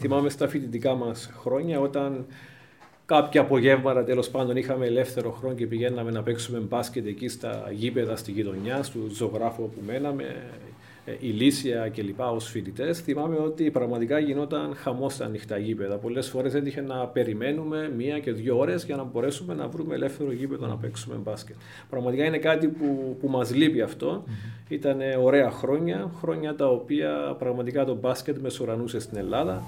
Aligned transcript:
θυμάμαι 0.00 0.28
στα 0.28 0.48
φοιτητικά 0.48 0.94
μας 0.94 1.30
χρόνια 1.38 1.80
όταν 1.80 2.26
κάποια 3.06 3.40
απογεύματα 3.40 4.04
τέλος 4.04 4.30
πάντων 4.30 4.56
είχαμε 4.56 4.86
ελεύθερο 4.86 5.30
χρόνο 5.30 5.54
και 5.54 5.66
πηγαίναμε 5.66 6.10
να 6.10 6.22
παίξουμε 6.22 6.58
μπάσκετ 6.58 7.06
εκεί 7.06 7.28
στα 7.28 7.68
γήπεδα 7.72 8.16
στη 8.16 8.32
γειτονιά, 8.32 8.82
στους 8.82 9.16
ζωγράφου 9.16 9.62
που 9.62 9.80
μέναμε, 9.86 10.22
ε, 10.22 10.69
ηλίσια 11.20 11.88
κλπ. 11.88 12.20
ως 12.20 12.48
φοιτητές. 12.48 13.00
Θυμάμαι 13.00 13.36
ότι 13.36 13.70
πραγματικά 13.70 14.18
γινόταν 14.18 14.74
χαμός 14.74 15.14
στα 15.14 15.24
ανοιχτά 15.24 15.58
γήπεδα. 15.58 15.96
Πολλές 15.96 16.28
φορές 16.28 16.54
έτυχε 16.54 16.80
να 16.80 17.06
περιμένουμε 17.06 17.92
μία 17.96 18.18
και 18.18 18.32
δύο 18.32 18.58
ώρες 18.58 18.84
για 18.84 18.96
να 18.96 19.04
μπορέσουμε 19.04 19.54
να 19.54 19.68
βρούμε 19.68 19.94
ελεύθερο 19.94 20.32
γήπεδο 20.32 20.66
να 20.66 20.76
παίξουμε 20.76 21.16
μπάσκετ. 21.16 21.56
Πραγματικά 21.90 22.24
είναι 22.24 22.38
κάτι 22.38 22.68
που, 22.68 23.16
που 23.20 23.28
μας 23.28 23.54
λείπει 23.54 23.80
αυτό. 23.80 24.24
Mm-hmm. 24.26 24.70
Ήταν 24.70 25.00
ωραία 25.22 25.50
χρόνια, 25.50 26.10
χρόνια 26.18 26.54
τα 26.54 26.68
οποία 26.68 27.36
πραγματικά 27.38 27.84
το 27.84 27.94
μπάσκετ 27.94 28.38
μεσουρανούσε 28.38 28.98
στην 29.00 29.18
Ελλάδα. 29.18 29.62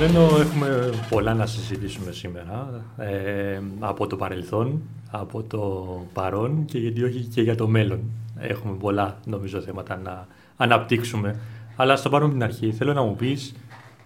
Ρένο, 0.00 0.28
έχουμε 0.40 0.90
πολλά 1.08 1.34
να 1.34 1.46
συζητήσουμε 1.46 2.12
σήμερα 2.12 2.84
ε, 2.96 3.60
από 3.78 4.06
το 4.06 4.16
παρελθόν, 4.16 4.82
από 5.10 5.42
το 5.42 5.86
παρόν 6.12 6.64
και 6.64 6.78
γιατί 6.78 7.02
όχι 7.02 7.20
και 7.22 7.42
για 7.42 7.54
το 7.54 7.68
μέλλον. 7.68 8.00
Έχουμε 8.38 8.76
πολλά 8.76 9.20
νομίζω 9.24 9.60
θέματα 9.60 9.96
να 9.96 10.26
αναπτύξουμε. 10.56 11.38
Αλλά 11.76 11.96
στο 11.96 12.08
παρόν 12.08 12.30
την 12.30 12.42
αρχή 12.42 12.72
θέλω 12.72 12.92
να 12.92 13.02
μου 13.02 13.16
πεις 13.16 13.54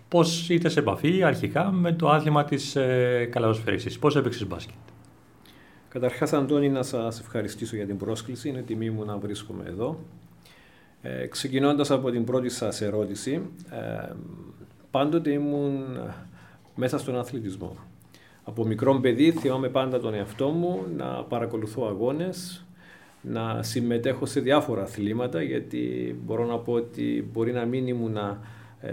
πώς 0.09 0.49
ήρθες 0.49 0.73
σε 0.73 0.79
επαφή 0.79 1.23
αρχικά 1.23 1.71
με 1.71 1.93
το 1.93 2.09
άθλημα 2.09 2.45
της 2.45 2.77
ε, 2.77 3.29
καλαδοσφαίρησης. 3.33 3.99
Πώς 3.99 4.17
έπαιξες 4.17 4.47
μπάσκετ; 4.47 4.75
Καταρχάς 5.89 6.33
Αντώνη 6.33 6.69
να 6.69 6.83
σας 6.83 7.21
ευχαριστήσω 7.21 7.77
για 7.77 7.87
την 7.87 7.97
πρόσκληση. 7.97 8.49
Είναι 8.49 8.63
τιμή 8.63 8.91
μου 8.91 9.05
να 9.05 9.17
βρίσκομαι 9.17 9.65
εδώ. 9.67 9.99
Ε, 11.03 11.27
ξεκινώντας 11.27 11.91
από 11.91 12.11
την 12.11 12.25
πρώτη 12.25 12.49
σας 12.49 12.81
ερώτηση, 12.81 13.43
ε, 13.71 14.13
πάντοτε 14.95 15.31
ήμουν 15.31 15.99
μέσα 16.75 16.99
στον 16.99 17.19
αθλητισμό. 17.19 17.77
Από 18.45 18.67
μικρό 18.67 19.01
παιδί 19.01 19.31
θυμάμαι 19.31 19.69
πάντα 19.69 20.01
τον 20.01 20.15
εαυτό 20.15 20.49
μου 20.49 20.85
να 20.97 21.05
παρακολουθώ 21.05 21.87
αγώνες, 21.87 22.67
να 23.21 23.63
συμμετέχω 23.63 24.27
σε 24.27 24.41
διάφορα 24.41 24.83
αθλήματα 24.83 25.43
γιατί 25.43 26.17
μπορώ 26.25 26.45
να 26.47 26.59
πω 26.59 26.73
ότι 26.73 27.29
μπορεί 27.33 27.53
να 27.53 27.65
μην 27.65 27.87
ήμουν 27.87 28.17
ε, 28.17 28.93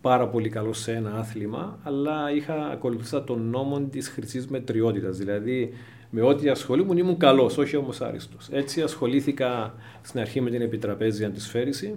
πάρα 0.00 0.28
πολύ 0.28 0.48
καλός 0.48 0.78
σε 0.78 0.92
ένα 0.92 1.14
άθλημα 1.14 1.78
αλλά 1.82 2.32
είχα 2.32 2.54
ακολουθήσει 2.54 3.22
τον 3.22 3.50
νόμο 3.50 3.80
της 3.80 4.08
χρυσής 4.08 4.46
μετριότητας 4.46 5.16
δηλαδή 5.16 5.72
με 6.10 6.22
ό,τι 6.22 6.48
ασχολούμουν 6.48 6.98
ήμουν 6.98 7.18
καλός, 7.18 7.58
όχι 7.58 7.76
όμως 7.76 8.00
άριστος. 8.00 8.48
Έτσι 8.50 8.82
ασχολήθηκα 8.82 9.74
στην 10.02 10.20
αρχή 10.20 10.40
με 10.40 10.50
την 10.50 10.60
επιτραπέζια 10.62 11.30
της 11.30 11.42
σφαίριση 11.42 11.94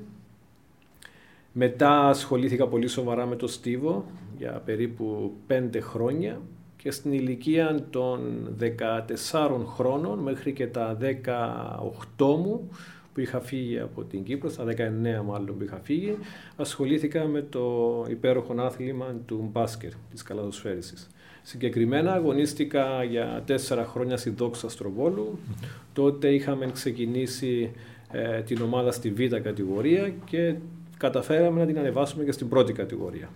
μετά 1.54 2.08
ασχολήθηκα 2.08 2.68
πολύ 2.68 2.88
σοβαρά 2.88 3.26
με 3.26 3.36
το 3.36 3.48
στίβο 3.48 4.06
για 4.38 4.62
περίπου 4.66 5.34
πέντε 5.48 5.80
χρόνια 5.80 6.42
και 6.78 6.92
στην 6.92 7.12
ηλικία 7.14 7.86
των 7.90 8.20
14 9.32 9.66
χρόνων 9.66 10.20
μέχρι 10.20 10.54
και 10.54 10.68
τα 10.68 10.98
18 12.18 12.26
μου 12.26 12.70
που 13.14 13.20
είχα 13.20 13.40
φύγει 13.40 13.80
από 13.80 14.04
την 14.04 14.24
Κύπρο, 14.24 14.50
στα 14.50 14.64
19 14.64 14.70
μάλλον 15.26 15.58
που 15.58 15.64
είχα 15.64 15.80
φύγει, 15.84 16.18
ασχολήθηκα 16.56 17.26
με 17.26 17.42
το 17.42 18.06
υπέροχο 18.10 18.54
άθλημα 18.58 19.16
του 19.26 19.50
μπάσκετ, 19.52 19.92
της 20.12 20.24
καλαδοσφαίρησης. 20.24 21.10
Συγκεκριμένα 21.42 22.14
αγωνίστηκα 22.14 23.04
για 23.04 23.44
τέσσερα 23.46 23.86
χρόνια 23.86 24.18
στη 24.18 24.30
Δόξα 24.30 24.70
Στροβόλου. 24.70 25.40
Τότε 25.94 26.34
είχαμε 26.34 26.72
ξεκινήσει 26.72 27.72
ε, 28.12 28.42
την 28.42 28.62
ομάδα 28.62 28.92
στη 28.92 29.12
Β' 29.12 29.36
κατηγορία 29.36 30.14
και 30.26 30.56
καταφέραμε 31.02 31.60
να 31.60 31.66
την 31.66 31.78
ανεβάσουμε 31.78 32.24
και 32.24 32.32
στην 32.32 32.50
πρώτη 32.50 32.74
κατηγορία. 32.74 33.30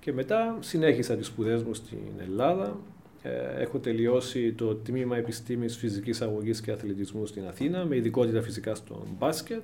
Και 0.00 0.12
μετά 0.12 0.56
συνέχισα 0.60 1.16
τις 1.16 1.26
σπουδές 1.26 1.62
μου 1.62 1.74
στην 1.74 1.98
Ελλάδα. 2.20 2.76
Ε, 3.22 3.62
έχω 3.62 3.78
τελειώσει 3.78 4.52
το 4.52 4.74
τμήμα 4.74 5.16
επιστήμης 5.16 5.76
φυσικής 5.76 6.20
αγωγής 6.20 6.60
και 6.60 6.70
αθλητισμού 6.70 7.26
στην 7.26 7.46
Αθήνα, 7.46 7.84
με 7.84 7.96
ειδικότητα 7.96 8.42
φυσικά 8.42 8.74
στο 8.74 9.06
μπάσκετ. 9.18 9.62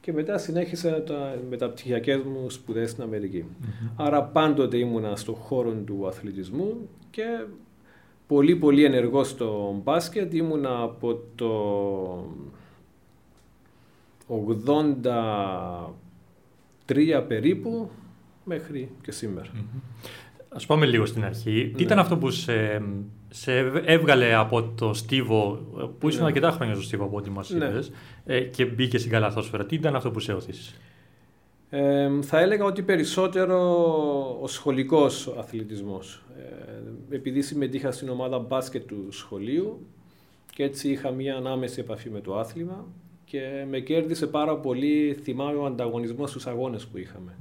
Και 0.00 0.12
μετά 0.12 0.38
συνέχισα 0.38 1.02
τα 1.02 1.38
μεταπτυχιακές 1.50 2.20
μου 2.22 2.50
σπουδές 2.50 2.90
στην 2.90 3.02
αμερικη 3.02 3.44
Άρα 3.96 4.22
πάντοτε 4.22 4.76
ήμουνα 4.76 5.16
στον 5.16 5.34
χώρο 5.34 5.72
του 5.72 6.06
αθλητισμού 6.06 6.88
και 7.10 7.44
πολύ 8.26 8.56
πολύ 8.56 8.84
ενεργός 8.84 9.28
στο 9.28 9.80
μπάσκετ. 9.82 10.34
Ήμουνα 10.34 10.82
από 10.82 11.20
το 11.34 11.52
80 14.28 16.01
τρία 16.92 17.22
περίπου 17.22 17.90
μέχρι 18.44 18.90
και 19.02 19.12
σήμερα. 19.12 19.48
Mm-hmm. 19.54 20.08
Ας 20.48 20.66
πάμε 20.66 20.86
λίγο 20.86 21.06
στην 21.06 21.24
αρχή. 21.24 21.64
Τι 21.64 21.76
ναι. 21.76 21.82
ήταν 21.82 21.98
αυτό 21.98 22.16
που 22.16 22.30
σε, 22.30 22.82
σε 23.28 23.58
έβγαλε 23.84 24.34
από 24.34 24.62
το 24.62 24.94
Στίβο, 24.94 25.54
που 25.98 26.08
ήσουν 26.08 26.20
ναι. 26.20 26.26
αρκετά 26.26 26.50
χρόνια 26.50 26.74
στο 26.74 26.84
Στίβο 26.84 27.04
από 27.04 27.16
ό,τι 27.16 27.30
μας 27.30 27.50
ναι. 27.50 27.64
είπες, 27.64 27.92
ε, 28.24 28.40
και 28.40 28.64
μπήκε 28.64 28.98
στην 28.98 29.10
καλαθόσφαιρα. 29.10 29.66
Τι 29.66 29.74
ήταν 29.74 29.96
αυτό 29.96 30.10
που 30.10 30.20
σε 30.20 30.32
όθησε; 30.32 30.74
Ε, 31.70 32.08
θα 32.22 32.40
έλεγα 32.40 32.64
ότι 32.64 32.82
περισσότερο 32.82 33.58
ο 34.42 34.46
σχολικός 34.46 35.34
αθλητισμός. 35.38 36.22
Ε, 37.10 37.14
επειδή 37.14 37.42
συμμετείχα 37.42 37.92
στην 37.92 38.08
ομάδα 38.08 38.38
μπάσκετ 38.38 38.86
του 38.86 39.06
σχολείου 39.10 39.86
και 40.54 40.62
έτσι 40.62 40.90
είχα 40.90 41.10
μία 41.10 41.36
ανάμεση 41.36 41.80
επαφή 41.80 42.10
με 42.10 42.20
το 42.20 42.38
άθλημα 42.38 42.86
και 43.32 43.64
με 43.70 43.80
κέρδισε 43.80 44.26
πάρα 44.26 44.56
πολύ, 44.56 45.18
θυμάμαι, 45.22 45.58
ο 45.58 45.64
ανταγωνισμός 45.64 46.30
στους 46.30 46.46
αγώνες 46.46 46.86
που 46.86 46.98
είχαμε. 46.98 47.36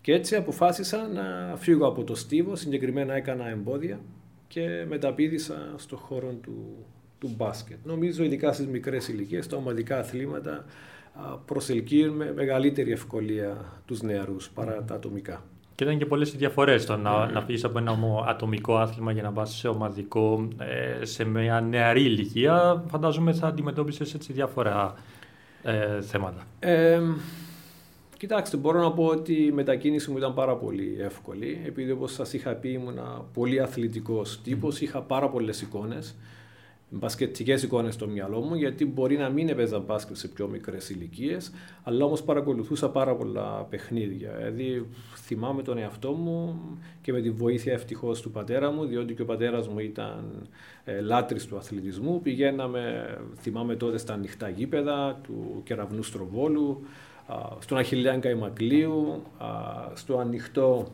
Και 0.00 0.12
έτσι 0.12 0.36
αποφάσισα 0.36 1.08
να 1.08 1.56
φύγω 1.56 1.86
από 1.86 2.04
το 2.04 2.14
στίβο, 2.14 2.56
συγκεκριμένα 2.56 3.14
έκανα 3.14 3.48
εμπόδια 3.48 4.00
και 4.48 4.84
μεταπίδησα 4.88 5.74
στο 5.76 5.96
χώρο 5.96 6.32
του, 6.42 6.86
του 7.18 7.34
μπάσκετ. 7.36 7.78
Νομίζω 7.84 8.24
ειδικά 8.24 8.52
στις 8.52 8.66
μικρές 8.66 9.08
ηλικίες, 9.08 9.46
τα 9.46 9.56
ομαδικά 9.56 9.98
αθλήματα 9.98 10.64
προσελκύουν 11.44 12.16
με 12.16 12.32
μεγαλύτερη 12.32 12.92
ευκολία 12.92 13.80
τους 13.86 14.02
νεαρούς 14.02 14.50
παρά 14.50 14.84
τα 14.84 14.94
ατομικά. 14.94 15.44
Και 15.80 15.86
ήταν 15.86 15.98
και 15.98 16.06
πολλές 16.06 16.36
διαφορές 16.36 16.86
το 16.86 16.96
να, 16.96 17.28
mm. 17.28 17.32
να 17.32 17.40
φύγεις 17.40 17.64
από 17.64 17.78
ένα 17.78 17.96
ατομικό 18.26 18.76
άθλημα 18.76 19.12
για 19.12 19.22
να 19.22 19.32
πας 19.32 19.54
σε 19.54 19.68
ομαδικό 19.68 20.48
ε, 20.58 21.04
σε 21.04 21.24
μια 21.24 21.60
νεαρή 21.60 22.02
ηλικία. 22.02 22.84
Φαντάζομαι 22.88 23.32
θα 23.32 23.46
αντιμετώπισες 23.46 24.14
έτσι 24.14 24.32
διάφορα 24.32 24.94
ε, 25.62 26.00
θέματα. 26.00 26.46
Ε, 26.58 27.00
κοιτάξτε, 28.18 28.56
μπορώ 28.56 28.80
να 28.80 28.92
πω 28.92 29.04
ότι 29.04 29.32
η 29.32 29.52
μετακίνηση 29.52 30.10
μου 30.10 30.16
ήταν 30.16 30.34
πάρα 30.34 30.56
πολύ 30.56 30.96
εύκολη. 31.00 31.62
Επειδή 31.66 31.90
όπως 31.90 32.12
σας 32.12 32.32
είχα 32.32 32.54
πει, 32.54 32.68
ήμουν 32.68 32.98
πολύ 33.34 33.60
αθλητικός 33.60 34.40
τύπος, 34.42 34.80
είχα 34.80 35.00
πάρα 35.00 35.28
πολλές 35.28 35.60
εικόνες 35.60 36.16
μπασκετικέ 36.90 37.52
εικόνες 37.52 37.94
στο 37.94 38.08
μυαλό 38.08 38.40
μου, 38.40 38.54
γιατί 38.54 38.86
μπορεί 38.86 39.16
να 39.16 39.28
μην 39.28 39.48
έπαιζα 39.48 39.78
μπάσκετ 39.78 40.16
σε 40.16 40.28
πιο 40.28 40.48
μικρές 40.48 40.90
ηλικίες, 40.90 41.52
αλλά 41.82 42.04
όμως 42.04 42.22
παρακολουθούσα 42.22 42.90
πάρα 42.90 43.14
πολλά 43.14 43.66
παιχνίδια. 43.70 44.30
Δηλαδή, 44.30 44.86
θυμάμαι 45.16 45.62
τον 45.62 45.78
εαυτό 45.78 46.12
μου 46.12 46.60
και 47.02 47.12
με 47.12 47.20
τη 47.20 47.30
βοήθεια 47.30 47.72
ευτυχώς 47.72 48.20
του 48.20 48.30
πατέρα 48.30 48.70
μου, 48.70 48.84
διότι 48.84 49.14
και 49.14 49.22
ο 49.22 49.24
πατέρας 49.24 49.68
μου 49.68 49.78
ήταν 49.78 50.48
ε, 50.84 51.00
λάτρης 51.00 51.46
του 51.46 51.56
αθλητισμού. 51.56 52.20
Πηγαίναμε, 52.20 53.14
θυμάμαι 53.36 53.76
τότε, 53.76 53.98
στα 53.98 54.12
ανοιχτά 54.12 54.48
γήπεδα 54.48 55.20
του 55.22 55.60
κεραυνού 55.64 56.02
Στροβόλου, 56.02 56.84
στον 57.58 57.78
Αχιλιάν 57.78 58.20
Καϊμακλείου, 58.20 59.22
στο 59.94 60.18
ανοιχτό 60.18 60.86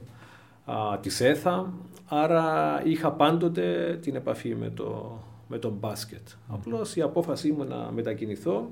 της 1.01 1.21
ΕΘΑ. 1.21 1.73
Άρα 2.09 2.81
είχα 2.85 3.13
πάντοτε 3.13 3.99
την 4.03 4.15
επαφή 4.15 4.55
με 4.55 4.71
το 4.71 5.19
με 5.49 5.59
τον 5.59 5.73
μπάσκετ. 5.81 6.29
Mm. 6.29 6.55
Απλώς 6.55 6.97
η 6.97 7.01
απόφασή 7.01 7.53
μου 7.53 7.65
να 7.65 7.91
μετακινηθώ 7.93 8.71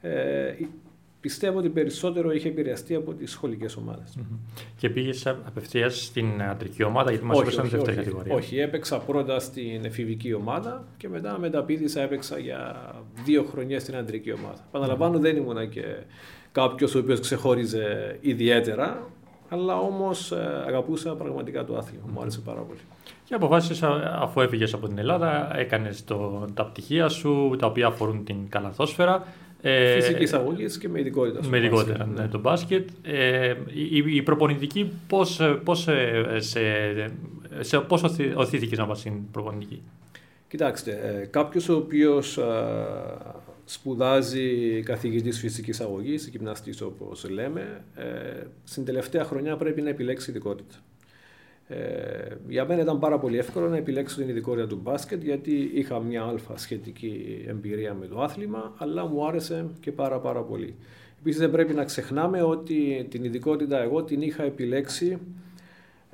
ε, 0.00 0.54
πιστεύω 1.20 1.58
ότι 1.58 1.68
περισσότερο 1.68 2.32
είχε 2.32 2.48
επηρεαστεί 2.48 2.94
από 2.94 3.14
τις 3.14 3.30
σχολικές 3.30 3.76
ομάδες. 3.76 4.16
Mm-hmm. 4.18 4.60
Και 4.76 4.90
πήγες 4.90 5.26
απευθείας 5.26 6.04
στην 6.04 6.42
αντρική 6.42 6.82
ομάδα, 6.82 7.10
γιατί 7.10 7.24
μας 7.24 7.40
έπαιξαν 7.40 7.68
δεύτερη 7.68 7.96
κατηγορία. 7.96 8.34
Όχι, 8.34 8.58
έπαιξα 8.58 8.98
πρώτα 8.98 9.40
στην 9.40 9.84
εφηβική 9.84 10.32
ομάδα 10.32 10.84
και 10.96 11.08
μετά 11.08 11.38
μεταπίδησα, 11.38 12.00
έπαιξα 12.02 12.38
για 12.38 12.90
δύο 13.24 13.42
χρονιά 13.42 13.80
στην 13.80 13.96
αντρική 13.96 14.32
ομάδα. 14.32 14.66
Παναλαμβάνω, 14.70 15.18
mm-hmm. 15.18 15.20
δεν 15.20 15.36
ήμουν 15.36 15.68
και 15.68 15.84
κάποιος 16.52 16.94
ο 16.94 16.98
οποίος 16.98 17.20
ξεχώριζε 17.20 18.18
ιδιαίτερα, 18.20 19.10
αλλά 19.52 19.78
όμως 19.78 20.32
ε, 20.32 20.64
αγαπούσα 20.66 21.14
πραγματικά 21.14 21.64
το 21.64 21.76
άθλημα. 21.76 22.04
Μου 22.12 22.20
άρεσε 22.20 22.40
πάρα 22.40 22.60
πολύ. 22.60 22.78
Και 23.24 23.34
αποφάσισε, 23.34 23.86
αφού 24.20 24.40
έφυγες 24.40 24.74
από 24.74 24.88
την 24.88 24.98
Ελλάδα, 24.98 25.58
έκανες 25.58 26.04
τα 26.54 26.64
πτυχία 26.64 27.08
σου, 27.08 27.56
τα 27.58 27.66
οποία 27.66 27.86
αφορούν 27.86 28.24
την 28.24 28.36
καλαθόσφαιρα, 28.48 29.26
Ε, 29.64 30.00
Φυσική 30.00 30.34
αγωγή 30.34 30.78
και 30.78 30.88
με 30.88 31.00
ειδικότητα. 31.00 31.48
Με 31.48 31.58
ειδικότητα, 31.58 32.06
ναι, 32.06 32.28
το 32.28 32.38
μπάσκετ. 32.38 32.88
Ε, 33.02 33.54
η, 33.72 34.16
η 34.16 34.22
προπονητική, 34.22 34.92
πώς 35.06 35.40
πώς, 35.64 35.88
ε, 35.88 36.36
σε, 36.36 36.60
σε, 37.60 37.78
πώς 37.78 38.02
οθήθηκες 38.34 38.78
να 38.78 38.86
πας 38.86 38.98
στην 38.98 39.30
προπονητική; 39.30 39.82
Κοιτάξτε, 40.48 40.90
ε, 41.22 41.26
κάποιος 41.26 41.68
ο 41.68 41.76
οποίος 41.76 42.38
σπουδάζει 43.72 44.80
καθηγητής 44.82 45.38
φυσικής 45.38 45.80
αγωγής, 45.80 46.26
γυμναστής 46.26 46.80
όπως 46.80 47.28
λέμε, 47.30 47.84
ε, 47.94 48.42
στην 48.64 48.84
τελευταία 48.84 49.24
χρονιά 49.24 49.56
πρέπει 49.56 49.82
να 49.82 49.88
επιλέξει 49.88 50.30
ειδικότητα. 50.30 50.74
Ε, 51.68 52.36
για 52.48 52.64
μένα 52.64 52.82
ήταν 52.82 52.98
πάρα 52.98 53.18
πολύ 53.18 53.38
εύκολο 53.38 53.68
να 53.68 53.76
επιλέξω 53.76 54.16
την 54.16 54.28
ειδικότητα 54.28 54.66
του 54.66 54.80
μπάσκετ 54.82 55.22
γιατί 55.22 55.70
είχα 55.74 56.00
μια 56.00 56.22
αλφα 56.22 56.56
σχετική 56.56 57.44
εμπειρία 57.48 57.94
με 57.94 58.06
το 58.06 58.20
άθλημα 58.20 58.74
αλλά 58.76 59.06
μου 59.06 59.26
άρεσε 59.26 59.66
και 59.80 59.92
πάρα 59.92 60.18
πάρα 60.20 60.40
πολύ. 60.40 60.74
Επίσης 61.20 61.40
δεν 61.40 61.50
πρέπει 61.50 61.74
να 61.74 61.84
ξεχνάμε 61.84 62.42
ότι 62.42 63.06
την 63.10 63.24
ειδικότητα 63.24 63.82
εγώ 63.82 64.02
την 64.02 64.22
είχα 64.22 64.42
επιλέξει 64.42 65.18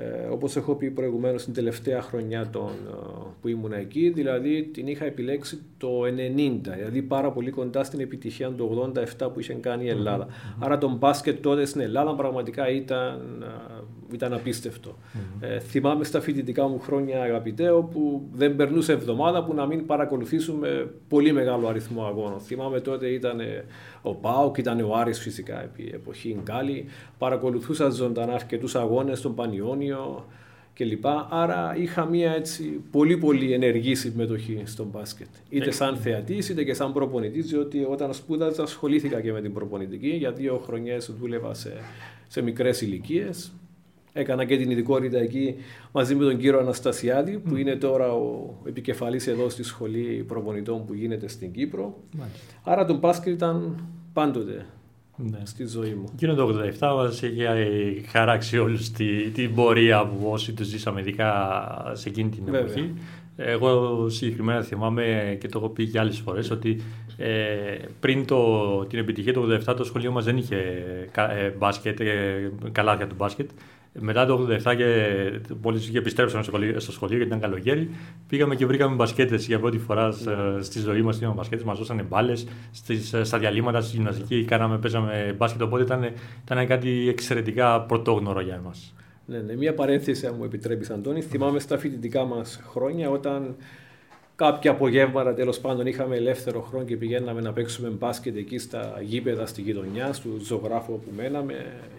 ε, 0.01 0.27
όπως 0.31 0.57
έχω 0.57 0.75
πει 0.75 0.91
προηγουμένως 0.91 1.45
την 1.45 1.53
τελευταία 1.53 2.03
χρονιά 2.03 2.49
των, 2.51 2.69
ε, 2.69 2.95
που 3.41 3.49
ήμουν 3.49 3.73
εκεί, 3.73 4.09
δηλαδή 4.09 4.63
την 4.63 4.87
είχα 4.87 5.05
επιλέξει 5.05 5.63
το 5.79 5.89
90, 6.03 6.75
δηλαδή 6.77 7.03
πάρα 7.03 7.31
πολύ 7.31 7.51
κοντά 7.51 7.85
στην 7.85 8.01
επιτυχία 8.01 8.49
του 8.49 8.93
87 9.19 9.33
που 9.33 9.41
είχε 9.41 9.53
κάνει 9.53 9.85
η 9.85 9.89
ελλαδα 9.89 10.27
Άρα 10.59 10.79
το 10.79 10.89
μπάσκετ 10.89 11.43
τότε 11.43 11.65
στην 11.65 11.81
Ελλάδα 11.81 12.15
πραγματικά 12.15 12.71
ήταν, 12.71 13.21
ε, 13.43 14.15
ήταν 14.15 14.33
απίστευτο. 14.33 14.99
Ε, 15.41 15.59
θυμάμαι 15.59 16.05
στα 16.05 16.21
φοιτητικά 16.21 16.69
μου 16.69 16.79
χρόνια 16.79 17.23
αγαπητέ, 17.23 17.71
όπου 17.71 18.29
δεν 18.33 18.57
περνούσε 18.57 18.93
εβδομάδα 18.93 19.45
που 19.45 19.55
να 19.55 19.67
μην 19.67 19.87
παρακολουθήσουμε 19.87 20.91
πολύ 21.09 21.33
μεγάλο 21.33 21.67
αριθμό 21.67 22.05
αγώνων. 22.05 22.41
Θυμάμαι 22.41 22.81
τότε 22.81 23.07
ήταν 23.07 23.41
ο 24.09 24.15
Πάοκ, 24.15 24.59
ήταν 24.59 24.81
ο 24.81 24.95
Άρης 24.95 25.19
φυσικά 25.19 25.63
επί 25.63 25.91
εποχή 25.95 26.37
Γκάλη. 26.43 26.85
Παρακολουθούσα 27.19 27.89
ζωντανά 27.89 28.33
αρκετούς 28.33 28.75
αγώνες 28.75 29.19
στον 29.19 29.35
Πανιόνιο 29.35 30.27
κλπ. 30.75 31.07
Άρα 31.31 31.77
είχα 31.77 32.05
μια 32.05 32.33
έτσι 32.33 32.81
πολύ 32.91 33.17
πολύ 33.17 33.53
ενεργή 33.53 33.95
συμμετοχή 33.95 34.63
στο 34.65 34.85
μπάσκετ. 34.85 35.29
Είτε 35.49 35.71
σαν 35.71 35.97
θεατής 35.97 36.49
είτε 36.49 36.65
και 36.65 36.75
σαν 36.75 36.93
προπονητής, 36.93 37.47
διότι 37.47 37.87
όταν 37.91 38.15
σπούδαζα 38.15 38.63
ασχολήθηκα 38.63 39.21
και 39.21 39.33
με 39.33 39.41
την 39.41 39.53
προπονητική. 39.53 40.09
Για 40.09 40.33
δύο 40.33 40.63
χρονιές 40.67 41.13
δούλευα 41.21 41.55
σε, 41.55 41.73
σε 42.29 42.43
μικρές 42.43 42.81
ηλικίες. 42.81 43.53
Έκανα 44.13 44.45
και 44.45 44.57
την 44.57 44.71
ειδικότητα 44.71 45.19
εκεί 45.19 45.55
μαζί 45.93 46.15
με 46.15 46.25
τον 46.25 46.39
κύριο 46.39 46.59
Αναστασιάδη, 46.59 47.39
που 47.39 47.57
είναι 47.57 47.77
τώρα 47.77 48.13
ο 48.13 48.55
επικεφαλής 48.67 49.27
εδώ 49.27 49.49
στη 49.49 49.63
σχολή 49.63 50.25
προπονητών 50.29 50.85
που 50.85 50.95
γίνεται 50.95 51.29
στην 51.29 51.53
Κύπρο. 51.53 51.97
Άρα 52.65 52.85
το 52.85 52.99
μπάσκετ 52.99 53.35
ήταν 53.35 53.85
πάντοτε 54.19 54.67
ναι. 55.17 55.39
στη 55.43 55.67
ζωή 55.67 55.95
μου. 55.95 56.09
Εκείνο 56.15 56.35
το 56.35 56.63
87 56.81 56.93
μας 56.97 57.23
έχει 57.23 58.05
χαράξει 58.09 58.59
όλους 58.59 58.91
την, 58.91 59.33
την 59.33 59.55
πορεία 59.55 60.07
που 60.07 60.29
όσοι 60.31 60.53
το 60.53 60.63
ζήσαμε, 60.65 61.01
ειδικά 61.01 61.31
σε 61.93 62.09
εκείνη 62.09 62.31
την 62.31 62.45
Βέβαια. 62.45 62.61
εποχή. 62.61 62.95
Εγώ 63.37 64.09
συγκεκριμένα 64.09 64.63
θυμάμαι 64.63 65.37
και 65.41 65.49
το 65.49 65.59
έχω 65.59 65.69
πει 65.69 65.87
και 65.87 65.99
άλλες 65.99 66.19
φορές 66.19 66.51
ότι 66.51 66.81
ε, 67.17 67.31
πριν 68.01 68.27
το, 68.27 68.85
την 68.85 68.99
επιτυχία 68.99 69.33
του 69.33 69.61
87 69.67 69.75
το 69.77 69.85
σχολείο 69.85 70.13
μας 70.13 70.25
δεν 70.25 70.37
είχε 70.37 70.57
ε, 71.15 71.49
μπάσκετ, 71.49 72.01
ε, 72.01 72.51
καλάθια 72.73 73.07
του 73.07 73.15
μπάσκετ. 73.19 73.51
Μετά 73.93 74.27
το 74.27 74.49
87 74.65 74.77
και 74.77 74.87
μόλις 75.63 75.95
επιστρέψαμε 75.95 76.43
στο 76.77 76.93
σχολείο 76.93 77.17
γιατί 77.17 77.37
ήταν 77.37 77.41
καλοκαίρι, 77.41 77.91
πήγαμε 78.29 78.55
και 78.55 78.67
βρήκαμε 78.67 78.95
μπασκέτες 78.95 79.47
για 79.47 79.61
πρώτη 79.61 79.79
φορά 79.79 80.13
στη 80.61 80.79
ζωή 80.79 81.03
μας. 81.03 81.17
Είχαμε 81.17 81.35
μπασκέτες, 81.35 81.65
μας 81.65 81.79
δώσανε 81.79 82.03
μπάλες. 82.03 82.47
Στα 83.23 83.39
διαλύματα 83.39 83.81
στη 83.81 83.97
γυμναστική 83.97 84.45
κάναμε, 84.45 84.79
παίζαμε 84.79 85.35
μπάσκετ. 85.37 85.63
Οπότε 85.63 85.83
ήταν, 85.83 86.13
ήταν 86.45 86.67
κάτι 86.67 87.09
εξαιρετικά 87.09 87.81
πρωτόγνωρο 87.81 88.41
για 88.41 88.55
εμάς. 88.55 88.95
Ναι, 89.27 89.39
ναι, 89.39 89.57
μια 89.57 89.75
παρένθεση, 89.75 90.27
αν 90.27 90.35
μου 90.39 90.45
επιτρέπεις, 90.45 90.91
Αντώνη. 90.91 91.21
Θυμάμαι 91.21 91.59
στα 91.59 91.79
φοιτητικά 91.79 92.25
μας 92.25 92.61
χρόνια 92.71 93.11
όταν 93.11 93.57
κάποια 94.37 94.71
απογεύματα 94.71 95.35
τέλος 95.35 95.61
πάντων 95.61 95.87
είχαμε 95.87 96.17
ελεύθερο 96.17 96.61
χρόνο 96.61 96.85
και 96.85 96.97
πηγαίναμε 96.97 97.41
να 97.41 97.53
παίξουμε 97.53 97.89
μπάσκετ 97.89 98.37
εκεί 98.37 98.59
στα 98.59 99.01
γήπεδα 99.03 99.47
στη 99.47 99.61
γειτονιά, 99.63 100.13
στου 100.13 100.29
ζωγράφου 100.43 100.93
όπου 100.93 101.11
μέναμε 101.17 101.53
ε, 101.53 101.98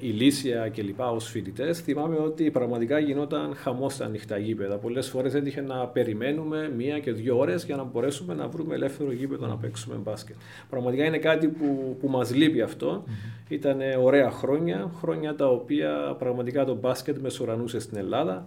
ηλίσια 0.00 0.68
κλπ. 0.68 1.00
ως 1.00 1.28
φοιτητές, 1.28 1.80
θυμάμαι 1.80 2.16
ότι 2.16 2.50
πραγματικά 2.50 2.98
γινόταν 2.98 3.54
χαμός 3.54 3.94
στα 3.94 4.04
ανοιχτά 4.04 4.38
γήπεδα. 4.38 4.76
Πολλές 4.76 5.08
φορές 5.08 5.34
έτυχε 5.34 5.60
να 5.60 5.86
περιμένουμε 5.86 6.72
μία 6.76 6.98
και 6.98 7.12
δύο 7.12 7.38
ώρες 7.38 7.64
για 7.64 7.76
να 7.76 7.84
μπορέσουμε 7.84 8.34
να 8.34 8.48
βρούμε 8.48 8.74
ελεύθερο 8.74 9.12
γήπεδο 9.12 9.46
να 9.46 9.56
παίξουμε 9.56 9.96
μπάσκετ. 9.96 10.36
Πραγματικά 10.70 11.04
είναι 11.04 11.18
κάτι 11.18 11.48
που, 11.48 11.96
που 12.00 12.08
μας 12.08 12.34
λείπει 12.34 12.60
αυτό. 12.60 13.04
Mm-hmm. 13.06 13.50
Ήταν 13.50 13.80
ωραία 14.02 14.30
χρόνια, 14.30 14.90
χρόνια 15.00 15.34
τα 15.34 15.48
οποία 15.48 16.16
πραγματικά 16.18 16.64
το 16.64 16.74
μπάσκετ 16.74 17.18
μεσουρανούσε 17.18 17.78
στην 17.78 17.98
Ελλάδα. 17.98 18.46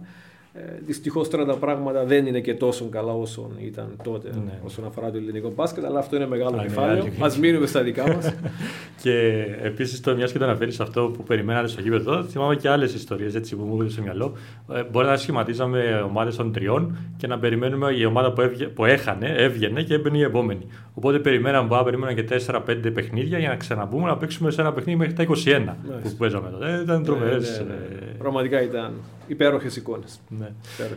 Ε, 0.54 0.60
Δυστυχώς 0.86 1.28
τώρα 1.28 1.44
τα 1.44 1.56
πράγματα 1.56 2.04
δεν 2.04 2.26
είναι 2.26 2.40
και 2.40 2.54
τόσο 2.54 2.88
καλά 2.88 3.12
όσο 3.12 3.50
ήταν 3.58 3.96
τότε 4.04 4.28
ναι. 4.28 4.60
όσον 4.64 4.84
αφορά 4.84 5.10
το 5.10 5.16
ελληνικό 5.16 5.52
μπάσκετ, 5.56 5.84
αλλά 5.84 5.98
αυτό 5.98 6.16
είναι 6.16 6.26
μεγάλο 6.26 6.56
Α, 6.56 6.62
κεφάλαιο. 6.62 7.04
Α 7.04 7.38
μείνουμε 7.40 7.66
στα 7.66 7.82
δικά 7.82 8.12
μας. 8.12 8.34
και 9.02 9.44
επίσης, 9.62 10.00
το 10.00 10.14
μιας 10.14 10.32
και 10.32 10.38
το 10.38 10.44
αναφέρει 10.44 10.76
αυτό 10.80 11.12
που 11.16 11.22
περιμένατε 11.22 11.68
στο 11.68 11.80
γήπεδο, 11.80 12.24
θυμάμαι 12.24 12.56
και 12.56 12.68
άλλες 12.68 12.94
ιστορίες 12.94 13.32
που 13.32 13.56
μου 13.56 13.72
έρχονται 13.72 13.90
στο 13.90 14.02
μυαλό. 14.02 14.36
Ε, 14.72 14.82
μπορεί 14.90 15.06
να 15.06 15.16
σχηματίζαμε 15.16 16.02
ομάδες 16.06 16.36
των 16.36 16.52
τριών 16.52 16.96
και 17.16 17.26
να 17.26 17.38
περιμένουμε 17.38 17.92
η 17.92 18.04
ομάδα 18.04 18.32
που, 18.32 18.40
έβγε, 18.40 18.66
που 18.66 18.84
έχανε, 18.84 19.34
έβγαινε 19.36 19.82
και 19.82 19.94
έμπαινε 19.94 20.18
η 20.18 20.22
επόμενη. 20.22 20.66
Οπότε 20.94 21.18
περιμέναμε, 21.18 21.66
μπορεί 21.66 21.78
να 21.78 21.84
περιμένουμε 21.84 22.22
και 22.22 22.42
4-5 22.46 22.92
παιχνίδια 22.94 23.38
για 23.38 23.48
να 23.48 23.56
ξαναμπούμε 23.56 24.06
να 24.06 24.16
παίξουμε 24.16 24.50
σε 24.50 24.60
ένα 24.60 24.72
παιχνίδι 24.72 24.98
μέχρι 24.98 25.14
τα 25.14 25.24
21 25.24 25.74
που 26.02 26.10
παίζαμε 26.18 26.50
τότε. 26.50 26.72
Ε, 26.72 26.80
ήταν 26.80 27.04
τρομερές. 27.04 27.58
Ναι, 27.58 27.64
ναι, 27.64 27.72
ναι. 27.72 27.74
Ε, 27.74 28.14
Πραγματικά 28.18 28.62
ήταν 28.62 28.92
υπέροχες 29.32 29.76
εικόνες. 29.76 30.20
Ναι. 30.28 30.52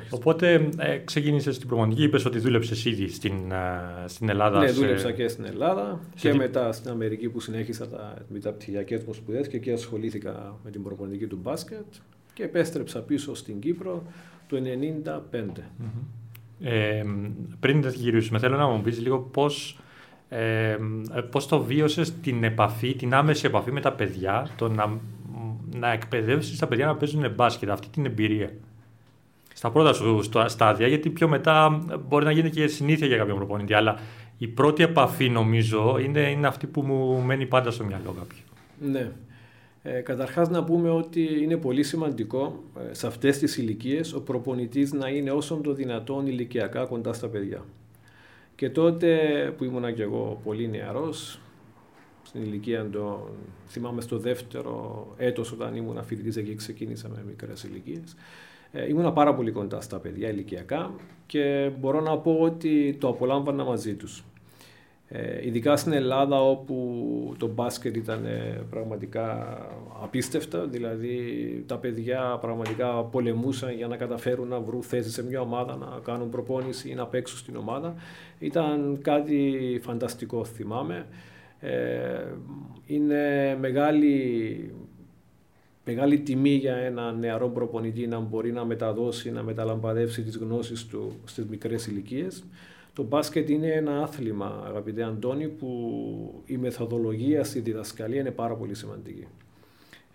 Οπότε 0.10 0.70
ε, 0.78 0.98
ξεκίνησες 0.98 1.56
στην 1.56 1.68
προγραμματική, 1.68 2.04
είπες 2.04 2.26
ότι 2.26 2.40
δούλεψες 2.40 2.86
ήδη 2.86 3.08
στην, 3.08 3.34
στην 4.06 4.30
Ελλάδα. 4.30 4.60
Ναι, 4.60 4.72
δούλεψα 4.72 5.12
και 5.12 5.28
στην 5.28 5.46
Ελλάδα 5.46 6.00
και 6.16 6.34
μετά 6.34 6.72
στην 6.72 6.92
Αμερική 6.92 7.30
που 7.30 7.40
συνέχισα 7.40 7.88
τα 7.88 8.14
μεταπτυχιακέ 8.28 9.04
μου 9.08 9.14
σπουδέ 9.14 9.42
και 9.42 9.56
εκεί 9.56 9.72
ασχολήθηκα 9.72 10.60
με 10.64 10.72
την 10.72 10.84
προπονητική 10.84 11.28
του 11.28 11.40
μπάσκετ 11.42 11.86
και 12.34 12.44
επέστρεψα 12.44 13.02
πίσω 13.02 13.36
στην 13.36 13.60
Κύπρο 13.60 14.04
το 14.48 14.58
1995. 15.32 15.62
Ε, 16.62 17.04
πριν 17.60 17.88
γυρίσουμε, 17.88 18.40
θέλω 18.40 18.58
να 18.58 18.68
μου 18.68 18.82
πεις 18.82 19.00
λίγο 19.00 19.20
πώς 19.20 19.80
ε, 20.30 20.78
πώς 21.30 21.48
το 21.48 21.64
βίωσες 21.64 22.14
την 22.20 22.44
επαφή, 22.44 22.96
την 22.96 23.14
άμεση 23.14 23.46
επαφή 23.46 23.72
με 23.72 23.82
τα 23.82 23.92
παιδιά, 23.92 24.48
το 24.56 24.70
να 24.70 25.00
να 25.80 25.92
εκπαιδεύσεις 25.92 26.60
τα 26.60 26.68
παιδιά 26.68 26.86
να 26.86 26.96
παίζουν 26.96 27.32
μπάσκετ, 27.36 27.70
αυτή 27.70 27.88
την 27.88 28.06
εμπειρία. 28.06 28.50
Στα 29.54 29.72
πρώτα 29.72 29.94
σου 29.94 30.22
στάδια, 30.46 30.88
γιατί 30.88 31.10
πιο 31.10 31.28
μετά 31.28 31.86
μπορεί 32.08 32.26
να 32.26 32.32
γίνει 32.32 32.50
και 32.50 32.68
συνήθεια 32.68 33.08
για 33.08 33.18
κάποιον 33.18 33.38
προπονητή. 33.38 33.74
Αλλά 33.74 34.00
η 34.38 34.48
πρώτη 34.48 34.84
επαφή, 34.84 35.30
νομίζω, 35.30 35.98
είναι, 36.00 36.20
είναι 36.20 36.48
αυτή 36.48 36.68
που 36.68 36.82
μου 36.82 37.22
μένει 37.22 37.46
πάντα 37.46 37.72
στο 37.72 37.84
μυαλό 37.84 38.16
κάποιου. 38.20 38.44
Ναι. 38.92 39.12
Ε, 39.84 40.00
καταρχάς 40.00 40.50
να 40.50 40.64
πούμε 40.64 40.90
ότι 40.90 41.44
είναι 41.44 41.58
πολύ 41.58 41.84
σημαντικό 41.84 42.64
ε, 42.90 42.94
σε 42.94 43.08
αυτές 43.08 43.38
τις 43.38 43.58
ηλικίες 43.58 44.14
ο 44.14 44.22
προπονητής 44.22 44.94
να 44.94 45.10
είναι 45.10 45.32
όσο 45.32 45.56
το 45.56 45.74
δυνατόν 45.74 46.28
ηλικιακά 46.28 46.86
κοντά 46.86 47.14
στα 47.14 47.28
παιδιά. 47.28 47.66
Και 48.56 48.70
τότε 48.70 49.18
που 49.58 49.64
ήμουνα 49.64 49.92
και 49.92 50.02
εγώ 50.02 50.42
πολύ 50.44 50.70
νεαρός, 50.70 51.40
στην 52.26 52.42
ηλικία 52.42 52.90
των, 52.90 53.20
θυμάμαι 53.68 54.02
στο 54.02 54.18
δεύτερο 54.18 55.08
έτος 55.18 55.52
όταν 55.52 55.76
ήμουν 55.76 56.04
φοιτητής 56.04 56.38
εκεί 56.38 56.56
ξεκίνησα 56.56 57.10
με 57.10 57.24
μικρές 57.28 57.64
ηλικίες. 57.64 58.16
Ε, 58.72 58.88
ήμουνα 58.88 59.12
πάρα 59.12 59.36
πολύ 59.36 59.52
κοντά 59.52 59.82
στα 59.82 60.00
παιδιά 60.00 60.30
ηλικιακά 60.30 60.92
και 61.26 61.72
μπορώ 61.80 62.02
να 62.02 62.18
πω 62.18 62.38
ότι 62.40 62.98
το 63.00 63.08
απολάμβανα 63.08 63.64
μαζί 63.64 63.96
τους. 63.96 64.24
Ε, 65.08 65.46
ειδικά 65.48 65.78
στην 65.78 65.94
Ελλάδα 65.94 66.42
όπου 66.42 67.36
το 67.38 67.48
μπάσκετ 67.48 67.96
ήταν 67.96 68.26
ε, 68.26 68.62
πραγματικά 68.70 69.58
απίστευτα, 70.02 70.66
δηλαδή 70.66 71.18
τα 71.68 71.78
παιδιά 71.78 72.38
πραγματικά 72.42 73.04
πολεμούσαν 73.04 73.74
για 73.74 73.88
να 73.88 73.96
καταφέρουν 73.96 74.48
να 74.48 74.60
βρουν 74.60 74.84
θέση 74.84 75.10
σε 75.10 75.24
μια 75.24 75.42
ομάδα, 75.42 75.76
να 75.76 76.00
κάνουν 76.04 76.30
προπόνηση 76.30 76.90
ή 76.90 76.94
να 76.94 77.06
παίξουν 77.06 77.38
στην 77.38 77.56
ομάδα. 77.56 77.96
Ήταν 78.40 79.00
κάτι 79.02 79.80
φανταστικό 79.84 80.46
θυμάμαι. 80.46 81.06
Ε, 81.66 82.36
είναι 82.86 83.58
μεγάλη, 83.60 84.74
μεγάλη 85.86 86.20
τιμή 86.20 86.50
για 86.50 86.76
ένα 86.76 87.12
νεαρό 87.12 87.50
προπονητή 87.50 88.08
να 88.08 88.20
μπορεί 88.20 88.52
να 88.52 88.66
μεταδώσει, 88.66 89.32
να 89.32 89.44
μεταλαμπαδεύσει 89.44 90.24
τις 90.24 90.38
γνώσεις 90.38 90.86
του 90.86 91.20
στις 91.26 91.46
μικρές 91.46 91.88
ηλικίες. 91.88 92.44
Το 92.94 93.04
μπάσκετ 93.04 93.50
είναι 93.50 93.68
ένα 93.68 94.02
άθλημα, 94.02 94.64
αγαπητέ 94.66 95.04
Αντώνη, 95.04 95.48
που 95.48 96.44
η 96.46 96.58
μεθοδολογία 96.58 97.44
στη 97.44 97.60
διδασκαλία 97.60 98.20
είναι 98.20 98.32
πάρα 98.32 98.54
πολύ 98.56 98.74
σημαντική. 98.74 99.28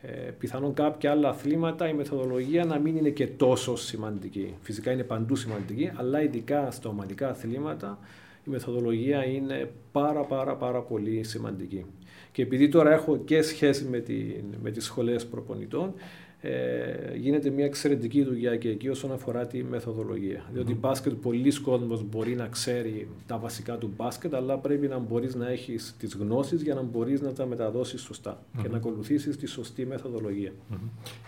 Ε, 0.03 0.09
πιθανόν 0.39 0.75
κάποια 0.75 1.11
άλλα 1.11 1.29
αθλήματα 1.29 1.89
η 1.89 1.93
μεθοδολογία 1.93 2.65
να 2.65 2.79
μην 2.79 2.97
είναι 2.97 3.11
και 3.11 3.27
τόσο 3.27 3.77
σημαντική. 3.77 4.55
Φυσικά 4.61 4.93
είναι 4.93 5.03
παντού 5.03 5.37
σημαντική, 5.37 5.91
αλλά 5.97 6.23
ειδικά 6.23 6.71
στα 6.71 6.89
ομαδικά 6.89 7.29
αθλήματα 7.29 7.99
η 8.47 8.51
μεθοδολογία 8.51 9.27
είναι 9.27 9.71
πάρα 9.93 10.21
πάρα 10.21 10.55
πάρα 10.55 10.81
πολύ 10.81 11.23
σημαντική. 11.23 11.85
Και 12.33 12.43
επειδή 12.43 12.69
τώρα 12.69 12.93
έχω 12.93 13.17
και 13.17 13.43
σχέση 13.43 13.85
με, 13.85 13.99
την, 13.99 14.45
με 14.63 14.71
τις 14.71 14.85
σχολές 14.85 15.27
προπονητών, 15.27 15.95
ε, 16.43 17.17
γίνεται 17.17 17.51
μια 17.51 17.65
εξαιρετική 17.65 18.23
δουλειά 18.25 18.57
και 18.57 18.69
εκεί 18.69 18.89
όσον 18.89 19.13
αφορά 19.13 19.47
τη 19.47 19.65
μεθοδολογία. 19.65 20.41
Mm. 20.41 20.53
Διότι 20.53 20.75
μπάσκετ, 20.75 21.13
πολλοί 21.13 21.61
κόσμος 21.61 22.05
μπορεί 22.09 22.35
να 22.35 22.47
ξέρει 22.47 23.09
τα 23.27 23.39
βασικά 23.39 23.77
του 23.77 23.93
μπάσκετ, 23.97 24.35
αλλά 24.35 24.59
πρέπει 24.59 24.87
να 24.87 24.99
μπορείς 24.99 25.35
να 25.35 25.49
έχεις 25.49 25.95
τις 25.99 26.15
γνώσεις 26.15 26.63
για 26.63 26.75
να 26.75 26.83
μπορείς 26.83 27.21
να 27.21 27.33
τα 27.33 27.47
μεταδώσεις 27.47 28.01
σωστά 28.01 28.43
και 28.63 28.69
να 28.69 28.77
ακολουθήσεις 28.77 29.37
τη 29.37 29.47
σωστή 29.47 29.87
μεθοδολογία. 29.87 30.53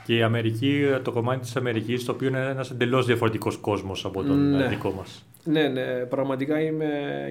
Και 0.04 0.16
η 0.16 0.22
Αμερική, 0.22 0.82
το 1.02 1.12
κομμάτι 1.12 1.40
της 1.40 1.56
Αμερικής, 1.56 2.04
το 2.04 2.12
οποίο 2.12 2.28
είναι 2.28 2.48
ένας 2.48 2.70
εντελώς 2.70 3.06
διαφορετικός 3.06 3.56
κόσμος 3.56 4.04
από 4.04 4.22
τον 4.22 4.50
ναι. 4.50 4.68
δικό 4.68 4.90
μας. 4.90 5.26
Ναι, 5.44 5.68
ναι, 5.68 6.04
πραγματικά 6.04 6.60
είμαι, 6.60 6.90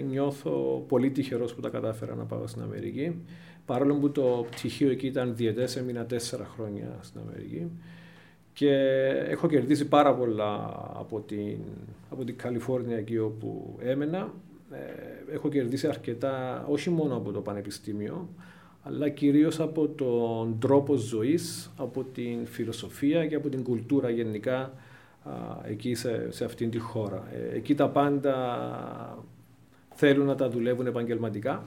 νιώθω 0.10 0.86
πολύ 0.88 1.12
τυχερός 1.12 1.56
που 1.56 1.62
τα 1.62 1.70
κατάφερα 1.70 2.16
να 2.16 2.24
πάω 2.24 2.48
στην 2.48 2.62
Αμερική. 2.62 3.16
Παρόλο 3.66 3.96
που 3.96 4.12
το 4.12 4.46
πτυχίο 4.52 4.90
εκεί 4.90 5.08
ήταν 5.08 5.36
διαιτές, 5.36 5.76
έμεινα 5.76 6.06
τέσσερα 6.06 6.46
χρόνια 6.46 6.98
στην 7.02 7.22
Αμερική 7.22 7.72
και 8.54 8.74
έχω 9.28 9.48
κερδίσει 9.48 9.88
πάρα 9.88 10.16
πολλά 10.16 10.54
από 10.94 11.20
την, 11.20 11.58
από 12.10 12.24
την 12.24 12.38
Καλιφόρνια 12.38 12.98
εκεί 12.98 13.18
όπου 13.18 13.78
έμενα. 13.82 14.34
Ε, 14.72 15.34
έχω 15.34 15.50
κερδίσει 15.50 15.88
αρκετά, 15.88 16.66
όχι 16.70 16.90
μόνο 16.90 17.16
από 17.16 17.32
το 17.32 17.42
πανεπιστήμιο, 17.42 18.30
αλλά 18.84 19.10
κυρίως 19.10 19.60
από 19.60 19.88
τον 19.88 20.60
τρόπο 20.60 20.96
ζωής, 20.96 21.72
από 21.78 22.04
την 22.04 22.46
φιλοσοφία 22.46 23.28
και 23.28 23.36
από 23.36 23.50
την 23.50 23.64
κουλτούρα 23.64 24.10
γενικά 24.10 24.74
εκεί 25.64 25.96
σε, 25.96 26.32
σε 26.32 26.46
αυτήν 26.46 26.70
τη 26.70 26.78
χώρα. 26.78 27.28
Ε, 27.34 27.56
εκεί 27.56 27.76
τα 27.76 27.90
πάντα 27.90 29.24
θέλουν 29.94 30.26
να 30.26 30.36
τα 30.36 30.50
δουλεύουν 30.50 30.88
επαγγελματικά 30.88 31.64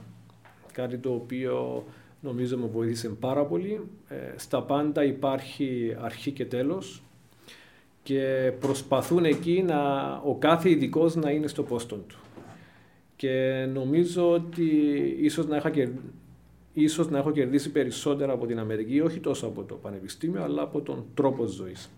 κάτι 0.75 0.99
το 0.99 1.13
οποίο 1.13 1.85
νομίζω 2.21 2.59
με 2.59 2.67
βοήθησε 2.67 3.09
πάρα 3.09 3.45
πολύ. 3.45 3.81
Ε, 4.09 4.15
στα 4.37 4.63
πάντα 4.63 5.05
υπάρχει 5.05 5.97
αρχή 6.01 6.31
και 6.31 6.45
τέλος 6.45 7.03
και 8.03 8.53
προσπαθούν 8.61 9.25
εκεί 9.25 9.63
να, 9.67 10.13
ο 10.25 10.37
κάθε 10.39 10.71
ειδικός 10.71 11.15
να 11.15 11.31
είναι 11.31 11.47
στο 11.47 11.63
πόστον 11.63 12.05
του. 12.07 12.19
Και 13.17 13.67
νομίζω 13.73 14.31
ότι 14.31 14.67
ίσως 15.21 15.47
να, 15.47 15.63
ίσως 16.73 17.11
να 17.11 17.19
έχω 17.19 17.31
κερδίσει 17.31 17.71
περισσότερα 17.71 18.33
από 18.33 18.47
την 18.47 18.59
Αμερική, 18.59 19.01
όχι 19.01 19.21
τόσο 19.21 19.47
από 19.47 19.63
το 19.63 19.75
πανεπιστήμιο, 19.75 20.43
αλλά 20.43 20.63
από 20.63 20.81
τον 20.81 21.05
τρόπο 21.15 21.45
ζωής. 21.45 21.91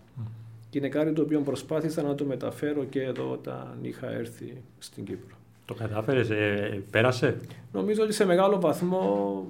Και 0.69 0.77
είναι 0.77 0.89
κάτι 0.89 1.13
το 1.13 1.21
οποίο 1.21 1.39
προσπάθησα 1.39 2.01
να 2.01 2.15
το 2.15 2.25
μεταφέρω 2.25 2.83
και 2.83 3.01
εδώ 3.01 3.31
όταν 3.31 3.77
είχα 3.81 4.11
έρθει 4.11 4.61
στην 4.79 5.05
Κύπρο. 5.05 5.35
Το 5.65 5.73
κατάφερες, 5.73 6.29
ε, 6.29 6.83
πέρασε; 6.91 7.37
Νομίζω 7.71 8.03
ότι 8.03 8.13
σε 8.13 8.25
μεγάλο 8.25 8.59
βαθμό 8.59 9.45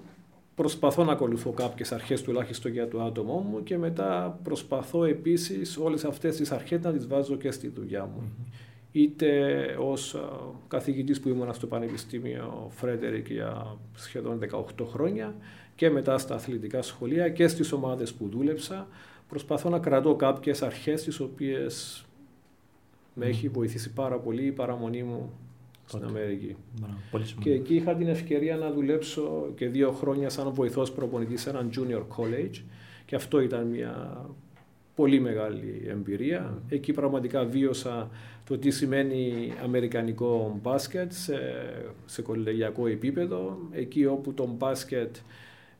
προσπαθώ 0.55 1.03
να 1.03 1.11
ακολουθώ 1.11 1.51
κάποιες 1.51 1.91
αρχές 1.91 2.21
τουλάχιστον 2.21 2.71
για 2.71 2.87
το 2.87 3.01
άτομό 3.01 3.45
μου 3.49 3.63
και 3.63 3.77
μετά 3.77 4.39
προσπαθώ 4.43 5.03
επίσης 5.03 5.77
όλες 5.77 6.05
αυτές 6.05 6.35
τις 6.35 6.51
αρχές 6.51 6.81
να 6.81 6.91
τις 6.91 7.07
βάζω 7.07 7.35
και 7.35 7.51
στη 7.51 7.67
δουλειά 7.67 8.05
μου. 8.05 8.21
Mm-hmm. 8.21 8.77
Είτε 8.91 9.29
ως 9.79 10.15
καθηγητής 10.67 11.19
που 11.19 11.29
ήμουν 11.29 11.53
στο 11.53 11.67
Πανεπιστήμιο 11.67 12.67
Φρέντερικ 12.69 13.29
για 13.29 13.77
σχεδόν 13.95 14.39
18 14.39 14.85
χρόνια 14.85 15.35
και 15.75 15.89
μετά 15.89 16.17
στα 16.17 16.35
αθλητικά 16.35 16.81
σχολεία 16.81 17.29
και 17.29 17.47
στις 17.47 17.71
ομάδες 17.71 18.13
που 18.13 18.29
δούλεψα. 18.29 18.87
Προσπαθώ 19.27 19.69
να 19.69 19.79
κρατώ 19.79 20.15
κάποιες 20.15 20.61
αρχές 20.61 21.03
τις 21.03 21.19
οποίες 21.19 22.05
με 23.13 23.25
έχει 23.25 23.49
βοηθήσει 23.49 23.93
πάρα 23.93 24.17
πολύ 24.17 24.45
η 24.45 24.51
παραμονή 24.51 25.03
μου 25.03 25.31
στην 25.85 26.03
Αμερική. 26.03 26.55
και 27.39 27.51
εκεί 27.51 27.75
είχα 27.75 27.95
την 27.95 28.07
ευκαιρία 28.07 28.55
να 28.55 28.71
δουλέψω 28.71 29.51
και 29.55 29.67
δύο 29.67 29.91
χρόνια 29.91 30.29
σαν 30.29 30.53
βοηθός 30.53 30.91
προπονητής 30.91 31.41
σε 31.41 31.49
ένα 31.49 31.69
junior 31.75 32.01
college 32.17 32.61
και 33.05 33.15
αυτό 33.15 33.39
ήταν 33.39 33.67
μια 33.67 34.25
πολύ 34.95 35.19
μεγάλη 35.19 35.85
εμπειρία. 35.87 36.61
Εκεί 36.69 36.93
πραγματικά 36.93 37.45
βίωσα 37.45 38.09
το 38.45 38.57
τι 38.57 38.69
σημαίνει 38.69 39.53
αμερικανικό 39.63 40.59
μπάσκετ 40.61 41.11
σε, 41.11 41.37
σε 42.05 42.21
κολεγιακό 42.21 42.87
επίπεδο. 42.87 43.59
Εκεί 43.71 44.05
όπου 44.05 44.33
το 44.33 44.47
μπάσκετ 44.57 45.15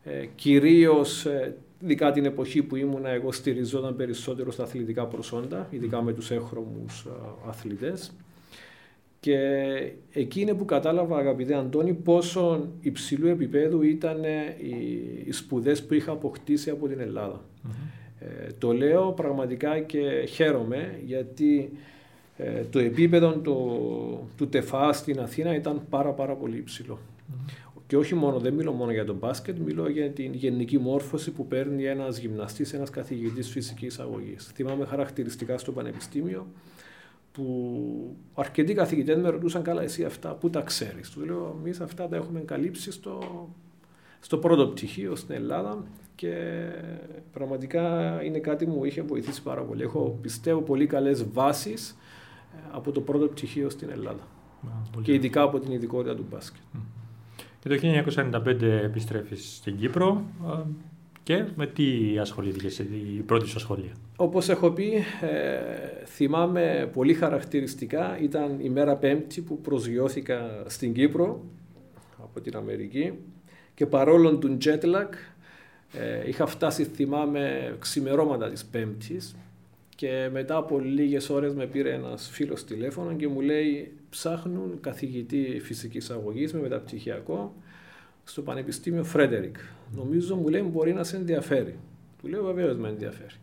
ε, 0.04 0.25
κυρίως 0.36 1.25
ε, 1.25 1.56
ειδικά 1.84 2.12
την 2.12 2.25
εποχή 2.25 2.63
που 2.63 2.75
ήμουνα 2.75 3.10
εγώ 3.10 3.31
στηριζόταν 3.31 3.96
περισσότερο 3.96 4.51
στα 4.51 4.63
αθλητικά 4.63 5.05
προσόντα, 5.05 5.67
ειδικά 5.69 6.01
με 6.01 6.13
τους 6.13 6.31
έχρωμους 6.31 7.05
ε, 7.05 7.10
αθλητές. 7.48 8.12
Και 9.19 9.38
εκεί 10.12 10.41
είναι 10.41 10.53
που 10.53 10.65
κατάλαβα, 10.65 11.17
αγαπητέ 11.17 11.55
Αντώνη, 11.55 11.93
πόσο 11.93 12.67
υψηλού 12.81 13.27
επίπεδου 13.27 13.81
ήταν 13.81 14.24
οι 15.25 15.31
σπουδές 15.31 15.84
που 15.84 15.93
είχα 15.93 16.12
αποκτήσει 16.12 16.69
από 16.69 16.88
την 16.88 17.00
ελλαδα 17.00 17.41
Ε, 18.19 18.48
το 18.57 18.72
λέω 18.72 19.12
πραγματικά 19.12 19.79
και 19.79 20.25
χαίρομαι 20.29 21.00
γιατί 21.05 21.72
ε, 22.38 22.63
το 22.69 22.79
επίπεδο 22.79 23.31
του, 23.31 24.29
του 24.38 24.48
ΤΕΦΑ 24.50 24.93
στην 24.93 25.19
Αθήνα 25.19 25.55
ήταν 25.55 25.81
πάρα 25.89 26.12
πάρα 26.12 26.34
πολύ 26.34 26.57
Και 27.88 27.98
όχι 27.98 28.15
μόνο, 28.15 28.39
δεν 28.39 28.53
μιλώ 28.53 28.72
μόνο 28.72 28.91
για 28.91 29.06
το 29.06 29.13
μπάσκετ, 29.13 29.58
μιλώ 29.58 29.89
για 29.89 30.12
την 30.12 30.34
γενική 30.34 30.77
μόρφωση 30.77 31.32
που 31.32 31.48
παίρνει 31.48 31.86
ένας 31.86 32.17
γυμναστής, 32.17 32.74
ένας 32.74 32.89
καθηγητής 32.89 33.50
φυσικής 33.50 34.00
αγωγής. 34.00 34.51
Θυμάμαι 34.53 34.86
χαρακτηριστικά 34.86 35.58
στο 35.58 35.72
πανεπιστήμιο 35.72 36.48
που 37.32 38.15
αρκετοί 38.34 38.74
καθηγητές 38.74 39.17
με 39.17 39.29
ρωτούσαν 39.29 39.63
καλά 39.63 39.82
εσύ 39.82 40.03
αυτά 40.03 40.34
που 40.34 40.50
τα 40.50 40.62
ξέρεις; 40.62 41.10
Του 41.10 41.25
λέω 41.25 41.58
εμείς 41.60 41.79
αυτά 41.79 42.08
τα 42.08 42.15
έχουμε 42.15 42.39
καλύψει 42.39 42.91
στο, 42.91 43.20
στο 44.20 44.38
πρώτο 44.38 44.67
πτυχίο 44.67 45.15
στην 45.15 45.36
Ελλάδα 45.36 45.84
και 46.15 46.34
πραγματικά 47.32 48.17
είναι 48.24 48.39
κάτι 48.39 48.65
που 48.65 48.72
μου 48.72 48.86
είχε 48.86 49.01
βοηθήσει 49.01 49.41
πάρα 49.44 49.62
πολύ. 49.62 49.84
Έχω 49.84 50.17
πιστεύω 50.22 50.62
πολύ 50.62 50.88
καλές 50.88 51.32
βάσεις 51.32 51.89
ε, 52.56 52.60
από 52.72 52.91
το 52.91 53.01
πρώτο 53.01 53.27
πτυχίο 53.27 53.70
στην 53.70 53.89
Ελλάδα. 53.89 54.27
και 55.01 55.13
ειδικά 55.13 55.41
από 55.41 55.60
την 55.60 55.72
ειδικότητα 55.72 56.15
του 56.15 56.25
μπάσκετ. 56.29 56.62
Και 57.67 57.75
το 57.75 58.12
1995 58.45 58.62
επιστρέφεις 58.62 59.55
στην 59.55 59.77
Κύπρο. 59.77 60.24
Και 61.24 61.45
με 61.55 61.67
τι 61.67 62.17
ασχολήθηκε 62.19 62.83
η 62.83 63.21
πρώτη 63.21 63.47
σου 63.47 63.55
ασχολία; 63.55 63.91
Όπως 64.15 64.50
έχω 64.50 64.71
πει, 64.71 64.93
ε, 65.21 66.05
θυμάμαι 66.05 66.89
πολύ 66.93 67.13
χαρακτηριστικά, 67.13 68.17
ήταν 68.21 68.59
η 68.62 68.69
μέρα 68.69 68.95
πέμπτη 68.95 69.41
που 69.41 69.62
προσγειώθηκα 69.62 70.63
στην 70.67 70.93
Κύπρο 70.93 71.43
από 72.24 72.41
την 72.41 72.55
Αμερική 72.55 73.13
και 73.74 73.86
παρόλο 73.86 74.38
του 74.38 74.57
jet 74.63 74.83
lag 74.83 75.09
ε, 75.93 76.27
είχα 76.27 76.45
φτάσει, 76.45 76.83
θυμάμαι, 76.83 77.75
ξημερώματα 77.79 78.50
της 78.50 78.65
πέμπτης 78.65 79.36
και 79.98 80.30
μετά 80.32 80.56
από 80.56 80.80
λίγες 80.80 81.30
ώρες 81.30 81.54
με 81.54 81.66
πήρε 81.66 81.94
ένας 81.94 82.30
φίλος 82.30 82.63
τηλέφωνο 82.63 83.16
και 83.16 83.27
μου 83.27 83.42
λέει 83.42 83.92
ψάχνουν 84.10 84.77
καθηγητή 84.82 85.60
φυσικής 85.63 86.10
αγωγής 86.10 86.54
με 86.54 86.60
μεταπτυχιακό 86.60 87.56
στο 88.24 88.42
Πανεπιστήμιο 88.42 89.04
Φρέντερικ. 89.04 89.56
Νομίζω 89.96 90.36
μου 90.36 90.48
λέει 90.48 90.62
μπορεί 90.72 90.94
να 90.94 91.04
σε 91.04 91.16
ενδιαφέρει. 91.16 91.80
Του 92.22 92.27
λέω 92.27 92.44
βεβαίως 92.44 92.77
με 92.77 92.88
ενδιαφέρει. 92.89 93.36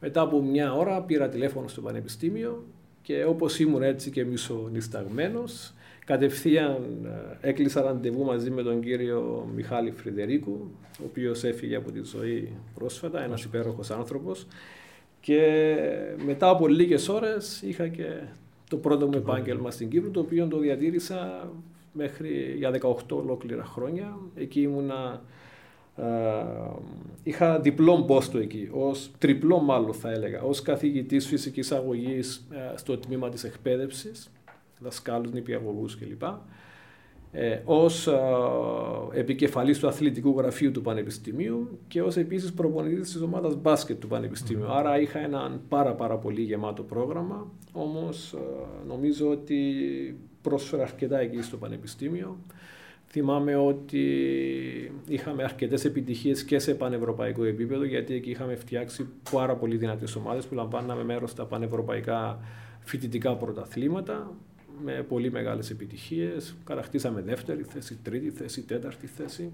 Μετά 0.00 0.20
από 0.20 0.42
μια 0.42 0.72
ώρα 0.74 1.02
πήρα 1.02 1.28
τηλέφωνο 1.28 1.68
στο 1.68 1.80
Πανεπιστήμιο 1.80 2.64
και 3.02 3.24
όπως 3.24 3.58
ήμουν 3.58 3.82
έτσι 3.82 4.10
και 4.10 4.24
μισονισταγμένος, 4.24 5.74
κατευθείαν 6.04 7.06
ε, 7.42 7.48
έκλεισα 7.48 7.82
ραντεβού 7.82 8.24
μαζί 8.24 8.50
με 8.50 8.62
τον 8.62 8.80
κύριο 8.80 9.48
Μιχάλη 9.54 9.90
Φρυδερίκου, 9.90 10.70
ο 11.00 11.04
οποίος 11.04 11.44
έφυγε 11.44 11.76
από 11.76 11.90
τη 11.90 12.00
ζωή 12.04 12.52
πρόσφατα, 12.74 13.22
ένας 13.22 13.44
υπέροχος 13.44 13.90
άνθρωπος. 13.90 14.46
Και 15.26 15.86
μετά 16.26 16.48
από 16.48 16.68
λίγες 16.68 17.08
ώρες 17.08 17.62
είχα 17.62 17.88
και 17.88 18.04
το 18.68 18.76
πρώτο 18.76 19.06
μου 19.06 19.16
επάγγελμα 19.16 19.70
στην 19.70 19.88
Κύπρο, 19.88 20.10
το 20.10 20.20
οποίο 20.20 20.46
το 20.46 20.58
διατήρησα 20.58 21.50
μέχρι 21.92 22.54
για 22.56 22.70
18 22.70 22.94
ολόκληρα 23.08 23.64
χρόνια. 23.64 24.18
Εκεί 24.34 24.60
ήμουνα, 24.60 25.22
ε, 25.96 26.04
είχα 27.22 27.60
διπλό 27.60 28.04
πόστο 28.04 28.38
εκεί, 28.38 28.68
ως 28.72 29.10
τριπλό 29.18 29.58
μάλλον 29.60 29.94
θα 29.94 30.10
έλεγα, 30.10 30.42
ως 30.42 30.62
καθηγητής 30.62 31.26
φυσικής 31.26 31.72
αγωγής 31.72 32.46
ε, 32.50 32.76
στο 32.76 32.98
τμήμα 32.98 33.28
της 33.28 33.44
εκπαίδευσης, 33.44 34.30
δασκάλους, 34.78 35.32
νηπιαγωγούς 35.32 35.98
κλπ. 35.98 36.22
Ε, 37.38 37.60
ως 37.64 38.06
ε, 38.06 38.12
επικεφαλής 39.12 39.78
του 39.78 39.88
αθλητικού 39.88 40.34
γραφείου 40.38 40.70
του 40.70 40.82
Πανεπιστημίου 40.82 41.78
και 41.88 42.02
ως 42.02 42.16
επίσης 42.16 42.52
προπονητής 42.52 43.12
της 43.12 43.20
ομάδας 43.20 43.56
μπάσκετ 43.56 44.00
του 44.00 44.08
Πανεπιστημίου. 44.08 44.72
Άρα 44.72 45.00
είχα 45.00 45.18
ένα 45.18 45.60
πάρα 45.68 45.94
πάρα 45.94 46.16
πολύ 46.16 46.42
γεμάτο 46.42 46.82
πρόγραμμα, 46.82 47.46
όμως 47.72 48.32
ε, 48.32 48.38
νομίζω 48.88 49.30
ότι 49.30 49.56
πρόσφερα 50.42 50.82
αρκετά 50.82 51.18
εκεί 51.18 51.42
στο 51.42 51.56
Πανεπιστήμιο. 51.56 52.36
Θυμάμαι 53.06 53.56
ότι 53.56 54.04
είχαμε 55.06 55.42
αρκετές 55.42 55.84
επιτυχίες 55.84 56.44
και 56.44 56.58
σε 56.58 56.74
πανευρωπαϊκό 56.74 57.44
επίπεδο 57.44 57.84
γιατί 57.84 58.14
εκεί 58.14 58.30
είχαμε 58.30 58.54
φτιάξει 58.54 59.08
πάρα 59.32 59.54
πολύ 59.54 59.76
δυνατές 59.76 60.16
ομάδες 60.16 60.46
που 60.46 60.54
λαμβάναμε 60.54 61.04
μέρος 61.04 61.30
στα 61.30 61.44
πανευρωπαϊκά 61.44 62.38
φοιτητικά 62.80 63.34
πρωταθλήματα 63.34 64.30
με 64.84 65.04
πολύ 65.08 65.30
μεγάλες 65.30 65.70
επιτυχίες. 65.70 66.54
Κατακτήσαμε 66.64 67.20
δεύτερη 67.20 67.62
θέση, 67.62 67.98
τρίτη 68.02 68.30
θέση, 68.30 68.62
τέταρτη 68.62 69.06
θέση. 69.06 69.52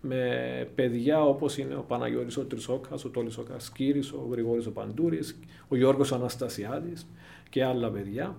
Με 0.00 0.68
παιδιά 0.74 1.24
όπως 1.24 1.58
είναι 1.58 1.74
ο 1.74 1.84
Παναγιώτης 1.88 2.36
ο 2.36 2.44
Τρισόκας, 2.44 3.04
ο 3.04 3.08
Τόλης 3.08 3.38
ο 3.38 3.42
Κασκύρης, 3.42 4.12
ο 4.12 4.28
Γρηγόρης 4.30 4.66
ο 4.66 4.70
Παντούρης, 4.70 5.38
ο 5.68 5.76
Γιώργος 5.76 6.12
Αναστασιάδης 6.12 7.06
και 7.50 7.64
άλλα 7.64 7.90
παιδιά. 7.90 8.36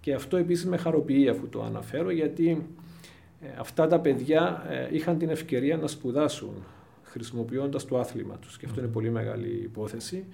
Και 0.00 0.14
αυτό 0.14 0.36
επίσης 0.36 0.66
με 0.66 0.76
χαροποιεί 0.76 1.28
αφού 1.28 1.48
το 1.48 1.62
αναφέρω 1.62 2.10
γιατί 2.10 2.66
ε, 3.40 3.46
αυτά 3.58 3.86
τα 3.86 4.00
παιδιά 4.00 4.66
ε, 4.70 4.96
είχαν 4.96 5.18
την 5.18 5.28
ευκαιρία 5.28 5.76
να 5.76 5.86
σπουδάσουν 5.86 6.64
χρησιμοποιώντας 7.02 7.84
το 7.84 7.98
άθλημα 7.98 8.36
τους 8.36 8.58
και 8.58 8.66
αυτό 8.66 8.80
είναι 8.80 8.88
πολύ 8.88 9.10
μεγάλη 9.10 9.48
υπόθεση. 9.48 10.24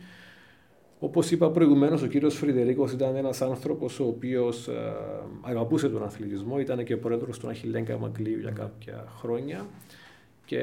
Όπως 1.05 1.31
είπα 1.31 1.51
προηγουμένως, 1.51 2.03
ο 2.03 2.07
κύριος 2.07 2.35
Φρυδερίκος 2.35 2.93
ήταν 2.93 3.17
ένας 3.17 3.43
άνθρωπος 3.43 4.01
ο 4.01 4.07
οποίος 4.07 4.69
ε, 4.69 4.73
αγαπούσε 5.41 5.89
τον 5.89 6.03
αθλητισμό, 6.03 6.59
ήταν 6.59 6.85
και 6.85 6.97
πρόεδρος 6.97 7.39
του 7.39 7.49
Αχιλέγκα 7.49 7.99
Μακλίου 7.99 8.39
για 8.39 8.51
κάποια 8.51 9.05
χρόνια 9.19 9.67
και 10.45 10.61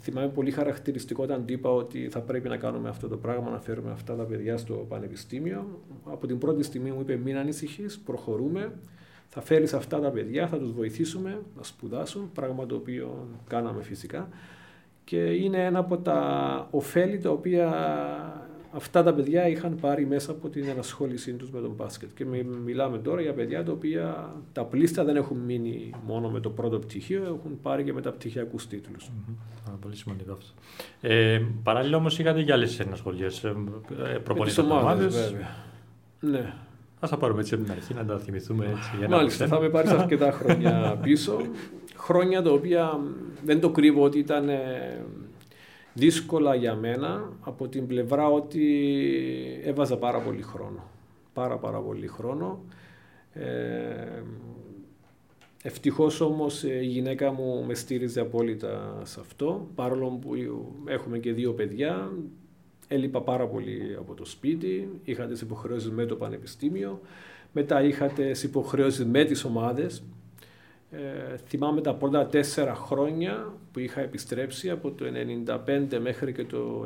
θυμάμαι 0.00 0.28
πολύ 0.28 0.50
χαρακτηριστικό 0.50 1.22
όταν 1.22 1.44
είπα 1.46 1.70
ότι 1.70 2.08
θα 2.08 2.20
πρέπει 2.20 2.48
να 2.48 2.56
κάνουμε 2.56 2.88
αυτό 2.88 3.08
το 3.08 3.16
πράγμα, 3.16 3.50
να 3.50 3.60
φέρουμε 3.60 3.90
αυτά 3.90 4.16
τα 4.16 4.22
παιδιά 4.22 4.56
στο 4.56 4.74
πανεπιστήμιο. 4.74 5.80
Από 6.04 6.26
την 6.26 6.38
πρώτη 6.38 6.62
στιγμή 6.62 6.90
μου 6.90 7.00
είπε 7.00 7.16
μην 7.16 7.36
ανησυχείς, 7.36 7.98
προχωρούμε, 7.98 8.72
θα 9.28 9.40
φέρεις 9.40 9.74
αυτά 9.74 10.00
τα 10.00 10.10
παιδιά, 10.10 10.46
θα 10.46 10.58
τους 10.58 10.72
βοηθήσουμε 10.72 11.42
να 11.56 11.62
σπουδάσουν, 11.62 12.30
πράγμα 12.34 12.66
το 12.66 12.74
οποίο 12.74 13.26
κάναμε 13.48 13.82
φυσικά. 13.82 14.28
Και 15.04 15.18
είναι 15.18 15.64
ένα 15.64 15.78
από 15.78 15.96
τα 15.98 16.68
ωφέλη 16.70 17.18
τα 17.18 17.30
οποία 17.30 17.68
αυτά 18.74 19.02
τα 19.02 19.14
παιδιά 19.14 19.48
είχαν 19.48 19.76
πάρει 19.80 20.06
μέσα 20.06 20.30
από 20.30 20.48
την 20.48 20.68
ενασχόλησή 20.68 21.32
τους 21.32 21.50
με 21.50 21.60
τον 21.60 21.70
μπάσκετ. 21.76 22.08
Και 22.14 22.24
μιλάμε 22.64 22.98
τώρα 22.98 23.20
για 23.20 23.32
παιδιά 23.32 23.64
τα 23.64 23.72
οποία 23.72 24.34
τα 24.52 24.64
πλήστα 24.64 25.04
δεν 25.04 25.16
έχουν 25.16 25.36
μείνει 25.38 25.90
μόνο 26.06 26.28
με 26.30 26.40
το 26.40 26.50
πρώτο 26.50 26.78
πτυχίο, 26.78 27.22
έχουν 27.22 27.60
πάρει 27.62 27.84
και 27.84 27.92
μεταπτυχιακούς 27.92 28.66
τίτλους. 28.66 29.10
Mm-hmm. 29.10 29.72
Πολύ 29.80 29.96
σημαντικό 29.96 30.32
αυτό. 30.32 30.52
Ε, 31.00 31.42
παράλληλα 31.62 31.96
όμως 31.96 32.18
είχατε 32.18 32.42
και 32.42 32.52
άλλες 32.52 32.80
ενασχολίες. 32.80 33.44
Ε, 33.44 33.54
Προπονητικέ 34.24 34.60
ομάδες. 34.60 35.34
Ναι. 36.20 36.52
Α 37.00 37.08
τα 37.08 37.16
πάρουμε 37.16 37.40
έτσι 37.40 37.54
από 37.54 37.62
την 37.62 37.72
αρχή 37.72 37.94
να 37.94 38.04
τα 38.04 38.18
θυμηθούμε 38.18 38.66
έτσι. 38.66 38.90
Για 38.98 39.08
να 39.08 39.16
Μάλιστα, 39.16 39.46
θα 39.46 39.60
με 39.60 39.68
πάρεις 39.68 39.90
αρκετά 39.90 40.32
χρόνια 40.32 40.72
πίσω. 41.02 41.36
χρόνια 41.96 42.42
τα 42.42 42.50
οποία 42.50 43.00
δεν 43.44 43.60
το 43.60 43.70
κρύβω 43.70 44.02
ότι 44.02 44.18
ήταν 44.18 44.48
δύσκολα 45.94 46.54
για 46.54 46.74
μένα 46.74 47.32
από 47.40 47.68
την 47.68 47.86
πλευρά 47.86 48.26
ότι 48.28 48.64
έβαζα 49.64 49.96
πάρα 49.96 50.20
πολύ 50.20 50.42
χρόνο. 50.42 50.90
Πάρα 51.32 51.58
πάρα 51.58 51.80
πολύ 51.80 52.06
χρόνο. 52.06 52.64
Ε, 53.32 54.22
ευτυχώς 55.62 56.20
όμως 56.20 56.62
η 56.62 56.84
γυναίκα 56.84 57.32
μου 57.32 57.64
με 57.66 57.74
στήριζε 57.74 58.20
απόλυτα 58.20 59.00
σε 59.04 59.20
αυτό. 59.20 59.68
Παρόλο 59.74 60.08
που 60.08 60.30
έχουμε 60.86 61.18
και 61.18 61.32
δύο 61.32 61.52
παιδιά, 61.52 62.12
έλειπα 62.88 63.22
πάρα 63.22 63.46
πολύ 63.46 63.96
από 63.98 64.14
το 64.14 64.24
σπίτι, 64.24 65.00
είχα 65.04 65.26
τις 65.26 65.40
υποχρεώσεις 65.40 65.90
με 65.90 66.06
το 66.06 66.16
πανεπιστήμιο, 66.16 67.00
μετά 67.52 67.82
είχα 67.82 68.06
τις 68.06 68.42
υποχρεώσεις 68.42 69.04
με 69.04 69.24
τις 69.24 69.44
ομάδες, 69.44 70.02
ε, 70.96 71.36
θυμάμαι 71.48 71.80
τα 71.80 71.94
πρώτα 71.94 72.26
τέσσερα 72.26 72.74
χρόνια 72.74 73.52
που 73.72 73.78
είχα 73.78 74.00
επιστρέψει 74.00 74.70
από 74.70 74.90
το 74.90 75.04
1995 75.66 75.98
μέχρι 76.00 76.32
και 76.32 76.44
το 76.44 76.84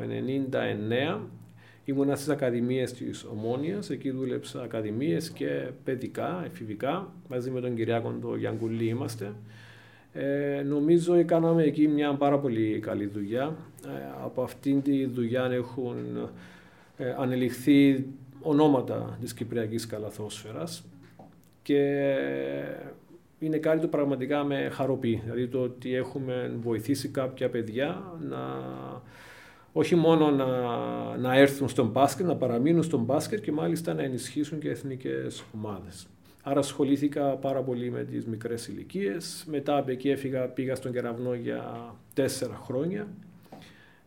1999 1.15 1.19
ήμουνα 1.89 2.15
στις 2.15 2.29
ακαδημίες 2.29 2.93
της 2.93 3.25
Ομόνιας, 3.25 3.89
εκεί 3.89 4.11
δούλεψα 4.11 4.61
ακαδημίες 4.61 5.29
και 5.29 5.69
παιδικά, 5.83 6.41
εφηβικά, 6.45 7.13
μαζί 7.29 7.49
με 7.49 7.61
τον 7.61 7.75
Κυριάκο 7.75 8.13
τον 8.21 8.37
Γιάνγκουλή 8.37 8.85
είμαστε. 8.85 9.33
Ε, 10.13 10.61
νομίζω 10.65 11.13
έκαναμε 11.13 11.63
εκεί 11.63 11.87
μια 11.87 12.13
πάρα 12.13 12.39
πολύ 12.39 12.79
καλή 12.79 13.05
δουλειά. 13.05 13.55
Ε, 13.85 13.89
από 14.23 14.41
αυτήν 14.41 14.81
τη 14.81 15.05
δουλειά 15.05 15.45
έχουν 15.51 15.95
ε, 16.97 17.15
ανελιχθεί 17.17 18.07
ονόματα 18.41 19.17
της 19.21 19.33
Κυπριακής 19.33 19.87
Καλαθόσφαιρας 19.87 20.83
και 21.61 22.05
είναι 23.39 23.57
κάτι 23.57 23.81
το 23.81 23.87
πραγματικά 23.87 24.43
με 24.43 24.69
χαροποιεί. 24.71 25.21
Δηλαδή 25.23 25.47
το 25.47 25.59
ότι 25.59 25.95
έχουμε 25.95 26.57
βοηθήσει 26.61 27.09
κάποια 27.09 27.49
παιδιά 27.49 28.17
να 28.29 28.37
όχι 29.73 29.95
μόνο 29.95 30.31
να, 30.31 30.47
να 31.17 31.37
έρθουν 31.37 31.69
στον 31.69 31.87
μπάσκετ, 31.87 32.25
να 32.25 32.35
παραμείνουν 32.35 32.83
στον 32.83 33.03
μπάσκετ 33.03 33.41
και 33.41 33.51
μάλιστα 33.51 33.93
να 33.93 34.03
ενισχύσουν 34.03 34.59
και 34.59 34.69
εθνικές 34.69 35.43
ομάδες. 35.55 36.07
Άρα 36.43 36.59
ασχολήθηκα 36.59 37.23
πάρα 37.23 37.61
πολύ 37.61 37.91
με 37.91 38.03
τις 38.03 38.25
μικρές 38.25 38.67
ηλικίες. 38.67 39.45
Μετά 39.47 39.77
από 39.77 39.91
εκεί 39.91 40.09
έφυγα, 40.09 40.47
πήγα 40.47 40.75
στον 40.75 40.91
Κεραυνό 40.91 41.33
για 41.33 41.93
τέσσερα 42.13 42.55
χρόνια. 42.63 43.07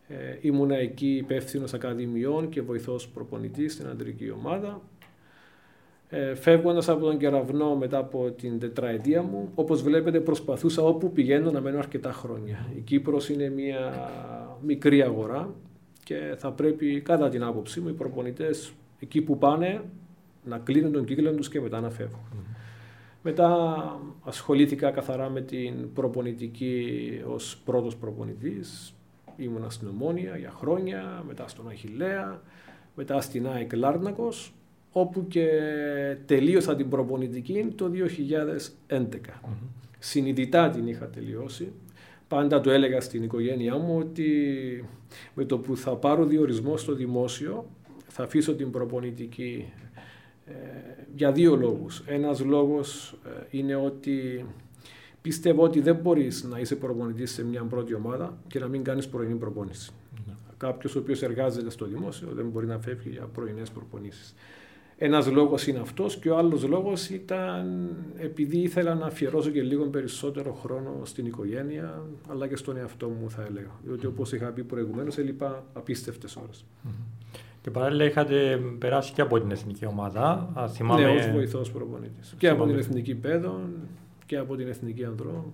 Ε, 0.08 0.36
ήμουνα 0.40 0.76
εκεί 0.76 1.16
υπεύθυνος 1.16 1.74
ακαδημιών 1.74 2.48
και 2.48 2.62
βοηθός 2.62 3.08
προπονητής 3.08 3.72
στην 3.72 3.86
αντρική 3.86 4.30
ομάδα. 4.30 4.80
Ε, 6.14 6.34
φεύγοντας 6.34 6.88
από 6.88 7.00
τον 7.00 7.18
κεραυνό 7.18 7.76
μετά 7.76 7.98
από 7.98 8.30
την 8.30 8.58
τετραετία 8.58 9.22
μου, 9.22 9.50
όπως 9.54 9.82
βλέπετε 9.82 10.20
προσπαθούσα 10.20 10.82
όπου 10.82 11.12
πηγαίνω 11.12 11.50
να 11.50 11.60
μένω 11.60 11.78
αρκετά 11.78 12.12
χρόνια. 12.12 12.66
Η 12.76 12.80
Κύπρος 12.80 13.28
είναι 13.28 13.48
μια 13.48 14.10
μικρή 14.62 15.02
αγορά 15.02 15.54
και 16.04 16.34
θα 16.36 16.52
πρέπει 16.52 17.00
κατά 17.00 17.28
την 17.28 17.42
άποψή 17.42 17.80
μου 17.80 17.88
οι 17.88 17.92
προπονητές 17.92 18.72
εκεί 18.98 19.22
που 19.22 19.38
πάνε 19.38 19.82
να 20.44 20.58
κλείνουν 20.58 20.92
τον 20.92 21.04
κύκλο 21.04 21.32
τους 21.32 21.48
και 21.48 21.60
μετά 21.60 21.80
να 21.80 21.90
φεύγουν. 21.90 22.46
Μετά 23.22 23.76
ασχολήθηκα 24.22 24.90
καθαρά 24.90 25.30
με 25.30 25.40
την 25.40 25.92
προπονητική 25.92 27.00
ως 27.26 27.62
πρώτος 27.64 27.96
προπονητής. 27.96 28.94
Ήμουνα 29.36 29.70
στην 29.70 29.88
Ομόνια 29.88 30.36
για 30.36 30.50
χρόνια, 30.50 31.24
μετά 31.26 31.48
στον 31.48 31.68
Αχιλέα, 31.68 32.42
μετά 32.94 33.20
στην 33.20 33.48
ΑΕΚ 33.48 33.72
Λάρνακος 33.72 34.52
όπου 34.92 35.26
και 35.28 35.48
τελείωσα 36.26 36.76
την 36.76 36.88
προπονητική 36.88 37.72
το 37.74 37.90
2011. 38.88 38.98
Mm-hmm. 38.98 39.08
Συνειδητά 39.98 40.70
την 40.70 40.86
είχα 40.86 41.08
τελειώσει. 41.08 41.72
Πάντα 42.28 42.60
το 42.60 42.70
έλεγα 42.70 43.00
στην 43.00 43.22
οικογένειά 43.22 43.76
μου 43.76 43.98
ότι 43.98 44.28
με 45.34 45.44
το 45.44 45.58
που 45.58 45.76
θα 45.76 45.96
πάρω 45.96 46.24
διορισμό 46.24 46.76
στο 46.76 46.94
δημόσιο 46.94 47.70
θα 48.06 48.22
αφήσω 48.22 48.54
την 48.54 48.70
προπονητική 48.70 49.72
ε, 50.46 50.52
για 51.14 51.32
δύο 51.32 51.56
λόγους. 51.56 52.02
Ένας 52.06 52.40
λόγος 52.40 53.18
ε, 53.26 53.58
είναι 53.58 53.74
ότι 53.74 54.46
πιστεύω 55.22 55.62
ότι 55.62 55.80
δεν 55.80 55.96
μπορείς 55.96 56.44
να 56.44 56.58
είσαι 56.58 56.76
προπονητής 56.76 57.30
σε 57.32 57.44
μια 57.44 57.62
πρώτη 57.62 57.94
ομάδα 57.94 58.38
και 58.46 58.58
να 58.58 58.68
μην 58.68 58.84
κάνεις 58.84 59.08
πρωινή 59.08 59.34
προπόνηση. 59.34 59.90
Mm-hmm. 59.90 60.54
Κάποιος 60.56 60.96
ο 60.96 60.98
οποίος 60.98 61.22
εργάζεται 61.22 61.70
στο 61.70 61.84
δημόσιο 61.84 62.28
δεν 62.32 62.48
μπορεί 62.48 62.66
να 62.66 62.78
φεύγει 62.78 63.10
για 63.10 63.22
πρωινές 63.22 63.70
προπονήσεις. 63.70 64.34
Ένας 64.96 65.30
λόγος 65.30 65.66
είναι 65.66 65.78
αυτός 65.78 66.16
και 66.18 66.30
ο 66.30 66.36
άλλος 66.36 66.66
λόγος 66.66 67.08
ήταν 67.08 67.90
επειδή 68.18 68.58
ήθελα 68.58 68.94
να 68.94 69.06
αφιερώσω 69.06 69.50
και 69.50 69.62
λίγο 69.62 69.84
περισσότερο 69.84 70.52
χρόνο 70.52 71.00
στην 71.02 71.26
οικογένεια 71.26 72.02
αλλά 72.28 72.48
και 72.48 72.56
στον 72.56 72.76
εαυτό 72.76 73.08
μου 73.08 73.30
θα 73.30 73.42
έλεγα. 73.42 73.70
Διότι 73.84 74.06
όπως 74.06 74.32
είχα 74.32 74.46
πει 74.46 74.62
προηγουμένως 74.62 75.18
έλειπα 75.18 75.64
απίστευτες 75.72 76.36
ώρες. 76.36 76.64
Και 77.60 77.70
παράλληλα 77.70 78.04
είχατε 78.04 78.60
περάσει 78.78 79.12
και 79.12 79.20
από 79.20 79.40
την 79.40 79.50
εθνική 79.50 79.86
ομάδα. 79.86 80.52
Θυμάμαι... 80.72 81.02
Ναι, 81.02 81.18
ως 81.18 81.30
βοηθός 81.30 81.70
προπονήτη. 81.70 82.20
Και 82.38 82.48
από 82.48 82.66
την 82.66 82.78
εθνική 82.78 83.14
παιδών 83.14 83.70
και 84.26 84.36
από 84.36 84.56
την 84.56 84.68
εθνική 84.68 85.04
ανδρών. 85.04 85.44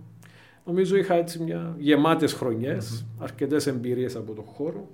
Νομίζω 0.65 0.97
είχα 0.97 1.15
έτσι 1.15 1.43
μια 1.43 1.75
γεμάτες 1.79 2.33
χρονιές, 2.33 3.05
mm-hmm. 3.05 3.23
αρκετές 3.23 3.67
εμπειρίες 3.67 4.17
από 4.17 4.33
τον 4.33 4.45
χώρο. 4.45 4.89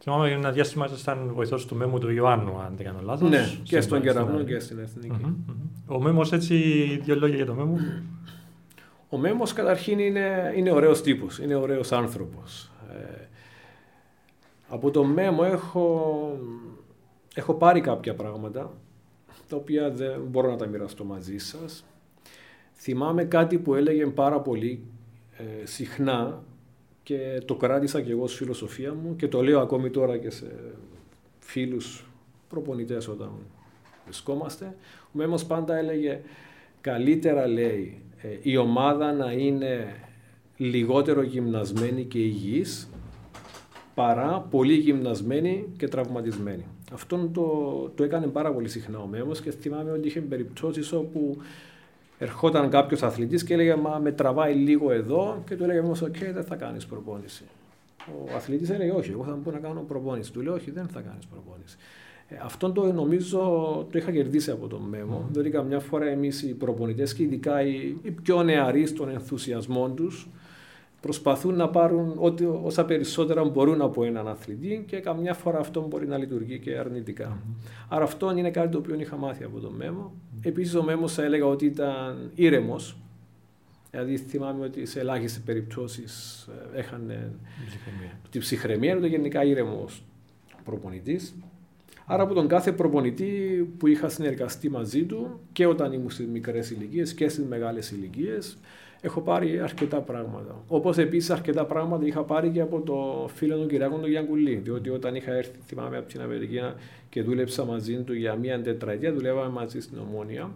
Θυμάμαι 0.00 0.30
ένα 0.30 0.50
διάστημα 0.50 0.86
ήσασταν 0.86 1.30
βοηθός 1.34 1.66
του 1.66 1.76
Μέμου 1.76 1.98
του 1.98 2.10
Ιωάννου, 2.10 2.58
αν 2.58 2.72
δεν 2.76 2.86
κάνω 2.86 2.98
λάθος. 3.02 3.30
Ναι, 3.30 3.46
και 3.62 3.80
στον 3.80 4.00
Κεραυνό 4.00 4.42
και 4.42 4.58
στην 4.58 4.78
Εθνική. 4.78 5.16
Mm-hmm. 5.24 5.94
Ο 5.94 6.00
Μέμος, 6.00 6.32
έτσι, 6.32 6.54
δύο 7.02 7.16
λόγια 7.16 7.36
για 7.36 7.46
τον 7.46 7.56
Μέμο. 7.56 7.78
Ο 9.08 9.16
Μέμος 9.16 9.52
καταρχήν 9.52 9.98
είναι, 9.98 10.52
είναι 10.56 10.70
ωραίος 10.70 11.02
τύπος, 11.02 11.38
είναι 11.38 11.54
ωραίος 11.54 11.92
άνθρωπος. 11.92 12.70
Ε, 12.90 13.26
από 14.68 14.90
τον 14.90 15.06
Μέμο 15.06 15.42
έχω, 15.44 16.38
έχω 17.34 17.54
πάρει 17.54 17.80
κάποια 17.80 18.14
πράγματα 18.14 18.70
τα 19.48 19.56
οποία 19.56 19.90
δεν 19.90 20.20
μπορώ 20.28 20.50
να 20.50 20.56
τα 20.56 20.66
μοιραστώ 20.66 21.04
μαζί 21.04 21.38
σας. 21.38 21.84
Θυμάμαι 22.72 23.24
κάτι 23.24 23.58
που 23.58 23.74
έλεγε 23.74 24.06
πάρα 24.06 24.40
πολύ 24.40 24.84
ε, 25.36 25.66
συχνά 25.66 26.42
και 27.08 27.42
το 27.44 27.54
κράτησα 27.54 28.00
και 28.00 28.10
εγώ 28.10 28.26
στη 28.26 28.36
φιλοσοφία 28.36 28.94
μου 28.94 29.16
και 29.16 29.28
το 29.28 29.42
λέω 29.42 29.60
ακόμη 29.60 29.90
τώρα 29.90 30.16
και 30.16 30.30
σε 30.30 30.46
φίλους 31.38 32.04
προπονητές 32.48 33.08
όταν 33.08 33.30
βρισκόμαστε. 34.04 34.76
Ο 35.04 35.08
Μέμος 35.12 35.44
πάντα 35.44 35.76
έλεγε 35.76 36.20
καλύτερα 36.80 37.46
λέει 37.46 38.02
ε, 38.22 38.28
η 38.42 38.56
ομάδα 38.56 39.12
να 39.12 39.32
είναι 39.32 39.96
λιγότερο 40.56 41.22
γυμνασμένη 41.22 42.04
και 42.04 42.18
υγιής 42.18 42.88
παρά 43.94 44.46
πολύ 44.50 44.74
γυμνασμένοι 44.74 45.66
και 45.76 45.88
τραυματισμένοι. 45.88 46.66
Αυτό 46.92 47.30
το, 47.32 47.46
το 47.94 48.04
έκανε 48.04 48.26
πάρα 48.26 48.52
πολύ 48.52 48.68
συχνά 48.68 48.98
ο 48.98 49.06
Μέμος 49.06 49.40
και 49.40 49.50
θυμάμαι 49.50 49.90
ότι 49.90 50.08
είχε 50.08 50.20
περιπτώσεις 50.20 50.92
όπου 50.92 51.36
ερχόταν 52.18 52.70
κάποιος 52.70 53.02
αθλητής 53.02 53.44
και 53.44 53.54
έλεγε 53.54 53.76
Μα 53.76 53.98
με 53.98 54.12
τραβάει 54.12 54.54
λίγο 54.54 54.92
εδώ 54.92 55.42
και 55.46 55.56
του 55.56 55.64
έλεγε 55.64 55.78
Όμως, 55.78 56.02
OK, 56.02 56.30
δεν 56.32 56.44
θα 56.44 56.56
κάνεις 56.56 56.86
προπόνηση. 56.86 57.44
Ο 58.06 58.34
αθλητής 58.36 58.70
έλεγε 58.70 58.90
Όχι, 58.90 59.10
εγώ 59.10 59.24
θα 59.24 59.38
μπορώ 59.42 59.56
να 59.56 59.68
κάνω 59.68 59.84
προπόνηση. 59.88 60.32
Του 60.32 60.40
λέει 60.40 60.54
Όχι, 60.54 60.70
δεν 60.70 60.86
θα 60.88 61.00
κάνεις 61.00 61.26
προπόνηση. 61.26 61.76
Ε, 62.28 62.36
αυτό 62.42 62.72
το 62.72 62.92
νομίζω 62.92 63.38
το 63.90 63.98
είχα 63.98 64.10
κερδίσει 64.10 64.50
από 64.50 64.66
τον 64.66 64.82
Μέμο. 64.82 65.24
Mm. 65.24 65.32
Διότι 65.32 65.50
καμιά 65.50 65.80
φορά 65.80 66.06
εμείς 66.06 66.42
οι 66.42 66.54
προπονητές 66.54 67.14
και 67.14 67.22
ειδικά 67.22 67.62
οι, 67.62 67.96
οι 68.02 68.10
πιο 68.10 68.42
νεαροί 68.42 68.86
στον 68.86 69.08
ενθουσιασμό 69.08 69.88
τους 69.88 70.28
προσπαθούν 71.00 71.54
να 71.54 71.68
πάρουν 71.68 72.14
ό,τι, 72.16 72.44
όσα 72.44 72.84
περισσότερα 72.84 73.44
μπορούν 73.44 73.80
από 73.80 74.04
έναν 74.04 74.28
αθλητή 74.28 74.84
και 74.86 75.00
καμιά 75.00 75.34
φορά 75.34 75.58
αυτό 75.58 75.86
μπορεί 75.86 76.06
να 76.06 76.18
λειτουργεί 76.18 76.58
και 76.58 76.78
αρνητικά. 76.78 77.36
Mm-hmm. 77.36 77.86
Άρα 77.88 78.04
αυτό 78.04 78.36
είναι 78.36 78.50
κάτι 78.50 78.68
το 78.68 78.78
οποίο 78.78 78.94
είχα 79.00 79.16
μάθει 79.16 79.44
από 79.44 79.60
τον 79.60 79.74
Μέμο. 79.74 80.12
Mm-hmm. 80.14 80.46
Επίσης 80.46 80.74
ο 80.74 80.82
Μέμος 80.82 81.14
θα 81.14 81.22
έλεγα 81.22 81.46
ότι 81.46 81.64
ήταν 81.64 82.30
ήρεμος. 82.34 82.96
Δηλαδή 83.90 84.16
θυμάμαι 84.16 84.64
ότι 84.64 84.86
σε 84.86 85.00
ελάχιστες 85.00 85.42
περιπτώσεις 85.42 86.42
ε, 86.74 86.78
έχανε 86.78 87.32
τη 88.30 88.38
ψυχραιμία, 88.38 88.90
ήταν 88.90 89.04
γενικά 89.04 89.44
ήρεμος 89.44 90.02
προπονητής. 90.64 91.34
Άρα 92.06 92.22
από 92.22 92.34
τον 92.34 92.48
κάθε 92.48 92.72
προπονητή 92.72 93.68
που 93.78 93.86
είχα 93.86 94.08
συνεργαστεί 94.08 94.70
μαζί 94.70 95.04
του 95.04 95.40
και 95.52 95.66
όταν 95.66 95.92
ήμουν 95.92 96.10
στις 96.10 96.26
μικρές 96.26 96.70
ηλικίες 96.70 97.14
και 97.14 97.28
στις 97.28 97.44
μεγάλες 97.44 97.90
ηλικίες, 97.90 98.56
έχω 99.00 99.20
πάρει 99.20 99.60
αρκετά 99.60 100.00
πράγματα. 100.00 100.62
Όπως 100.68 100.98
επίσης 100.98 101.30
αρκετά 101.30 101.64
πράγματα 101.66 102.06
είχα 102.06 102.22
πάρει 102.22 102.50
και 102.50 102.60
από 102.60 102.80
το 102.80 103.28
φίλο 103.34 103.56
του 103.58 103.66
Κυριάκου 103.66 103.98
τον 104.00 104.10
Γιάνκουλή. 104.10 104.54
Διότι 104.54 104.90
όταν 104.90 105.14
είχα 105.14 105.32
έρθει, 105.32 105.58
θυμάμαι 105.66 105.96
από 105.96 106.08
την 106.08 106.20
Αμερική 106.20 106.60
και 107.08 107.22
δούλεψα 107.22 107.64
μαζί 107.64 107.96
του 107.96 108.12
για 108.12 108.34
μία 108.34 108.62
τετραετία, 108.62 109.12
δουλεύαμε 109.12 109.48
μαζί 109.48 109.80
στην 109.80 109.98
Ομόνια. 109.98 110.50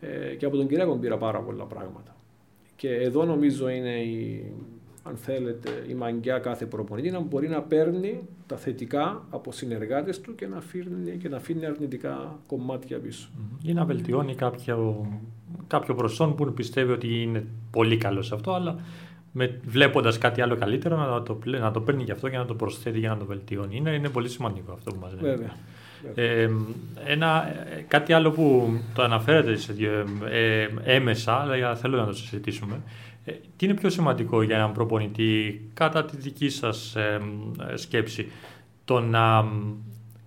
Ε, 0.00 0.34
και 0.34 0.46
από 0.46 0.56
τον 0.56 0.68
Κυριάκο 0.68 0.96
πήρα 0.96 1.16
πάρα 1.16 1.40
πολλά 1.40 1.64
πράγματα. 1.64 2.16
Και 2.76 2.94
εδώ 2.94 3.24
νομίζω 3.24 3.68
είναι 3.68 4.00
η, 4.00 4.44
αν 5.08 5.16
θέλετε, 5.16 5.70
η 5.88 5.94
μαγκιά 5.94 6.38
κάθε 6.38 6.66
προπονητή 6.66 7.10
να 7.10 7.20
μπορεί 7.20 7.48
να 7.48 7.62
παίρνει 7.62 8.20
τα 8.46 8.56
θετικά 8.56 9.26
από 9.30 9.52
συνεργάτες 9.52 10.20
του 10.20 10.34
και 10.34 10.46
να, 10.46 10.56
αφήνει, 10.56 11.16
και 11.16 11.28
να 11.28 11.36
αφήνει 11.36 11.66
αρνητικά 11.66 12.38
κομμάτια 12.46 12.98
πίσω. 12.98 13.28
Ή 13.62 13.72
να 13.72 13.84
βελτιώνει 13.84 14.34
κάποιο, 14.34 15.06
κάποιο 15.66 15.94
προσόν 15.94 16.34
που 16.34 16.52
πιστεύει 16.52 16.92
ότι 16.92 17.22
είναι 17.22 17.46
πολύ 17.70 17.96
καλός 17.96 18.26
σε 18.26 18.34
αυτό, 18.34 18.52
αλλά 18.52 18.76
βλέποντας 19.64 20.18
κάτι 20.18 20.40
άλλο 20.40 20.56
καλύτερο 20.56 20.96
να 20.96 21.22
το, 21.22 21.38
να 21.44 21.70
το 21.70 21.80
παίρνει 21.80 22.02
γι' 22.02 22.10
αυτό 22.10 22.28
και 22.28 22.36
να 22.36 22.44
το 22.44 22.54
προσθέτει 22.54 22.98
για 22.98 23.08
να 23.08 23.16
το 23.16 23.24
βελτιώνει. 23.24 23.76
Είναι, 23.76 23.90
είναι 23.90 24.08
πολύ 24.08 24.28
σημαντικό 24.28 24.72
αυτό 24.72 24.92
που 24.92 25.00
μας 25.00 25.12
λέει. 25.20 25.30
Βέβαια. 25.30 25.52
Ε, 26.14 26.50
ένα, 27.06 27.54
κάτι 27.88 28.12
άλλο 28.12 28.30
που 28.30 28.78
το 28.94 29.02
αναφέρετε 29.02 29.56
σε, 29.56 29.74
ε, 30.30 30.68
έμεσα, 30.84 31.32
αλλά 31.32 31.76
θέλω 31.76 31.96
να 31.96 32.06
το 32.06 32.12
συζητήσουμε, 32.12 32.74
ε, 32.74 32.78
τι 33.56 33.66
είναι 33.66 33.74
πιο 33.74 33.90
σημαντικό 33.90 34.42
για 34.42 34.56
έναν 34.56 34.72
προπονητή 34.72 35.60
κατά 35.74 36.04
τη 36.04 36.16
δική 36.16 36.48
σας 36.48 36.96
σκέψη, 37.74 38.30
το 38.84 39.00
να 39.00 39.44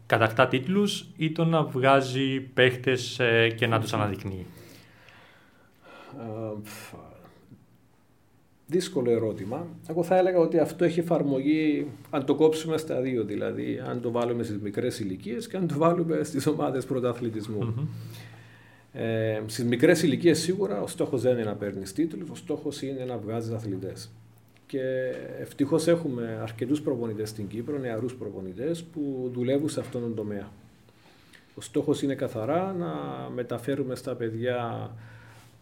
κατακτά 0.10 0.48
τίτλους 0.48 1.06
ή 1.18 1.32
το 1.32 1.46
να 1.46 1.64
βγάζει 1.64 2.40
παίχτες 2.40 3.20
ε, 3.20 3.50
και 3.50 3.68
να 3.68 3.80
τους 3.80 3.94
αναδεικνύει; 3.94 4.46
Δύσκολο 8.72 9.12
ερώτημα. 9.12 9.68
Εγώ 9.90 10.04
θα 10.04 10.18
έλεγα 10.18 10.38
ότι 10.38 10.60
αυτό 10.60 10.86
έχει 10.86 11.00
εφαρμογή 11.00 11.88
αν 12.10 12.26
το 12.26 12.36
κόψουμε 12.36 12.78
στα 12.78 13.02
δύο, 13.02 13.24
δηλαδή 13.24 13.82
αν 13.90 14.02
το 14.02 14.12
βάλουμε 14.12 14.44
στις 14.44 14.58
μικρές 14.58 15.00
ηλικίες 15.00 15.48
και 15.48 15.58
αν 15.58 15.68
το 15.68 15.78
βάλουμε 15.78 16.24
στις 16.24 16.48
ομάδες 16.48 16.86
πρωταθλητισμού. 16.86 17.90
Ε, 18.94 19.42
Στις 19.46 19.66
μικρές 19.66 20.04
ηλικίες 20.04 20.40
σίγουρα 20.40 20.82
ο 20.82 20.88
στόχος 20.88 21.22
δεν 21.22 21.34
είναι 21.34 21.44
να 21.44 21.56
παίρνεις 21.56 21.94
τίτλους, 21.94 22.30
ο 22.30 22.36
στόχος 22.36 22.82
είναι 22.82 23.06
να 23.06 23.18
βγάζεις 23.18 23.52
αθλητές. 23.52 24.10
Και 24.66 24.82
ευτυχώς 25.40 25.88
έχουμε 25.88 26.40
αρκετούς 26.42 26.82
προπονητές 26.82 27.30
στην 27.30 27.48
Κύπρο, 27.48 27.78
νεαρούς 27.78 28.16
προπονητές, 28.16 28.84
που 28.84 29.32
δουλεύουν 29.34 29.70
σε 29.70 29.80
αυτόν 29.80 30.02
τον 30.02 30.16
τομέα. 30.16 30.52
Ο 31.56 31.62
στόχος 31.62 32.02
είναι 32.02 32.16
καθαρά 32.16 32.74
να 32.74 32.90
μεταφέρουμε 33.30 33.96
στα 33.96 34.16
παιδιά 34.16 34.92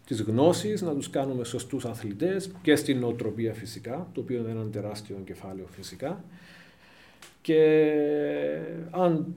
τις 0.06 0.22
γνώσεις, 0.22 0.82
να 0.82 0.94
τους 0.94 1.10
κάνουμε 1.10 1.44
σωστούς 1.44 1.84
αθλητές 1.84 2.50
και 2.62 2.76
στην 2.76 2.98
νοοτροπία 2.98 3.54
φυσικά, 3.54 4.06
το 4.12 4.20
οποίο 4.20 4.38
είναι 4.38 4.50
ένα 4.50 4.64
τεράστιο 4.72 5.16
κεφάλαιο 5.24 5.66
φυσικά. 5.70 6.24
Και 7.42 7.82
αν 8.90 9.34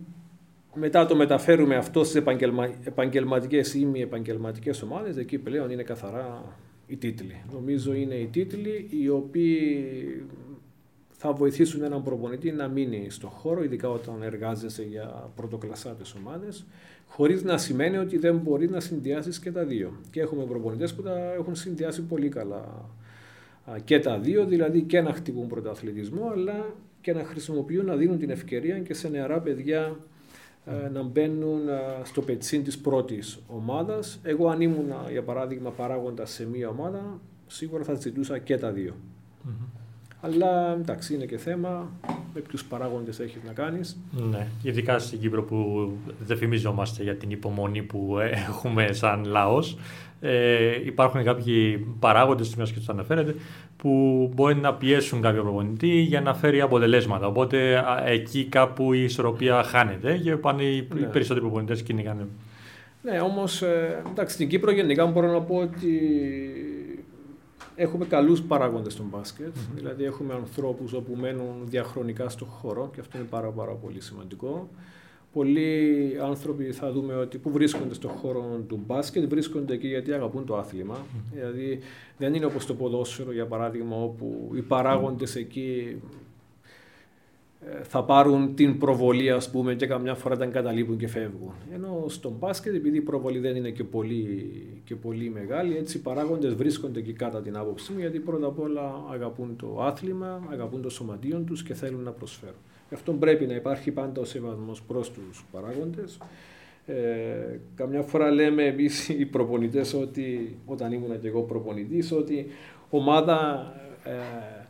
μετά 0.76 1.06
το 1.06 1.16
μεταφέρουμε 1.16 1.76
αυτό 1.76 2.04
στις 2.04 2.16
επαγγελμα... 2.16 2.70
επαγγελματικές 2.84 3.74
ή 3.74 3.86
μη 3.86 4.02
επαγγελματικές 4.02 4.82
ομάδες, 4.82 5.18
εκεί 5.18 5.38
πλέον 5.38 5.70
είναι 5.70 5.84
καθαρά 5.84 6.44
οι 6.88 6.96
τίτλοι. 6.96 7.36
Νομίζω 7.54 7.94
είναι 7.94 8.16
οι 8.16 8.26
τίτλοι 8.26 8.88
οι 8.90 9.10
οποίοι 9.10 9.86
θα 11.12 11.34
βοηθήσουν 11.34 11.84
έναν 11.84 12.04
προπονητή 12.04 12.52
να 12.52 12.68
μείνει 12.68 13.06
στο 13.10 13.28
χώρο, 13.28 13.64
ειδικά 13.64 13.90
όταν 13.90 14.22
εργάζεσαι 14.22 14.84
για 14.84 15.30
πρωτοκλασσάτες 15.36 16.14
ομάδες, 16.14 16.66
χωρίς 17.08 17.44
να 17.44 17.58
σημαίνει 17.58 17.98
ότι 17.98 18.18
δεν 18.18 18.38
μπορεί 18.38 18.70
να 18.70 18.80
συνδυάσεις 18.80 19.40
και 19.40 19.52
τα 19.52 19.64
δύο. 19.64 19.92
Και 20.12 20.22
έχουμε 20.22 20.44
προπονητές 20.44 20.94
που 20.94 21.02
τα 21.02 21.34
έχουν 21.34 21.56
συνδυάσει 21.56 22.02
πολύ 22.02 22.30
καλά 22.30 22.90
και 23.84 24.00
τα 24.00 24.20
δύο, 24.20 24.46
δηλαδή 24.46 24.82
και 24.82 25.02
να 25.02 25.14
χτυπούν 25.14 25.48
πρωταθλητισμό, 25.48 26.30
αλλά 26.34 26.76
και 27.02 27.14
να 27.14 27.24
χρησιμοποιούν, 27.24 27.86
να 27.86 27.96
δίνουν 27.96 28.18
την 28.18 28.30
ευκαιρία 28.30 28.80
και 28.80 28.94
σε 28.94 29.10
νεαρά 29.10 29.40
παιδιά 29.40 29.80
ε, 29.80 29.96
να 30.94 31.04
μπαίνουν 31.04 31.70
ε, 31.70 31.82
στο 32.04 32.22
πετσίν 32.22 32.64
της 32.64 32.78
πρώτης 32.78 33.40
ομάδας. 33.48 34.20
Εγώ 34.24 34.50
αν 34.50 34.62
ήμουν, 34.62 34.92
για 35.12 35.24
παράδειγμα, 35.24 35.70
παράγοντας 35.70 36.32
σε 36.32 36.48
μία 36.48 36.70
ομάδα, 36.70 37.20
σίγουρα 37.48 37.84
θα 37.84 37.94
ζητούσα 37.94 38.38
και 38.38 38.58
τα 38.58 38.72
δυο 38.72 38.96
Αλλά 40.22 40.78
εντάξει, 40.80 41.14
είναι 41.14 41.26
και 41.26 41.38
θέμα 41.38 41.92
με 42.34 42.40
ποιους 42.40 42.64
παράγοντες 42.64 43.20
έχεις 43.20 43.42
να 43.46 43.54
κάνεις. 43.54 43.98
Ναι, 44.12 44.48
ειδικά 44.64 45.00
στην 45.00 45.20
Κύπρο 45.20 45.44
που 45.44 45.92
δεν 46.20 46.38
φημίζομαστε 46.38 47.04
για 47.04 47.16
την 47.16 47.32
υπομονή 47.32 47.82
που 47.82 48.18
έχουμε 48.50 48.94
σαν 48.94 49.26
λαός. 49.26 49.78
Ε, 50.22 50.86
υπάρχουν 50.86 51.24
κάποιοι 51.24 51.88
παράγοντες, 52.00 52.56
μια 52.56 52.66
και 52.66 52.74
τους 52.74 52.90
αναφέρετε, 52.90 53.36
που 53.78 54.32
μπορεί 54.36 54.56
να 54.56 54.74
πιέσουν 54.74 55.22
κάποιο 55.22 55.42
προπονητή 55.42 55.88
για 55.88 56.22
να 56.22 56.34
φέρει 56.34 56.62
αποτελέσματα. 56.62 57.28
Οπότε 57.28 57.84
εκεί 58.06 58.46
κάπου 58.46 58.94
η 58.94 59.04
ισορροπία 59.04 59.64
χάνεται 59.64 60.18
και 60.18 60.36
πάνε 60.36 60.64
οι 60.64 60.88
ναι. 60.94 61.06
περισσότεροι 61.06 61.46
προπονητές 61.46 61.82
κυνηγάνε. 61.82 62.28
Ναι, 63.04 63.20
όμως 63.20 63.62
ε, 63.62 64.04
εντάξει, 64.10 64.34
στην 64.34 64.50
Κύπρο 64.50 64.72
γενικά 64.72 65.06
μπορώ 65.06 65.32
να 65.32 65.42
πω 65.42 65.56
ότι 65.56 66.00
έχουμε 67.82 68.06
καλούς 68.06 68.42
παράγοντες 68.42 68.94
στον 68.94 69.06
μπασκετ 69.10 69.56
Δηλαδή 69.76 70.04
έχουμε 70.04 70.34
ανθρώπους 70.34 70.94
όπου 70.94 71.16
μένουν 71.16 71.56
διαχρονικά 71.66 72.30
στον 72.30 72.48
χώρο 72.48 72.90
και 72.94 73.00
αυτό 73.00 73.18
είναι 73.18 73.28
πάρα, 73.30 73.50
πάρα 73.50 73.72
πολύ 73.72 74.02
σημαντικό. 74.02 74.70
Πολλοί 75.34 76.18
άνθρωποι 76.24 76.72
θα 76.72 76.92
δούμε 76.92 77.16
ότι 77.16 77.38
που 77.38 77.52
βρίσκονται 77.52 77.94
στον 77.94 78.12
χώρο 78.12 78.64
του 78.68 78.82
μπάσκετ 78.86 79.30
βρίσκονται 79.30 79.74
εκεί 79.74 79.88
γιατί 79.88 80.14
αγαπούν 80.14 80.46
το 80.46 80.58
άθλημα. 80.58 80.98
Δηλαδή 81.34 81.80
δεν 82.18 82.34
είναι 82.34 82.46
όπως 82.46 82.66
το 82.66 82.74
ποδόσφαιρο 82.74 83.32
για 83.32 83.46
παράδειγμα 83.46 83.96
όπου 83.96 84.52
οι 84.56 84.62
παράγοντες 84.62 85.36
εκεί 85.36 85.98
ε, 86.00 86.21
θα 87.84 88.04
πάρουν 88.04 88.56
την 88.56 88.78
προβολή 88.78 89.32
ας 89.32 89.50
πούμε 89.50 89.76
και 89.76 89.86
καμιά 89.86 90.16
φορά 90.16 90.38
τα 90.38 90.44
εγκαταλείπουν 90.44 90.98
και 90.98 91.08
φεύγουν. 91.08 91.54
Ενώ 91.74 92.06
στον 92.08 92.36
μπάσκετ 92.40 92.76
επειδή 92.76 92.98
η 92.98 93.02
προβολή 93.02 93.40
δεν 93.40 93.56
είναι 93.56 93.70
και 93.70 93.84
πολύ, 93.84 94.52
και 94.84 94.96
πολύ 94.96 95.30
μεγάλη 95.30 95.78
έτσι 95.78 95.98
οι 95.98 96.00
παράγοντες 96.00 96.56
βρίσκονται 96.56 97.00
εκεί 97.00 97.14
κατά 97.14 97.42
την 97.42 97.58
άποψή 97.58 97.92
μου 97.92 98.00
γιατί 98.00 98.20
πρώτα 98.20 98.48
απ' 98.48 98.60
όλα 98.60 99.04
αγαπούν 99.12 99.56
το 99.56 99.78
άθλημα, 99.82 100.48
αγαπούν 100.52 100.82
το 100.82 100.90
σωματείο 100.90 101.40
τους 101.40 101.64
και 101.64 101.74
θέλουν 101.74 102.04
να 102.04 102.12
προσφέρουν. 102.12 102.56
Γι' 102.90 102.96
αυτό 102.96 103.14
πρέπει 103.14 103.46
να 103.46 103.54
υπάρχει 103.54 103.92
πάντα 103.92 104.22
ο 104.22 104.26
σεβασμός 104.26 104.82
προς 104.82 105.12
τους 105.12 105.46
παράγοντες. 105.52 106.18
Ε, 106.86 107.60
καμιά 107.76 108.02
φορά 108.02 108.32
λέμε 108.32 108.64
εμείς 108.64 109.10
οι 109.10 109.26
προπονητές 109.26 109.94
ότι 109.94 110.58
όταν 110.66 110.92
ήμουν 110.92 111.20
και 111.22 111.28
εγώ 111.28 111.42
προπονητής 111.42 112.12
ότι 112.12 112.48
ομάδα 112.90 113.72
ε, 114.04 114.10
ε, 114.10 114.61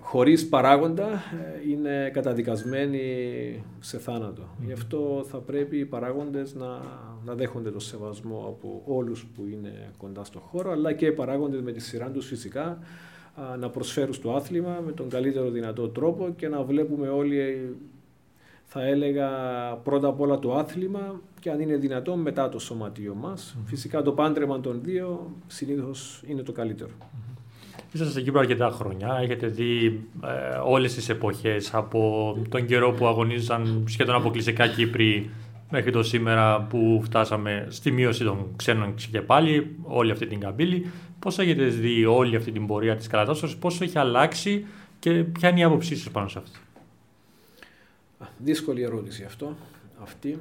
χωρίς 0.00 0.48
παράγοντα 0.48 1.08
ε, 1.12 1.70
είναι 1.70 2.10
καταδικασμένη 2.12 3.64
σε 3.80 3.98
θάνατο. 3.98 4.42
Γι' 4.64 4.72
αυτό 4.72 5.24
θα 5.28 5.38
πρέπει 5.38 5.78
οι 5.78 5.84
παράγοντες 5.84 6.54
να, 6.54 6.80
να 7.24 7.34
δέχονται 7.34 7.70
το 7.70 7.80
σεβασμό 7.80 8.44
από 8.48 8.82
όλους 8.86 9.26
που 9.34 9.46
είναι 9.52 9.90
κοντά 9.96 10.24
στο 10.24 10.38
χώρο 10.38 10.70
αλλά 10.70 10.92
και 10.92 11.06
οι 11.06 11.12
παράγοντες 11.12 11.60
με 11.60 11.72
τη 11.72 11.80
σειρά 11.80 12.10
τους 12.10 12.26
φυσικά 12.26 12.78
να 13.58 13.70
προσφέρουν 13.70 14.12
στο 14.12 14.34
άθλημα 14.34 14.82
με 14.84 14.92
τον 14.92 15.08
καλύτερο 15.08 15.50
δυνατό 15.50 15.88
τρόπο 15.88 16.32
και 16.36 16.48
να 16.48 16.62
βλέπουμε 16.62 17.08
όλοι, 17.08 17.74
θα 18.64 18.82
έλεγα, 18.82 19.28
πρώτα 19.82 20.08
απ' 20.08 20.20
όλα 20.20 20.38
το 20.38 20.54
άθλημα 20.54 21.20
και 21.40 21.50
αν 21.50 21.60
είναι 21.60 21.76
δυνατόν 21.76 22.20
μετά 22.20 22.48
το 22.48 22.58
σωματείο 22.58 23.14
μας. 23.14 23.56
Φυσικά 23.64 24.02
το 24.02 24.12
πάντρεμα 24.12 24.60
των 24.60 24.80
δύο 24.82 25.30
συνήθως 25.46 26.22
είναι 26.26 26.42
το 26.42 26.52
καλύτερο. 26.52 26.90
Είσαστε 27.92 28.12
στην 28.12 28.24
Κύπρο 28.24 28.40
αρκετά 28.40 28.70
χρόνια. 28.70 29.18
Έχετε 29.22 29.46
δει 29.46 30.00
ε, 30.24 30.56
όλες 30.64 30.94
τις 30.94 31.08
εποχές 31.08 31.74
από 31.74 32.36
τον 32.48 32.66
καιρό 32.66 32.92
που 32.92 33.06
αγωνίζαν 33.06 33.84
σχεδόν 33.88 34.14
αποκλειστικά 34.14 34.66
Κύπροι 34.66 35.30
μέχρι 35.70 35.92
το 35.92 36.02
σήμερα 36.02 36.62
που 36.62 37.00
φτάσαμε 37.04 37.66
στη 37.70 37.90
μείωση 37.90 38.24
των 38.24 38.46
ξένων 38.56 38.94
και 39.10 39.20
πάλι, 39.20 39.76
όλη 39.82 40.10
αυτή 40.10 40.26
την 40.26 40.40
καμπύλη. 40.40 40.90
Πώς 41.18 41.38
έχετε 41.38 41.64
δει 41.64 42.04
όλη 42.04 42.36
αυτή 42.36 42.52
την 42.52 42.66
πορεία 42.66 42.96
της 42.96 43.06
κατάστασης, 43.06 43.56
πώς 43.56 43.80
έχει 43.80 43.98
αλλάξει 43.98 44.66
και 44.98 45.10
ποια 45.10 45.48
είναι 45.48 45.60
η 45.60 45.62
άποψή 45.62 45.96
σας 45.96 46.10
πάνω 46.12 46.28
σε 46.28 46.38
αυτό; 46.38 46.58
Δύσκολη 48.38 48.82
ερώτηση 48.82 49.24
αυτό, 49.24 49.56
αυτή. 50.02 50.40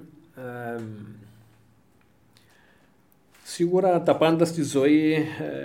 Σίγουρα 3.44 4.02
τα 4.02 4.18
πάντα 4.18 4.46
στη 4.46 4.64
ζωή 4.64 5.14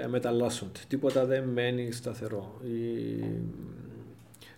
ε, 0.02 0.06
μεταλλάσσονται. 0.06 0.80
Τίποτα 0.88 1.24
δεν 1.24 1.44
μένει 1.44 1.92
σταθερό. 1.92 2.60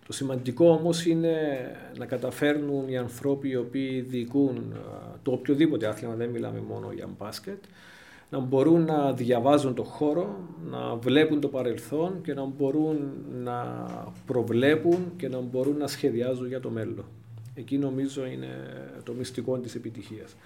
Το 0.07 0.13
σημαντικό 0.13 0.71
όμως 0.71 1.07
είναι 1.07 1.37
να 1.99 2.07
καταφέρνουν 2.07 2.89
οι 2.89 2.97
ανθρώποι 2.97 3.49
οι 3.49 3.57
οποίοι 3.57 4.01
διοικούν 4.01 4.57
ε, 4.57 4.79
το 5.23 5.33
οποιοδήποτε 5.33 5.87
άθλημα, 5.87 6.15
δεν 6.15 6.29
μιλάμε 6.29 6.61
μόνο 6.69 6.93
για 6.95 7.09
μπάσκετ, 7.19 7.65
να 8.31 8.39
μπορούν 8.39 8.85
να 8.85 9.13
διαβάζουν 9.13 9.75
το 9.75 9.83
χώρο, 9.83 10.37
να 10.71 10.95
βλέπουν 10.95 11.41
το 11.41 11.49
παρελθόν 11.49 12.21
και 12.23 12.35
να 12.35 12.45
μπορούν 12.45 13.13
να 13.43 13.87
προβλέπουν 14.27 15.13
και 15.17 15.29
να 15.29 15.39
μπορούν 15.41 15.77
να 15.77 15.87
σχεδιάζουν 15.87 16.47
για 16.47 16.61
το 16.61 16.71
μέλλον. 16.71 17.05
Εκεί 17.55 17.79
νομίζω 17.79 18.27
είναι 18.27 18.49
το 19.05 19.13
μυστικό 19.13 19.59
της 19.59 19.75
επιτυχίας. 19.75 20.37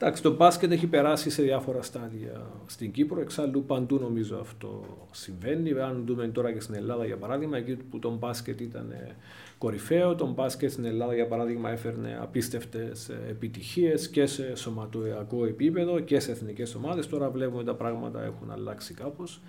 Εντάξει, 0.00 0.22
το 0.22 0.34
μπάσκετ 0.34 0.72
έχει 0.72 0.86
περάσει 0.86 1.30
σε 1.30 1.42
διάφορα 1.42 1.82
στάδια 1.82 2.46
στην 2.66 2.90
Κύπρο, 2.90 3.20
εξάλλου 3.20 3.64
παντού 3.64 3.98
νομίζω 3.98 4.38
αυτό 4.40 4.84
συμβαίνει. 5.10 5.80
Αν 5.80 6.02
δούμε 6.06 6.28
τώρα 6.28 6.52
και 6.52 6.60
στην 6.60 6.74
Ελλάδα 6.74 7.04
για 7.04 7.16
παράδειγμα, 7.16 7.56
εκεί 7.56 7.76
που 7.90 7.98
το 7.98 8.10
μπάσκετ 8.10 8.60
ήταν 8.60 8.94
κορυφαίο, 9.58 10.14
το 10.14 10.26
μπάσκετ 10.26 10.70
στην 10.70 10.84
Ελλάδα 10.84 11.14
για 11.14 11.26
παράδειγμα 11.26 11.70
έφερνε 11.70 12.18
απίστευτες 12.20 13.10
επιτυχίες 13.28 14.08
και 14.08 14.26
σε 14.26 14.56
σωματοιακό 14.56 15.44
επίπεδο 15.44 16.00
και 16.00 16.20
σε 16.20 16.30
εθνικές 16.30 16.74
ομάδες. 16.74 17.06
Τώρα 17.06 17.30
βλέπουμε 17.30 17.64
τα 17.64 17.74
πράγματα 17.74 18.22
έχουν 18.22 18.50
αλλάξει 18.50 18.94
κάπως. 18.94 19.40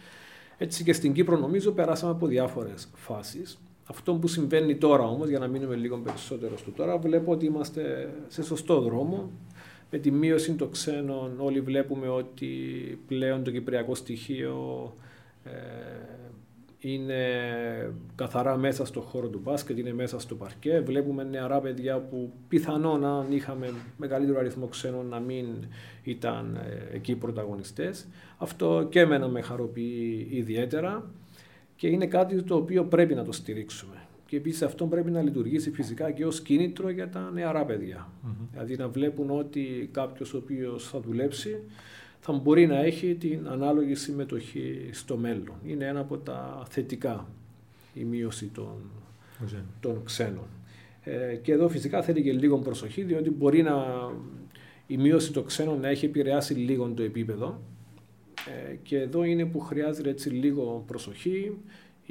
Έτσι 0.57 0.83
και 0.83 0.93
στην 0.93 1.13
Κύπρο 1.13 1.37
νομίζω 1.37 1.71
περάσαμε 1.71 2.11
από 2.11 2.27
διάφορες 2.27 2.89
φάσεις. 2.93 3.59
Αυτό 3.85 4.13
που 4.13 4.27
συμβαίνει 4.27 4.75
τώρα 4.75 5.03
όμως, 5.03 5.29
για 5.29 5.39
να 5.39 5.47
μείνουμε 5.47 5.75
λίγο 5.75 5.97
περισσότερο 5.97 6.57
στο 6.57 6.71
τώρα, 6.71 6.97
βλέπω 6.97 7.31
ότι 7.31 7.45
είμαστε 7.45 8.13
σε 8.27 8.43
σωστό 8.43 8.81
δρόμο. 8.81 9.29
Με 9.91 9.97
τη 9.97 10.11
μείωση 10.11 10.53
των 10.53 10.71
ξένων 10.71 11.39
όλοι 11.39 11.61
βλέπουμε 11.61 12.07
ότι 12.07 12.47
πλέον 13.07 13.43
το 13.43 13.51
κυπριακό 13.51 13.95
στοιχείο 13.95 14.93
ε, 15.43 15.51
είναι 16.79 17.23
καθαρά 18.15 18.57
μέσα 18.57 18.85
στο 18.85 19.01
χώρο 19.01 19.27
του 19.27 19.39
μπάσκετ, 19.43 19.77
είναι 19.77 19.93
μέσα 19.93 20.19
στο 20.19 20.35
παρκέ. 20.35 20.79
Βλέπουμε 20.79 21.23
νεαρά 21.23 21.59
παιδιά 21.59 21.99
που 21.99 22.31
πιθανόν 22.47 23.05
αν 23.05 23.31
είχαμε 23.31 23.73
μεγαλύτερο 23.97 24.39
αριθμό 24.39 24.67
ξένων 24.67 25.05
να 25.05 25.19
μην 25.19 25.45
ήταν 26.03 26.55
ε, 26.55 26.95
εκεί 26.95 27.15
πρωταγωνιστές. 27.15 28.07
Αυτό 28.37 28.87
και 28.89 28.99
εμένα 28.99 29.27
με 29.27 29.41
χαροποιεί 29.41 30.27
ιδιαίτερα 30.29 31.11
και 31.75 31.87
είναι 31.87 32.07
κάτι 32.07 32.43
το 32.43 32.55
οποίο 32.55 32.83
πρέπει 32.85 33.15
να 33.15 33.23
το 33.23 33.31
στηρίξουμε. 33.31 34.08
Και 34.29 34.37
επίσης 34.37 34.61
αυτό 34.61 34.85
πρέπει 34.85 35.11
να 35.11 35.21
λειτουργήσει 35.21 35.71
φυσικά 35.71 36.11
και 36.11 36.25
ως 36.25 36.41
κίνητρο 36.41 36.89
για 36.89 37.09
τα 37.09 37.31
νεαρά 37.33 37.65
παιδιά. 37.65 38.07
Mm-hmm. 38.07 38.47
Δηλαδή 38.51 38.75
να 38.75 38.87
βλέπουν 38.87 39.29
ότι 39.29 39.89
κάποιος 39.91 40.33
ο 40.33 40.37
οποίος 40.37 40.87
θα 40.87 40.99
δουλέψει 40.99 41.63
θα 42.19 42.33
μπορεί 42.33 42.67
να 42.67 42.77
έχει 42.77 43.15
την 43.15 43.47
ανάλογη 43.47 43.95
συμμετοχή 43.95 44.89
στο 44.91 45.17
μέλλον. 45.17 45.55
Είναι 45.65 45.85
ένα 45.85 45.99
από 45.99 46.17
τα 46.17 46.63
θετικά 46.69 47.27
η 47.93 48.03
μείωση 48.03 48.45
των, 48.45 48.75
των 49.79 50.03
ξένων. 50.03 50.47
Ε, 51.03 51.35
και 51.35 51.51
εδώ 51.51 51.69
φυσικά 51.69 52.01
θέλει 52.01 52.21
και 52.21 52.33
λίγο 52.33 52.57
προσοχή, 52.57 53.01
διότι 53.01 53.29
μπορεί 53.29 53.61
να, 53.61 53.75
η 54.87 54.97
μείωση 54.97 55.31
των 55.31 55.45
ξένων 55.45 55.79
να 55.79 55.87
έχει 55.87 56.05
επηρεάσει 56.05 56.53
λίγο 56.53 56.87
το 56.87 57.03
επίπεδο. 57.03 57.61
Ε, 58.69 58.75
και 58.83 58.99
εδώ 58.99 59.23
είναι 59.23 59.45
που 59.45 59.59
χρειάζεται 59.59 60.09
έτσι 60.09 60.29
λίγο 60.29 60.83
προσοχή. 60.87 61.57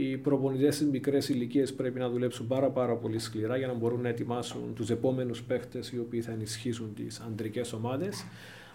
Οι 0.01 0.17
προπονητές 0.17 0.75
στις 0.75 0.87
μικρές 0.87 1.29
ηλικίες 1.29 1.75
πρέπει 1.75 1.99
να 1.99 2.09
δουλέψουν 2.09 2.47
πάρα, 2.47 2.71
πάρα 2.71 2.95
πολύ 2.95 3.19
σκληρά 3.19 3.57
για 3.57 3.67
να 3.67 3.75
μπορούν 3.75 4.01
να 4.01 4.09
ετοιμάσουν 4.09 4.61
τους 4.75 4.91
επόμενους 4.91 5.43
παίχτες 5.43 5.93
οι 5.93 5.99
οποίοι 5.99 6.21
θα 6.21 6.33
ενισχύσουν 6.33 6.95
τις 6.95 7.21
αντρικές 7.21 7.73
ομάδες. 7.73 8.25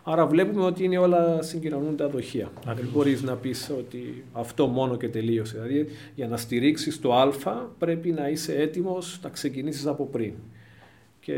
Άρα 0.03 0.25
βλέπουμε 0.25 0.65
ότι 0.65 0.83
είναι 0.83 0.97
όλα 0.97 1.41
συγκοινωνούν 1.41 1.95
τα 1.95 2.09
δοχεία. 2.09 2.51
Δεν 2.65 2.89
μπορείς 2.93 3.21
να 3.21 3.35
πεις 3.35 3.71
ότι 3.77 4.23
αυτό 4.31 4.67
μόνο 4.67 4.97
και 4.97 5.09
τελείωσε. 5.09 5.59
Δηλαδή 5.61 5.89
για 6.15 6.27
να 6.27 6.37
στηρίξεις 6.37 6.99
το 6.99 7.13
Α 7.13 7.31
πρέπει 7.77 8.11
να 8.11 8.29
είσαι 8.29 8.55
έτοιμος 8.55 9.19
να 9.23 9.29
ξεκινήσεις 9.29 9.85
από 9.85 10.05
πριν. 10.05 10.33
Και 11.19 11.33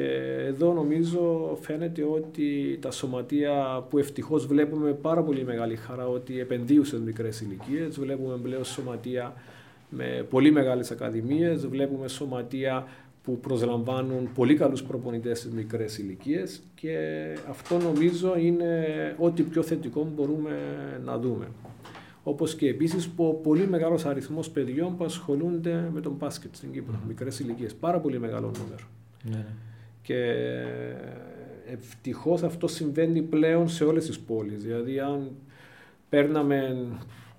εδώ 0.45 0.73
νομίζω 0.73 1.57
φαίνεται 1.61 2.03
ότι 2.03 2.77
τα 2.81 2.91
σωματεία 2.91 3.85
που 3.89 3.97
ευτυχώς 3.97 4.45
βλέπουμε 4.45 4.91
πάρα 4.91 5.23
πολύ 5.23 5.43
μεγάλη 5.43 5.75
χαρά 5.75 6.07
ότι 6.07 6.39
επενδύουν 6.39 6.85
σε 6.85 6.99
μικρές 6.99 7.41
ηλικίες. 7.41 7.99
Βλέπουμε 7.99 8.37
πλέον 8.37 8.65
σωματεία 8.65 9.33
με 9.89 10.25
πολύ 10.29 10.51
μεγάλες 10.51 10.91
ακαδημίες, 10.91 11.67
βλέπουμε 11.67 12.07
σωματεία 12.07 12.87
που 13.23 13.39
προσλαμβάνουν 13.39 14.29
πολύ 14.33 14.55
καλούς 14.55 14.83
προπονητές 14.83 15.39
στις 15.39 15.51
μικρές 15.51 15.97
ηλικίες 15.97 16.63
και 16.75 16.97
αυτό 17.49 17.77
νομίζω 17.77 18.37
είναι 18.37 18.85
ό,τι 19.17 19.43
πιο 19.43 19.63
θετικό 19.63 20.11
μπορούμε 20.15 20.51
να 21.05 21.17
δούμε. 21.17 21.47
Όπως 22.23 22.55
και 22.55 22.67
επίσης 22.67 23.09
που 23.09 23.39
πολύ 23.43 23.67
μεγάλος 23.67 24.05
αριθμός 24.05 24.49
παιδιών 24.49 24.97
που 24.97 25.03
ασχολούνται 25.03 25.89
με 25.93 26.01
τον 26.01 26.11
μπάσκετ 26.19 26.55
στην 26.55 26.71
Κύπρο, 26.71 26.93
mm. 26.95 27.07
μικρές 27.07 27.39
ηλικίες. 27.39 27.73
Πάρα 27.73 27.99
πολύ 27.99 28.19
μεγάλο 28.19 28.51
νούμερο. 28.57 28.85
Ναι. 29.23 29.45
Και 30.01 30.33
ευτυχώς 31.71 32.43
αυτό 32.43 32.67
συμβαίνει 32.67 33.21
πλέον 33.21 33.69
σε 33.69 33.83
όλες 33.83 34.05
τις 34.05 34.19
πόλεις. 34.19 34.63
Δηλαδή 34.63 34.99
αν 34.99 35.31
παίρναμε 36.09 36.87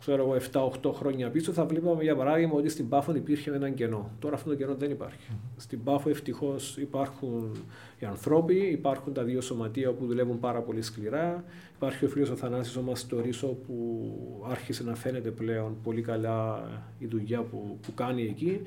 ξέρω 0.06 0.22
εγώ, 0.52 0.70
7-8 0.84 0.92
χρόνια 0.94 1.30
πίσω, 1.30 1.52
θα 1.52 1.64
βλέπαμε 1.64 2.02
για 2.02 2.16
παράδειγμα 2.16 2.54
ότι 2.54 2.68
στην 2.68 2.88
Πάφο 2.88 3.14
υπήρχε 3.14 3.50
ένα 3.50 3.70
κενό. 3.70 4.10
Τώρα 4.18 4.34
αυτό 4.34 4.48
το 4.48 4.56
κενό 4.56 4.74
δεν 4.74 4.90
υπάρχει. 4.90 5.30
Στην 5.56 5.82
Πάφο 5.82 6.08
ευτυχώς 6.08 6.76
υπάρχουν 6.76 7.56
οι 7.98 8.06
ανθρώποι, 8.06 8.54
υπάρχουν 8.54 9.12
τα 9.12 9.22
δύο 9.22 9.40
σωματεία 9.40 9.92
που 9.92 10.06
δουλεύουν 10.06 10.40
πάρα 10.40 10.60
πολύ 10.60 10.82
σκληρά. 10.82 11.44
Υπάρχει 11.76 12.04
ο 12.04 12.08
φίλος 12.08 12.30
ο 12.30 12.36
Θανάσης 12.36 12.76
ο 12.76 12.82
Μαστορίσο 12.82 13.46
που 13.46 14.44
άρχισε 14.48 14.82
να 14.82 14.94
φαίνεται 14.94 15.30
πλέον 15.30 15.76
πολύ 15.82 16.00
καλά 16.00 16.68
η 16.98 17.06
δουλειά 17.06 17.40
που, 17.40 17.78
που 17.82 17.94
κάνει 17.94 18.22
εκεί 18.22 18.60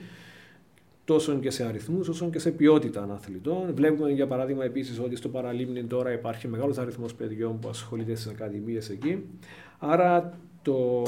τόσο 1.05 1.39
και 1.39 1.49
σε 1.49 1.65
αριθμούς 1.65 2.07
όσο 2.07 2.29
και 2.29 2.39
σε 2.39 2.51
ποιότητα 2.51 3.07
αθλητών. 3.11 3.73
Βλέπουμε 3.73 4.11
για 4.11 4.27
παράδειγμα 4.27 4.63
επίσης 4.63 4.99
ότι 4.99 5.15
στο 5.15 5.29
Παραλίμνη 5.29 5.83
τώρα 5.83 6.11
υπάρχει 6.11 6.47
μεγάλος 6.47 6.77
αριθμός 6.77 7.15
παιδιών 7.15 7.59
που 7.59 7.69
ασχολείται 7.69 8.15
στις 8.15 8.31
ακαδημίες 8.31 8.89
εκεί. 8.89 9.25
Άρα 9.79 10.39
το, 10.61 11.03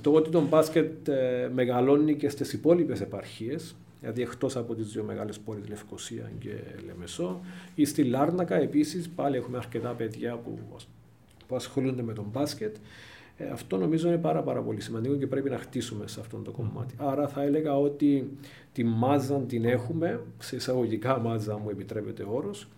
το 0.00 0.12
ότι 0.12 0.30
το 0.30 0.40
μπάσκετ 0.40 1.08
ε, 1.08 1.50
μεγαλώνει 1.54 2.14
και 2.14 2.28
στις 2.28 2.52
υπόλοιπες 2.52 3.00
επαρχίες, 3.00 3.76
δηλαδή 4.00 4.22
εκτός 4.22 4.56
από 4.56 4.74
τις 4.74 4.92
δύο 4.92 5.02
μεγάλες 5.02 5.38
πόλεις 5.38 5.68
Λευκοσία 5.68 6.30
και 6.38 6.50
Λεμεσό, 6.86 7.40
ή 7.74 7.84
στη 7.84 8.04
Λάρνακα 8.04 8.54
επίσης 8.54 9.08
πάλι 9.08 9.36
έχουμε 9.36 9.56
αρκετά 9.56 9.88
παιδιά 9.90 10.36
που, 10.36 10.58
που 11.46 11.56
ασχολούνται 11.56 12.02
με 12.02 12.12
τον 12.12 12.26
μπάσκετ. 12.32 12.76
Ε, 13.36 13.48
αυτό 13.48 13.76
νομίζω 13.76 14.08
είναι 14.08 14.18
πάρα, 14.18 14.42
πάρα 14.42 14.60
πολύ 14.60 14.80
σημαντικό 14.80 15.14
και 15.14 15.26
πρέπει 15.26 15.50
να 15.50 15.58
χτίσουμε 15.58 16.06
σε 16.06 16.20
αυτό 16.20 16.36
το 16.36 16.50
κομμάτι. 16.50 16.94
Άρα 16.96 17.28
θα 17.28 17.42
έλεγα 17.42 17.78
ότι 17.78 18.30
τη 18.72 18.84
μάζα 18.84 19.38
την 19.38 19.64
έχουμε, 19.64 20.20
σε 20.38 20.56
εισαγωγικά 20.56 21.18
μάζα 21.18 21.58
μου 21.58 21.70
επιτρέπεται 21.70 22.26
όρος, 22.30 22.68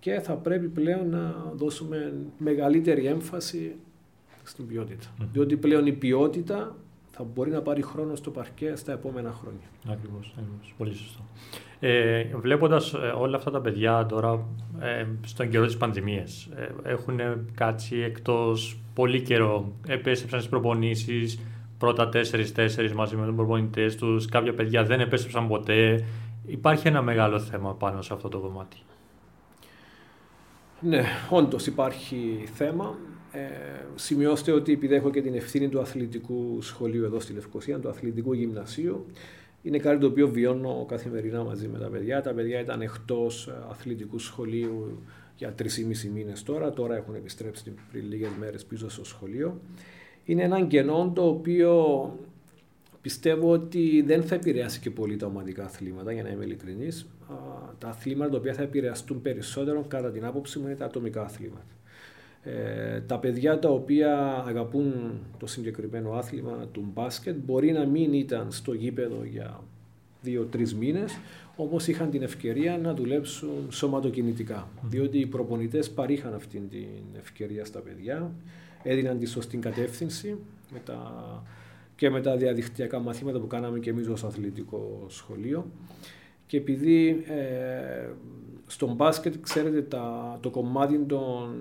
και 0.00 0.20
θα 0.20 0.34
πρέπει 0.34 0.68
πλέον 0.68 1.08
να 1.08 1.52
δώσουμε 1.54 2.12
μεγαλύτερη 2.38 3.06
έμφαση 3.06 3.76
στην 4.44 4.66
ποιότητα. 4.66 5.06
Mm. 5.20 5.24
Διότι 5.32 5.56
πλέον 5.56 5.86
η 5.86 5.92
ποιότητα 5.92 6.76
θα 7.10 7.24
μπορεί 7.34 7.50
να 7.50 7.60
πάρει 7.62 7.82
χρόνο 7.82 8.14
στο 8.14 8.30
παρκέ 8.30 8.72
στα 8.76 8.92
επόμενα 8.92 9.32
χρόνια. 9.32 9.66
Ακριβώς. 9.88 10.34
Πολύ 10.78 10.94
σωστό. 10.94 11.20
Ε, 11.80 12.24
Βλέποντας 12.34 12.92
ε, 12.94 12.96
όλα 12.96 13.36
αυτά 13.36 13.50
τα 13.50 13.60
παιδιά 13.60 14.06
τώρα 14.06 14.46
ε, 14.80 15.06
στον 15.26 15.48
καιρό 15.48 15.66
της 15.66 15.76
πανδημίας, 15.76 16.48
ε, 16.56 16.90
έχουν 16.90 17.20
κάτσει 17.54 17.96
εκτός 17.96 18.80
πολύ 18.94 19.20
καιρό, 19.22 19.72
επέστρεψαν 19.86 20.38
στις 20.38 20.50
προπονήσεις, 20.50 21.38
πρώτα 21.78 22.08
τέσσερι-τέσσερι 22.08 22.94
μαζί 22.94 23.16
με 23.16 23.26
του 23.26 23.34
προπονητές 23.34 23.96
τους. 23.96 24.26
Κάποια 24.26 24.54
παιδιά 24.54 24.84
δεν 24.84 25.00
επέστρεψαν 25.00 25.48
ποτέ. 25.48 26.04
Υπάρχει 26.46 26.88
ένα 26.88 27.02
μεγάλο 27.02 27.38
θέμα 27.38 27.74
πάνω 27.74 28.02
σε 28.02 28.12
αυτό 28.14 28.28
το 28.28 28.38
κομμάτι. 28.38 28.76
Ναι, 30.80 31.04
όντως 31.30 31.66
υπάρχει 31.66 32.48
θέμα. 32.54 32.94
Ε, 33.32 33.40
σημειώστε 33.94 34.52
ότι 34.52 34.72
επειδή 34.72 34.94
έχω 34.94 35.10
και 35.10 35.22
την 35.22 35.34
ευθύνη 35.34 35.68
του 35.68 35.80
αθλητικού 35.80 36.58
σχολείου 36.62 37.04
εδώ 37.04 37.20
στη 37.20 37.32
Λευκοσία, 37.32 37.78
του 37.78 37.88
αθλητικού 37.88 38.32
γυμνασίου, 38.32 39.06
είναι 39.62 39.78
κάτι 39.78 40.00
το 40.00 40.06
οποίο 40.06 40.28
βιώνω 40.28 40.84
καθημερινά 40.88 41.44
μαζί 41.44 41.68
με 41.68 41.78
τα 41.78 41.88
παιδιά. 41.88 42.22
Τα 42.22 42.32
παιδιά 42.32 42.60
ήταν 42.60 42.80
εκτός 42.80 43.52
αθλητικού 43.70 44.18
σχολείου 44.18 44.98
για 45.36 45.52
τρεις 45.52 45.78
ή 45.78 45.84
μισή 45.84 46.08
μήνες 46.08 46.42
τώρα. 46.42 46.72
Τώρα 46.72 46.96
έχουν 46.96 47.14
επιστρέψει 47.14 47.74
πριν 47.92 48.04
λίγες 48.08 48.30
μέρες 48.38 48.64
πίσω 48.64 48.90
στο 48.90 49.04
σχολείο. 49.04 49.60
Είναι 50.24 50.42
έναν 50.42 50.66
κενό 50.68 51.12
το 51.14 51.28
οποίο 51.28 51.74
πιστεύω 53.00 53.50
ότι 53.50 54.02
δεν 54.06 54.22
θα 54.22 54.34
επηρεάσει 54.34 54.80
και 54.80 54.90
πολύ 54.90 55.16
τα 55.16 55.26
ομαδικά 55.26 55.64
αθλήματα, 55.64 56.12
για 56.12 56.22
να 56.22 56.28
είμαι 56.28 56.44
ειλικρινής. 56.44 57.06
Τα 57.78 57.88
αθλήματα 57.88 58.30
τα 58.30 58.36
οποία 58.36 58.54
θα 58.54 58.62
επηρεαστούν 58.62 59.22
περισσότερο, 59.22 59.84
κατά 59.88 60.10
την 60.10 60.24
άποψή 60.24 60.58
μου, 60.58 60.66
είναι 60.66 60.76
τα 60.76 60.84
ατομικά 60.84 61.22
αθλήματα. 61.22 61.64
Ε, 62.42 63.00
τα 63.00 63.18
παιδιά 63.18 63.58
τα 63.58 63.68
οποία 63.68 64.44
αγαπούν 64.46 65.12
το 65.38 65.46
συγκεκριμένο 65.46 66.12
άθλημα 66.12 66.66
του 66.72 66.84
μπάσκετ 66.92 67.36
μπορεί 67.44 67.72
να 67.72 67.86
μην 67.86 68.12
ήταν 68.12 68.52
στο 68.52 68.72
γήπεδο 68.72 69.24
για 69.24 69.60
δύο-τρεις 70.22 70.74
μήνες, 70.74 71.18
όμως 71.56 71.88
είχαν 71.88 72.10
την 72.10 72.22
ευκαιρία 72.22 72.78
να 72.78 72.94
δουλέψουν 72.94 73.66
σωματοκινητικά. 73.70 74.68
Διότι 74.82 75.18
οι 75.18 75.26
προπονητές 75.26 75.90
παρήχαν 75.90 76.34
αυτή 76.34 76.58
την 76.58 77.18
ευκαιρία 77.18 77.64
στα 77.64 77.80
παιδιά, 77.80 78.32
έδιναν 78.82 79.18
τη 79.18 79.26
σωστή 79.26 79.56
κατεύθυνση 79.56 80.36
με 80.72 80.78
τα, 80.84 81.12
και 81.96 82.10
με 82.10 82.20
τα 82.20 82.36
διαδικτυακά 82.36 82.98
μαθήματα 82.98 83.38
που 83.38 83.46
κάναμε 83.46 83.78
και 83.78 83.90
εμείς 83.90 84.08
ως 84.08 84.24
αθλητικό 84.24 85.04
σχολείο. 85.08 85.66
Και 86.46 86.56
επειδή 86.56 87.24
ε, 87.28 88.08
στον 88.66 88.94
μπάσκετ, 88.94 89.34
ξέρετε, 89.40 89.82
τα, 89.82 90.38
το 90.40 90.50
κομμάτι 90.50 90.98
των 90.98 91.54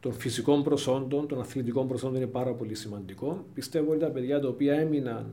των 0.00 0.12
φυσικών 0.12 0.62
προσόντων, 0.62 1.28
των 1.28 1.40
αθλητικών 1.40 1.88
προσόντων 1.88 2.16
είναι 2.16 2.26
πάρα 2.26 2.52
πολύ 2.52 2.74
σημαντικό. 2.74 3.44
Πιστεύω 3.54 3.90
ότι 3.90 4.00
τα 4.00 4.08
παιδιά 4.08 4.40
τα 4.40 4.48
οποία 4.48 4.74
έμειναν 4.74 5.26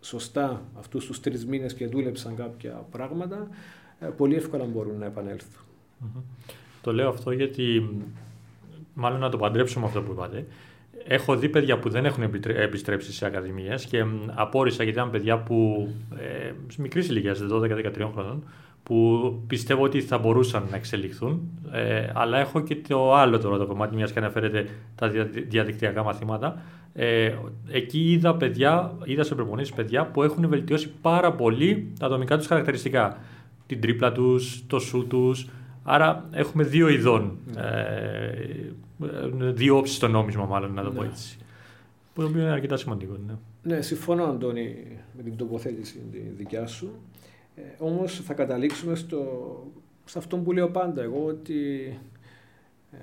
σωστά 0.00 0.62
αυτούς 0.78 1.06
τους 1.06 1.20
τρεις 1.20 1.46
μήνες 1.46 1.74
και 1.74 1.86
δούλεψαν 1.86 2.36
κάποια 2.36 2.86
πράγματα, 2.90 3.48
ε, 4.00 4.06
πολύ 4.06 4.34
εύκολα 4.34 4.64
μπορούν 4.64 4.98
να 4.98 5.06
επανελθουν 5.06 5.62
Το 6.82 6.92
λέω 6.92 7.08
αυτό 7.08 7.30
γιατί, 7.30 7.90
μάλλον 8.94 9.20
να 9.20 9.28
το 9.28 9.36
παντρέψουμε 9.36 9.86
αυτό 9.86 10.02
που 10.02 10.12
είπατε, 10.12 10.46
έχω 11.06 11.36
δει 11.36 11.48
παιδιά 11.48 11.78
που 11.78 11.88
δεν 11.88 12.04
έχουν 12.04 12.22
επιστρέψει 12.44 13.12
σε 13.12 13.26
ακαδημίες 13.26 13.84
και 13.84 14.04
απόρρισα 14.34 14.82
γιατί 14.82 14.98
ήταν 14.98 15.10
παιδιά 15.10 15.38
που 15.38 15.88
ε, 16.18 16.52
μικρής 16.78 17.08
ηλικίας, 17.08 17.40
12-13 17.50 18.10
χρόνων, 18.12 18.44
που 18.84 19.32
πιστεύω 19.46 19.82
ότι 19.82 20.00
θα 20.00 20.18
μπορούσαν 20.18 20.66
να 20.70 20.76
εξελιχθούν. 20.76 21.40
Ε, 21.72 22.10
αλλά 22.14 22.38
έχω 22.38 22.60
και 22.60 22.76
το 22.76 23.14
άλλο 23.14 23.38
τώρα 23.38 23.58
το 23.58 23.66
κομμάτι, 23.66 23.94
μιας 23.94 24.12
και 24.12 24.18
αναφέρεται 24.18 24.68
τα 24.94 25.08
διαδικτυακά 25.48 26.02
μαθήματα. 26.02 26.62
Ε, 26.94 27.34
εκεί 27.70 28.10
είδα 28.12 28.34
παιδιά, 28.34 28.96
είδα 29.04 29.22
σε 29.22 29.34
προπονήσεις 29.34 29.74
παιδιά 29.74 30.06
που 30.06 30.22
έχουν 30.22 30.48
βελτιώσει 30.48 30.92
πάρα 31.00 31.32
πολύ 31.32 31.92
τα 31.98 32.06
ατομικά 32.06 32.36
τους 32.36 32.46
χαρακτηριστικά. 32.46 33.18
Την 33.66 33.80
τρίπλα 33.80 34.12
τους, 34.12 34.64
το 34.66 34.78
σου 34.78 35.06
τους. 35.06 35.48
Άρα 35.82 36.28
έχουμε 36.32 36.64
δύο 36.64 36.88
ειδών. 36.88 37.38
Ναι. 37.54 37.60
Ε, 37.60 39.52
δύο 39.52 39.76
όψεις 39.76 39.96
στο 39.96 40.08
νόμισμα 40.08 40.44
μάλλον 40.44 40.72
να 40.72 40.82
το 40.82 40.90
πω 40.90 41.02
ναι. 41.02 41.08
έτσι. 41.08 41.38
Που 42.14 42.22
είναι 42.22 42.42
αρκετά 42.42 42.76
σημαντικό. 42.76 43.16
Ναι. 43.26 43.34
ναι, 43.74 43.82
συμφωνώ 43.82 44.24
Αντώνη 44.24 44.76
με 45.16 45.22
την 45.22 45.36
τοποθέτηση 45.36 45.98
τη 46.12 46.18
δικιά 46.18 46.66
σου. 46.66 46.90
Ε, 47.54 47.62
όμως 47.78 48.20
θα 48.20 48.34
καταλήξουμε 48.34 48.94
στο, 48.94 49.22
σε 50.04 50.18
αυτό 50.18 50.36
που 50.36 50.52
λέω 50.52 50.70
πάντα 50.70 51.02
εγώ 51.02 51.24
ότι 51.24 51.86
ε, 52.92 52.96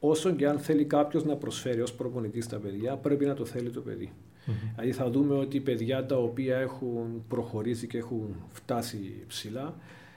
όσο 0.00 0.30
και 0.30 0.46
αν 0.46 0.58
θέλει 0.58 0.84
κάποιος 0.84 1.24
να 1.24 1.36
προσφέρει 1.36 1.80
ως 1.80 1.94
προπονητής 1.94 2.44
στα 2.44 2.58
παιδιά 2.58 2.96
πρέπει 2.96 3.24
να 3.24 3.34
το 3.34 3.44
θέλει 3.44 3.70
το 3.70 3.80
παιδί. 3.80 4.12
Mm-hmm. 4.12 4.70
Δηλαδή 4.74 4.92
θα 4.92 5.10
δούμε 5.10 5.34
ότι 5.34 5.60
παιδιά 5.60 6.06
τα 6.06 6.16
οποία 6.16 6.56
έχουν 6.56 7.24
προχωρήσει 7.28 7.86
και 7.86 7.98
έχουν 7.98 8.36
φτάσει 8.52 9.24
ψηλά 9.26 9.74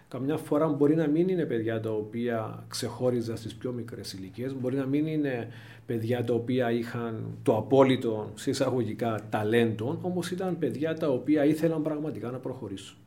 καμιά 0.10 0.38
φορά 0.38 0.68
μπορεί 0.68 0.96
να 0.96 1.08
μην 1.08 1.30
είναι 1.30 1.46
παιδιά 1.46 1.80
τα 1.80 1.92
οποία 1.92 2.64
ξεχώριζαν 2.68 3.38
στις 3.38 3.56
πιο 3.56 3.72
μικρές 3.72 4.14
ηλικίες, 4.14 4.56
μπορεί 4.56 4.76
να 4.76 4.86
μην 4.86 5.08
είναι 5.08 5.48
παιδιά 5.86 6.24
τα 6.24 6.34
οποία 6.34 6.72
είχαν 6.72 7.38
το 7.44 7.58
απόλυτο 7.58 8.32
σε 8.36 8.50
εισαγωγικά 8.50 9.28
ταλέντο, 9.30 10.00
όμως 10.02 10.32
ήταν 10.32 10.58
παιδιά 10.58 10.94
τα 10.94 11.10
οποία 11.10 11.46
ήθελαν 11.46 11.82
πραγματικά 11.82 12.32
να 12.32 12.38
προχωρήσουν. 12.38 12.98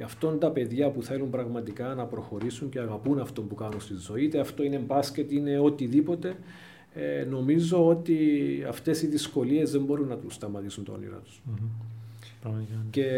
Γι' 0.00 0.06
αυτό 0.06 0.28
τα 0.28 0.50
παιδιά 0.50 0.90
που 0.90 1.02
θέλουν 1.02 1.30
πραγματικά 1.30 1.94
να 1.94 2.04
προχωρήσουν 2.04 2.68
και 2.68 2.78
αγαπούν 2.78 3.18
αυτό 3.18 3.42
που 3.42 3.54
κάνουν 3.54 3.80
στη 3.80 3.94
ζωή, 3.94 4.24
είτε 4.24 4.40
αυτό 4.40 4.62
είναι 4.62 4.78
μπάσκετ, 4.78 5.32
είναι 5.32 5.58
οτιδήποτε, 5.58 6.36
ε, 6.94 7.24
νομίζω 7.24 7.86
ότι 7.86 8.16
αυτές 8.68 9.02
οι 9.02 9.06
δυσκολίες 9.06 9.70
δεν 9.70 9.84
μπορούν 9.84 10.08
να 10.08 10.16
τους 10.16 10.34
σταματήσουν 10.34 10.84
το 10.84 10.92
όνειρο 10.92 11.20
τους. 11.24 11.42
Mm-hmm. 11.50 12.50
Και 12.90 13.08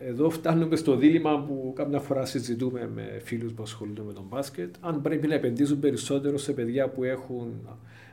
εδώ 0.00 0.30
φτάνουμε 0.30 0.76
στο 0.76 0.96
δίλημα 0.96 1.44
που 1.44 1.72
κάποια 1.76 2.00
φορά 2.00 2.24
συζητούμε 2.24 2.90
με 2.94 3.20
φίλους 3.22 3.52
που 3.52 3.62
ασχολούνται 3.62 4.02
με 4.02 4.12
τον 4.12 4.24
μπάσκετ, 4.28 4.74
αν 4.80 5.02
πρέπει 5.02 5.26
να 5.26 5.34
επενδύσουν 5.34 5.78
περισσότερο 5.78 6.38
σε 6.38 6.52
παιδιά 6.52 6.88
που 6.88 7.04
έχουν 7.04 7.52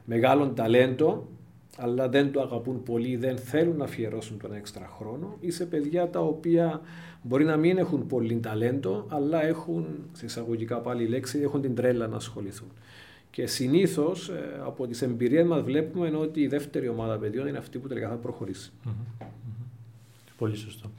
μεγάλο 0.05 0.47
ταλέντο, 0.47 1.27
αλλά 1.77 2.09
δεν 2.09 2.31
το 2.31 2.41
αγαπούν 2.41 2.83
πολύ, 2.83 3.15
δεν 3.15 3.37
θέλουν 3.37 3.77
να 3.77 3.83
αφιερώσουν 3.83 4.37
τον 4.37 4.53
έξτρα 4.53 4.89
χρόνο, 4.97 5.37
ή 5.39 5.51
σε 5.51 5.65
παιδιά 5.65 6.09
τα 6.09 6.19
οποία 6.19 6.81
Μπορεί 7.23 7.45
να 7.45 7.57
μην 7.57 7.77
έχουν 7.77 8.07
πολύ 8.07 8.39
ταλέντο, 8.39 9.05
αλλά 9.09 9.43
έχουν, 9.43 9.85
σε 10.11 10.25
εισαγωγικά 10.25 10.77
πάλι 10.77 11.07
λέξη, 11.07 11.39
έχουν 11.39 11.61
την 11.61 11.75
τρέλα 11.75 12.07
να 12.07 12.15
ασχοληθούν. 12.15 12.67
Και 13.31 13.45
συνήθως 13.45 14.29
ε, 14.29 14.61
από 14.65 14.87
τις 14.87 15.01
εμπειρίες 15.01 15.47
μας 15.47 15.61
βλέπουμε 15.61 16.11
ότι 16.15 16.41
η 16.41 16.47
δεύτερη 16.47 16.87
ομάδα 16.87 17.17
παιδιών 17.17 17.47
είναι 17.47 17.57
αυτή 17.57 17.77
που 17.77 17.87
τελικά 17.87 18.09
θα 18.09 18.15
προχωρήσει. 18.15 18.71
Πολύ 20.37 20.55
σωστό. 20.55 20.91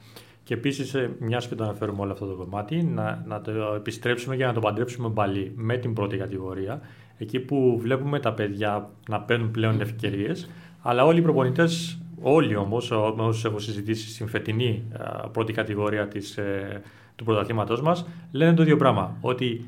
Και 0.43 0.53
επίσης, 0.53 0.93
ε, 0.93 1.15
μιας 1.19 1.47
και 1.47 1.55
το 1.55 1.63
αναφέρουμε 1.63 2.01
όλο 2.01 2.11
αυτό 2.11 2.25
το 2.25 2.35
κομμάτι, 2.35 2.83
να, 2.83 3.23
να 3.27 3.41
το 3.41 3.51
επιστρέψουμε 3.51 4.35
και 4.35 4.45
να 4.45 4.53
το 4.53 4.59
παντρέψουμε 4.59 5.09
πάλι 5.09 5.51
με 5.55 5.77
την 5.77 5.93
πρώτη 5.93 6.17
κατηγορία. 6.17 6.81
Εκεί 7.17 7.39
που 7.39 7.79
βλέπουμε 7.81 8.19
τα 8.19 8.33
παιδιά 8.33 8.89
να 9.09 9.21
παίρνουν 9.21 9.51
πλέον 9.51 9.81
ευκαιρίες, 9.81 10.49
αλλά 10.83 11.05
όλοι 11.05 11.19
οι 11.19 11.21
προπονητές 11.21 11.97
Όλοι 12.25 12.55
όμως, 12.55 12.91
όσους 13.17 13.45
έχω 13.45 13.59
συζητήσει 13.59 14.09
στην 14.09 14.27
φετινή 14.27 14.83
πρώτη 15.31 15.53
κατηγορία 15.53 16.07
της, 16.07 16.37
ε, 16.37 16.81
του 17.15 17.23
πρωταθλήματός 17.23 17.81
μας, 17.81 18.05
λένε 18.31 18.53
το 18.53 18.61
ίδιο 18.61 18.77
πράγμα. 18.77 19.17
Ότι 19.21 19.65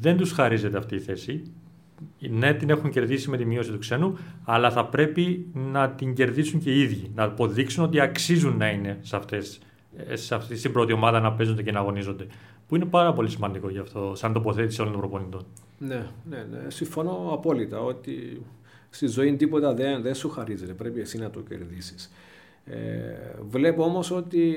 δεν 0.00 0.16
τους 0.16 0.32
χαρίζεται 0.32 0.78
αυτή 0.78 0.94
η 0.94 0.98
θέση. 0.98 1.42
Ναι, 2.18 2.54
την 2.54 2.70
έχουν 2.70 2.90
κερδίσει 2.90 3.30
με 3.30 3.36
τη 3.36 3.44
μείωση 3.44 3.70
του 3.70 3.78
ξένου, 3.78 4.18
αλλά 4.44 4.70
θα 4.70 4.84
πρέπει 4.84 5.46
να 5.54 5.90
την 5.90 6.14
κερδίσουν 6.14 6.60
και 6.60 6.70
οι 6.70 6.80
ίδιοι. 6.80 7.10
Να 7.14 7.22
αποδείξουν 7.22 7.84
ότι 7.84 8.00
αξίζουν 8.00 8.56
να 8.56 8.70
είναι 8.70 8.98
σε, 9.00 9.16
αυτές, 9.16 9.60
ε, 9.96 10.16
σε 10.16 10.34
αυτή 10.34 10.60
την 10.60 10.72
πρώτη 10.72 10.92
ομάδα 10.92 11.20
να 11.20 11.32
παίζονται 11.32 11.62
και 11.62 11.72
να 11.72 11.78
αγωνίζονται. 11.78 12.26
Που 12.68 12.76
είναι 12.76 12.84
πάρα 12.84 13.12
πολύ 13.12 13.28
σημαντικό 13.28 13.68
γι' 13.70 13.78
αυτό, 13.78 14.12
σαν 14.14 14.32
τοποθέτηση 14.32 14.80
όλων 14.80 14.92
των 14.92 15.00
προπονητών. 15.00 15.44
Ναι, 15.78 16.06
ναι, 16.30 16.46
ναι. 16.50 16.70
Συμφωνώ 16.70 17.30
απόλυτα 17.32 17.80
ότι 17.80 18.42
Στη 18.94 19.06
ζωή 19.06 19.36
τίποτα 19.36 19.74
δεν, 19.74 20.02
δεν 20.02 20.14
σου 20.14 20.28
χαρίζεται, 20.28 20.72
πρέπει 20.72 21.00
εσύ 21.00 21.18
να 21.18 21.30
το 21.30 21.40
κερδίσεις. 21.40 22.10
Ε, 22.64 22.76
βλέπω 23.48 23.84
όμως 23.84 24.10
ότι 24.10 24.52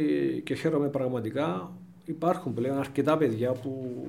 και 0.45 0.56
χαίρομαι 0.56 0.88
πραγματικά 0.88 1.71
υπάρχουν 2.06 2.54
πλέον 2.54 2.78
αρκετά 2.78 3.17
παιδιά 3.17 3.52
που 3.52 4.06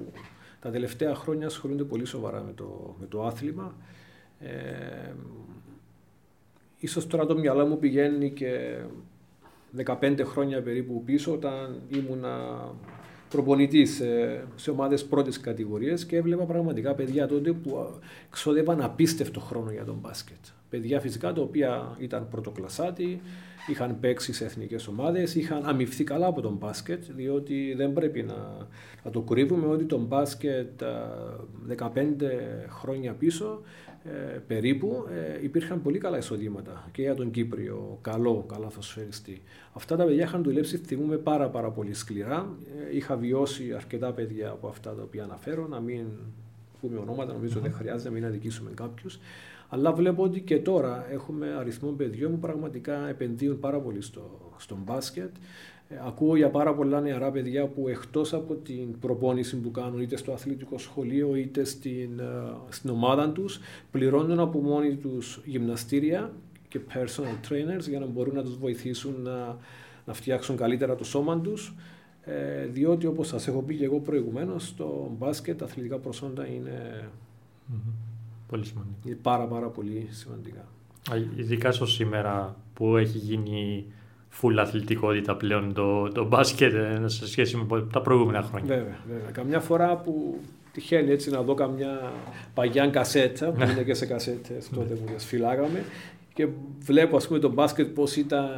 τα 0.61 0.71
τελευταία 0.71 1.15
χρόνια 1.15 1.47
ασχολούνται 1.47 1.85
πολύ 1.85 2.05
σοβαρά 2.05 2.43
με 2.43 2.53
το, 2.53 2.97
με 3.01 3.07
το 3.07 3.27
άθλημα. 3.27 3.75
Ε, 4.41 5.13
ίσως 6.79 7.07
τώρα 7.07 7.27
το 7.27 7.39
μυαλό 7.39 7.67
μου 7.67 7.79
πηγαίνει 7.79 8.31
και 8.31 8.79
15 9.85 10.21
χρόνια 10.25 10.63
περίπου 10.63 11.03
πίσω 11.05 11.33
όταν 11.33 11.81
ήμουνα 11.89 12.39
προπονητής 13.29 13.95
σε, 13.95 14.43
σε 14.57 14.71
ομάδες 14.71 15.05
πρώτης 15.05 15.41
κατηγορίας 15.41 16.05
και 16.05 16.17
έβλεπα 16.17 16.45
πραγματικά 16.45 16.95
παιδιά 16.95 17.27
τότε 17.27 17.53
που 17.53 17.89
ξοδεύαν 18.31 18.83
απίστευτο 18.83 19.41
χρόνο 19.41 19.71
για 19.71 19.85
τον 19.85 19.99
μπάσκετ. 20.01 20.37
Παιδιά 20.71 21.01
φυσικά 21.01 21.33
τα 21.33 21.41
οποία 21.41 21.97
ήταν 21.99 22.29
πρωτοκλασάτη, 22.31 23.21
είχαν 23.67 24.01
παίξει 24.01 24.33
σε 24.33 24.45
εθνικές 24.45 24.87
ομάδες, 24.87 25.35
είχαν 25.35 25.63
αμυφθεί 25.67 26.05
καλά 26.05 26.27
από 26.27 26.41
τον 26.41 26.53
μπάσκετ, 26.53 27.05
διότι 27.17 27.75
δεν 27.77 27.93
πρέπει 27.93 28.23
να, 28.23 28.67
να 29.05 29.11
το 29.11 29.21
κρύβουμε 29.21 29.67
ότι 29.67 29.85
τον 29.85 30.05
μπάσκετ 30.05 30.83
15 31.77 31.87
χρόνια 32.69 33.13
πίσω 33.13 33.61
ε, 33.87 33.88
περίπου 34.47 35.07
ε, 35.39 35.45
υπήρχαν 35.45 35.83
πολύ 35.83 35.99
καλά 35.99 36.19
εισοδήματα 36.19 36.89
και 36.93 37.03
για 37.03 37.15
τον 37.15 37.31
Κύπριο, 37.31 37.99
καλό, 38.03 38.45
καλά 38.49 38.69
φωσφαιριστή. 38.69 39.43
Αυτά 39.73 39.97
τα 39.97 40.05
παιδιά 40.05 40.25
είχαν 40.25 40.43
δουλέψει, 40.43 40.77
θυμούμε 40.77 41.17
πάρα, 41.17 41.49
πάρα 41.49 41.71
πολύ 41.71 41.95
σκληρά. 41.95 42.49
Ε, 42.91 42.97
είχα 42.97 43.17
βιώσει 43.17 43.73
αρκετά 43.73 44.13
παιδιά 44.13 44.51
από 44.51 44.69
αυτά 44.69 44.95
τα 44.95 45.03
οποία 45.03 45.25
αναφέρω, 45.25 45.67
να 45.67 45.81
μην 45.81 46.07
πούμε 46.81 46.99
ονόματα, 46.99 47.33
νομίζω 47.33 47.61
δεν 47.61 47.73
χρειάζεται 47.73 48.09
να 48.09 48.15
μην 48.15 48.25
αδικήσουμε 48.25 48.71
κάποιους. 48.75 49.19
Αλλά 49.69 49.93
βλέπω 49.93 50.23
ότι 50.23 50.41
και 50.41 50.59
τώρα 50.59 51.07
έχουμε 51.11 51.55
αριθμό 51.59 51.91
παιδιών 51.91 52.31
που 52.31 52.39
πραγματικά 52.39 53.09
επενδύουν 53.09 53.59
πάρα 53.59 53.81
πολύ 53.81 54.03
στο, 54.03 54.53
στο 54.57 54.79
μπάσκετ. 54.85 55.31
Ε, 55.89 55.95
ακούω 56.07 56.37
για 56.37 56.51
πάρα 56.51 56.75
πολλά 56.75 57.01
νεαρά 57.01 57.31
παιδιά 57.31 57.67
που 57.67 57.89
εκτός 57.89 58.33
από 58.33 58.55
την 58.55 58.99
προπόνηση 58.99 59.57
που 59.57 59.71
κάνουν 59.71 60.01
είτε 60.01 60.17
στο 60.17 60.33
αθλητικό 60.33 60.79
σχολείο 60.79 61.35
είτε 61.35 61.65
στην, 61.65 62.19
ε, 62.19 62.25
στην 62.69 62.91
ομάδα 62.91 63.31
τους 63.31 63.61
πληρώνουν 63.91 64.41
από 64.41 64.61
μόνοι 64.61 64.97
τους 64.97 65.41
γυμναστήρια 65.45 66.33
και 66.69 66.81
personal 66.95 67.49
trainers 67.49 67.89
για 67.89 67.99
να 67.99 68.07
μπορούν 68.07 68.35
να 68.35 68.43
τους 68.43 68.59
βοηθήσουν 68.59 69.21
να, 69.23 69.57
να 70.07 70.13
φτιάξουν 70.13 70.57
καλύτερα 70.57 70.95
το 70.95 71.05
σώμα 71.05 71.41
τους 71.41 71.75
ε, 72.25 72.67
διότι 72.67 73.07
όπως 73.07 73.29
σας 73.29 73.49
έχω 73.49 73.63
πει 73.63 73.75
και 73.77 73.85
εγώ 73.85 74.01
προηγουμένως 74.01 74.75
το 74.77 75.11
μπάσκετ, 75.19 75.59
τα 75.59 75.65
αθλητικά 75.65 75.99
προσόντα 75.99 76.47
είναι, 76.47 77.09
πολύ 78.49 78.65
σημαντικά. 78.65 79.17
πάρα 79.23 79.47
πάρα 79.47 79.67
πολύ 79.69 80.09
σημαντικά. 80.11 80.69
Ειδικά 81.37 81.73
στο 81.73 81.87
σήμερα 81.87 82.57
που 82.75 82.97
έχει 82.97 83.19
γίνει 83.19 83.87
full 84.41 84.57
αθλητικότητα 84.59 85.37
πλέον 85.37 85.73
το, 85.73 86.09
το 86.09 86.25
μπάσκετ 86.25 86.75
ε, 86.75 87.03
σε 87.07 87.29
σχέση 87.29 87.57
με 87.57 87.87
τα 87.93 88.01
προηγούμενα 88.01 88.43
χρόνια. 88.43 88.75
Βέβαια, 88.75 88.99
βέβαια. 89.09 89.31
Καμιά 89.31 89.61
φορά 89.61 89.97
που 89.97 90.41
τυχαίνει 90.73 91.11
έτσι 91.11 91.31
να 91.31 91.43
δω 91.43 91.55
καμιά 91.55 92.13
παγιά 92.55 92.87
κασέτα, 92.87 93.51
που 93.51 93.63
είναι 93.63 93.83
και 93.83 93.95
σε 93.95 94.07
κασέτες 94.07 94.69
τότε 94.69 94.95
που 94.95 95.13
τις 95.15 95.25
φυλάγαμε, 95.25 95.85
και 96.35 96.49
βλέπω 96.79 97.17
ας 97.17 97.27
πούμε 97.27 97.39
το 97.39 97.53
μπάσκετ 97.53 97.87
πώς 97.87 98.17
ήταν 98.17 98.49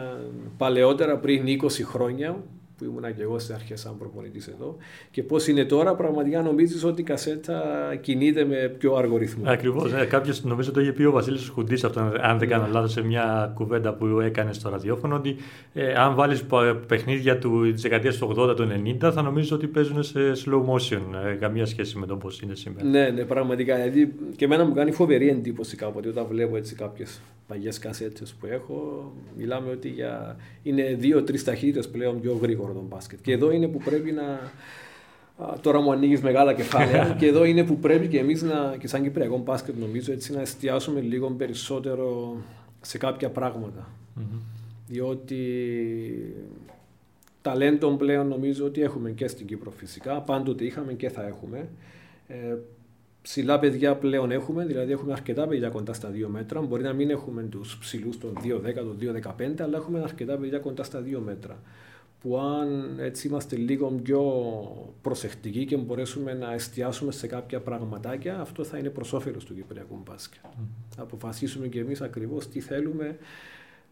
παλαιότερα 0.56 1.16
πριν 1.16 1.44
20 1.62 1.68
χρόνια 1.84 2.36
που 2.80 2.86
ήμουν 2.86 3.14
και 3.16 3.22
εγώ 3.22 3.38
στι 3.38 3.52
αρχές 3.52 3.80
σαν 3.80 3.98
προπονητής 3.98 4.46
εδώ. 4.46 4.76
Και 5.10 5.22
πώς 5.22 5.46
είναι 5.46 5.64
τώρα, 5.64 5.94
πραγματικά 5.94 6.42
νομίζεις 6.42 6.84
ότι 6.84 7.00
η 7.00 7.04
κασέτα 7.04 7.62
κινείται 8.00 8.44
με 8.44 8.74
πιο 8.78 8.94
αργό 8.94 9.16
ρυθμό. 9.16 9.44
Ακριβώς. 9.46 9.92
Ναι. 9.92 10.04
Κάποιος 10.04 10.44
νομίζω 10.44 10.72
το 10.72 10.80
είχε 10.80 10.92
πει 10.92 11.04
ο 11.04 11.10
Βασίλης 11.10 11.48
Χουντής, 11.48 11.84
αν 12.20 12.38
δεν 12.38 12.48
κάνω 12.48 12.66
ναι. 12.66 12.72
λάθος, 12.72 12.92
σε 12.92 13.02
μια 13.02 13.52
κουβέντα 13.54 13.94
που 13.94 14.20
έκανε 14.20 14.52
στο 14.52 14.68
ραδιόφωνο, 14.68 15.16
ότι 15.16 15.36
ε, 15.72 15.92
αν 15.92 16.14
βάλεις 16.14 16.44
παιχνίδια 16.86 17.38
της 17.38 17.82
δεκαετίας 17.82 18.16
του 18.16 18.34
80, 18.38 18.56
του 18.56 18.68
90, 19.00 19.12
θα 19.12 19.22
νομίζω 19.22 19.56
ότι 19.56 19.66
παίζουν 19.66 20.02
σε 20.02 20.20
slow 20.44 20.64
motion. 20.64 21.02
Ε, 21.26 21.34
καμία 21.34 21.66
σχέση 21.66 21.98
με 21.98 22.06
το 22.06 22.16
πώς 22.16 22.40
είναι 22.40 22.54
σήμερα. 22.54 22.88
Ναι, 22.88 23.08
ναι, 23.08 23.24
πραγματικά. 23.24 23.74
Δηλαδή, 23.74 24.14
και 24.36 24.44
εμένα 24.44 24.64
μου 24.64 24.74
κάνει 24.74 24.90
φοβερή 24.90 25.28
εντύπωση 25.28 25.76
κάποτε 25.76 26.08
όταν 26.08 26.26
βλέπω 26.28 26.56
έτσι 26.56 26.74
κάποιες 26.74 27.20
παλιές 27.50 27.78
κασέτες 27.78 28.34
που 28.40 28.46
έχω. 28.46 29.12
Μιλάμε 29.36 29.70
ότι 29.70 29.88
για... 29.88 30.36
είναι 30.62 30.94
δύο-τρεις 30.98 31.44
ταχύτητες 31.44 31.88
πλέον 31.88 32.20
πιο 32.20 32.34
γρήγορο 32.70 32.88
τον 32.88 32.88
μπάσκετ. 32.88 33.20
Και 33.22 33.32
εδώ 33.32 33.50
είναι 33.50 33.68
που 33.68 33.78
πρέπει 33.78 34.12
να. 34.12 34.52
Τώρα 35.60 35.80
μου 35.80 35.92
ανοίγεις 35.92 36.20
μεγάλα 36.20 36.54
κεφάλαια 36.54 37.12
και 37.18 37.26
εδώ 37.26 37.44
είναι 37.44 37.64
που 37.64 37.78
πρέπει 37.78 38.08
και 38.08 38.18
εμείς 38.18 38.44
και 38.78 38.88
σαν 38.88 39.02
Κυπριακό 39.02 39.38
μπάσκετ 39.38 39.76
νομίζω 39.78 40.12
έτσι 40.12 40.32
να 40.32 40.40
εστιάσουμε 40.40 41.00
λίγο 41.00 41.30
περισσότερο 41.30 42.36
σε 42.80 42.98
κάποια 42.98 43.30
Διότι 44.86 45.36
ταλέντων 47.42 47.96
πλέον 47.96 48.28
νομίζω 48.28 48.64
ότι 48.64 48.82
έχουμε 48.82 49.10
και 49.10 49.28
στην 49.28 49.46
Κύπρο 49.46 49.70
φυσικά, 49.70 50.20
πάντοτε 50.20 50.64
είχαμε 50.64 50.92
και 50.92 51.08
θα 51.08 51.26
έχουμε. 51.26 51.68
Ε, 52.28 52.56
ψηλά 53.22 53.58
παιδιά 53.58 53.94
πλέον 53.94 54.30
έχουμε, 54.30 54.64
δηλαδή 54.64 54.92
έχουμε 54.92 55.12
αρκετά 55.12 55.46
παιδιά 55.46 55.68
κοντά 55.68 55.92
στα 55.92 56.10
2 56.10 56.26
μέτρα. 56.26 56.60
Μπορεί 56.60 56.82
να 56.82 56.92
μην 56.92 57.10
έχουμε 57.10 57.42
τους 57.42 57.78
ψηλούς 57.78 58.18
των 58.18 58.32
2-10, 58.44 58.74
των 58.74 58.98
2-15, 59.00 59.60
αλλά 59.60 59.76
έχουμε 59.76 60.00
αρκετά 60.02 60.36
παιδιά 60.36 60.58
κοντά 60.58 60.82
στα 60.82 61.02
2 61.02 61.18
μέτρα. 61.24 61.58
Που 62.20 62.38
αν 62.38 62.98
έτσι 62.98 63.28
είμαστε 63.28 63.56
λίγο 63.56 63.88
πιο 64.02 64.22
προσεκτικοί 65.02 65.64
και 65.64 65.76
μπορέσουμε 65.76 66.34
να 66.34 66.52
εστιάσουμε 66.52 67.12
σε 67.12 67.26
κάποια 67.26 67.60
πραγματάκια, 67.60 68.40
αυτό 68.40 68.64
θα 68.64 68.78
είναι 68.78 68.88
προς 68.88 69.12
όφελος 69.12 69.44
του 69.44 69.54
Κυπριακού 69.54 70.00
μπάσκετ. 70.04 70.40
Mm. 70.44 70.64
Αποφασίσουμε 70.98 71.66
κι 71.66 71.78
εμείς 71.78 72.00
ακριβώς 72.00 72.48
τι 72.48 72.60
θέλουμε 72.60 73.16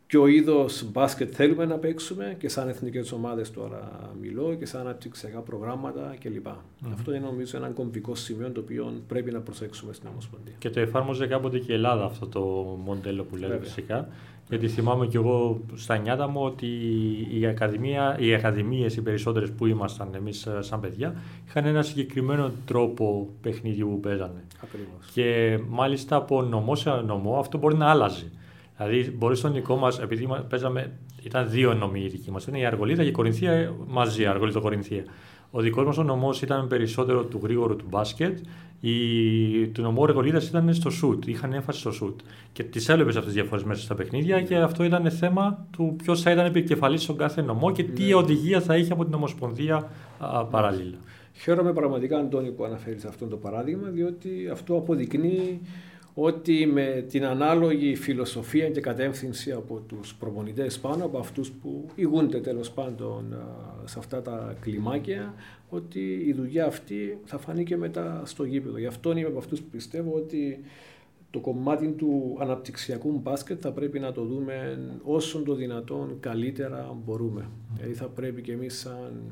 ποιο 0.09 0.27
είδος 0.27 0.91
μπάσκετ 0.93 1.33
θέλουμε 1.35 1.65
να 1.65 1.77
παίξουμε 1.77 2.37
και 2.39 2.49
σαν 2.49 2.69
εθνικές 2.69 3.13
ομάδες 3.13 3.51
τώρα 3.51 4.11
μιλώ 4.21 4.55
και 4.55 4.67
σαν 4.67 4.81
αναπτυξιακά 4.81 5.41
προγράμματα 5.41 6.15
κλπ. 6.21 6.47
Mm-hmm. 6.47 6.89
Αυτό 6.93 7.15
είναι 7.15 7.25
νομίζω 7.25 7.57
ένα 7.57 7.69
κομβικό 7.69 8.15
σημείο 8.15 8.51
το 8.51 8.61
οποίο 8.61 8.93
πρέπει 9.09 9.31
να 9.31 9.41
προσέξουμε 9.41 9.93
στην 9.93 10.09
Ομοσπονδία. 10.09 10.55
Και 10.59 10.71
το 10.71 10.81
εφάρμοζε 10.81 11.27
κάποτε 11.27 11.59
και 11.59 11.73
η 11.73 11.75
Ελλάδα 11.75 12.05
αυτό 12.05 12.27
το 12.27 12.41
μοντέλο 12.85 13.25
που 13.25 13.37
λέτε 13.37 13.59
φυσικά. 13.63 14.09
Γιατί 14.49 14.69
θυμάμαι 14.69 15.07
κι 15.07 15.17
εγώ 15.17 15.61
στα 15.75 15.97
νιάτα 15.97 16.29
μου 16.29 16.41
ότι 16.43 16.67
η 17.31 17.47
ακαδημία, 17.47 18.17
οι 18.19 18.35
ακαδημίες 18.35 18.97
οι 18.97 19.03
περισσότερες 19.03 19.51
που 19.51 19.67
ήμασταν 19.67 20.15
εμείς 20.15 20.47
ε, 20.47 20.63
σαν 20.63 20.81
παιδιά 20.81 21.15
είχαν 21.47 21.65
ένα 21.65 21.83
συγκεκριμένο 21.83 22.53
τρόπο 22.65 23.29
παιχνιδιού 23.41 23.89
που 23.89 24.01
παίζανε. 24.01 24.45
Ακριβώς. 24.63 25.11
Και 25.13 25.59
μάλιστα 25.69 26.17
από 26.17 26.43
νομό 26.43 26.75
σε 26.75 26.91
νομό 26.91 27.39
αυτό 27.39 27.59
μπορεί 27.59 27.77
να 27.77 27.91
άλλαζε. 27.91 28.31
Δηλαδή, 28.77 29.11
μπορεί 29.11 29.37
στον 29.37 29.53
δικό 29.53 29.77
μας, 29.77 29.99
επειδή 29.99 30.29
παίζαμε, 30.49 30.93
ήταν 31.23 31.51
δύο 31.51 31.75
νομοί 31.75 32.01
οι 32.01 32.09
δικοί 32.09 32.31
μας. 32.31 32.43
Ήταν 32.43 32.55
η 32.55 32.67
Αργολίδα 32.67 33.03
και 33.03 33.09
η 33.09 33.13
Κορινθία 33.13 33.75
μαζί, 33.87 34.27
Αργολίδα 34.27 34.61
Κορινθία. 34.61 35.05
Ο 35.51 35.61
δικός 35.61 35.85
μας 35.85 35.99
ο 35.99 36.03
νομός 36.03 36.43
ήταν 36.43 36.69
περισσότερο 36.69 37.25
του 37.25 37.41
γρήγορου 37.43 37.77
του 37.77 37.85
μπάσκετ. 37.89 38.39
Η, 38.81 39.69
του 39.69 39.83
νομού 39.83 40.05
Αργολίδα 40.05 40.43
ήταν 40.43 40.75
στο 40.75 40.91
σουτ. 40.91 41.27
Είχαν 41.27 41.53
έμφαση 41.53 41.81
στο 41.81 41.93
σουτ. 41.93 42.21
Και 42.53 42.63
τις 42.63 42.89
έβλεπε 42.89 43.09
αυτές 43.09 43.25
τις 43.25 43.35
διαφορές 43.35 43.65
μέσα 43.65 43.83
στα 43.83 43.95
παιχνίδια 43.95 44.43
και 44.43 44.57
αυτό 44.57 44.85
ήταν 44.85 45.11
θέμα 45.11 45.67
του 45.71 45.95
ποιος 46.03 46.23
θα 46.23 46.31
ήταν 46.31 46.47
επικεφαλής 46.47 47.03
στον 47.03 47.17
κάθε 47.17 47.43
νομό 47.43 47.73
και 47.73 47.83
τι 47.83 48.05
ναι. 48.05 48.15
οδηγία 48.15 48.61
θα 48.61 48.77
είχε 48.77 48.93
από 48.93 49.05
την 49.05 49.15
Ομοσπονδία 49.15 49.89
α, 50.19 50.45
παράλληλα. 50.45 50.97
Χαίρομαι 51.35 51.73
πραγματικά, 51.73 52.19
Αντώνη, 52.19 52.51
που 52.51 52.65
αναφέρεις 52.65 53.05
αυτό 53.05 53.27
το 53.27 53.37
παράδειγμα, 53.37 53.89
διότι 53.89 54.49
αυτό 54.53 54.77
αποδεικνύει 54.77 55.61
ότι 56.21 56.67
με 56.67 57.05
την 57.09 57.25
ανάλογη 57.25 57.95
φιλοσοφία 57.95 58.71
και 58.71 58.81
κατεύθυνση 58.81 59.53
από 59.53 59.83
τους 59.89 60.15
προπονητές 60.15 60.79
πάνω 60.79 61.05
από 61.05 61.19
αυτούς 61.19 61.51
που 61.51 61.87
ηγούνται 61.95 62.41
τέλος 62.41 62.71
πάντων 62.71 63.37
σε 63.85 63.99
αυτά 63.99 64.23
τα 64.23 64.57
κλιμάκια 64.61 65.35
ότι 65.69 66.25
η 66.27 66.33
δουλειά 66.33 66.67
αυτή 66.67 67.19
θα 67.25 67.39
φανεί 67.39 67.65
και 67.65 67.77
μετά 67.77 68.23
στο 68.25 68.45
γήπεδο. 68.45 68.79
Γι' 68.79 68.87
αυτό 68.87 69.11
είμαι 69.11 69.29
από 69.29 69.39
αυτούς 69.39 69.61
που 69.61 69.69
πιστεύω 69.71 70.13
ότι 70.15 70.61
το 71.31 71.39
κομμάτι 71.39 71.89
του 71.89 72.37
αναπτυξιακού 72.41 73.21
μπάσκετ 73.23 73.59
θα 73.61 73.73
πρέπει 73.73 73.99
να 73.99 74.13
το 74.13 74.25
δούμε 74.25 74.79
όσο 75.03 75.43
το 75.43 75.55
δυνατόν 75.55 76.17
καλύτερα 76.21 76.97
μπορούμε. 77.05 77.49
Δηλαδή 77.75 77.95
θα 77.95 78.07
πρέπει 78.07 78.43
και 78.43 78.53
εμείς 78.53 78.79
σαν 78.79 79.23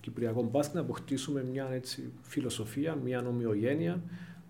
Κυπριακό 0.00 0.48
μπάσκετ 0.50 0.74
να 0.74 0.80
αποκτήσουμε 0.80 1.44
μια 1.52 1.68
έτσι, 1.72 2.10
φιλοσοφία, 2.22 2.98
μια 3.04 3.22
νομιογένεια 3.22 4.02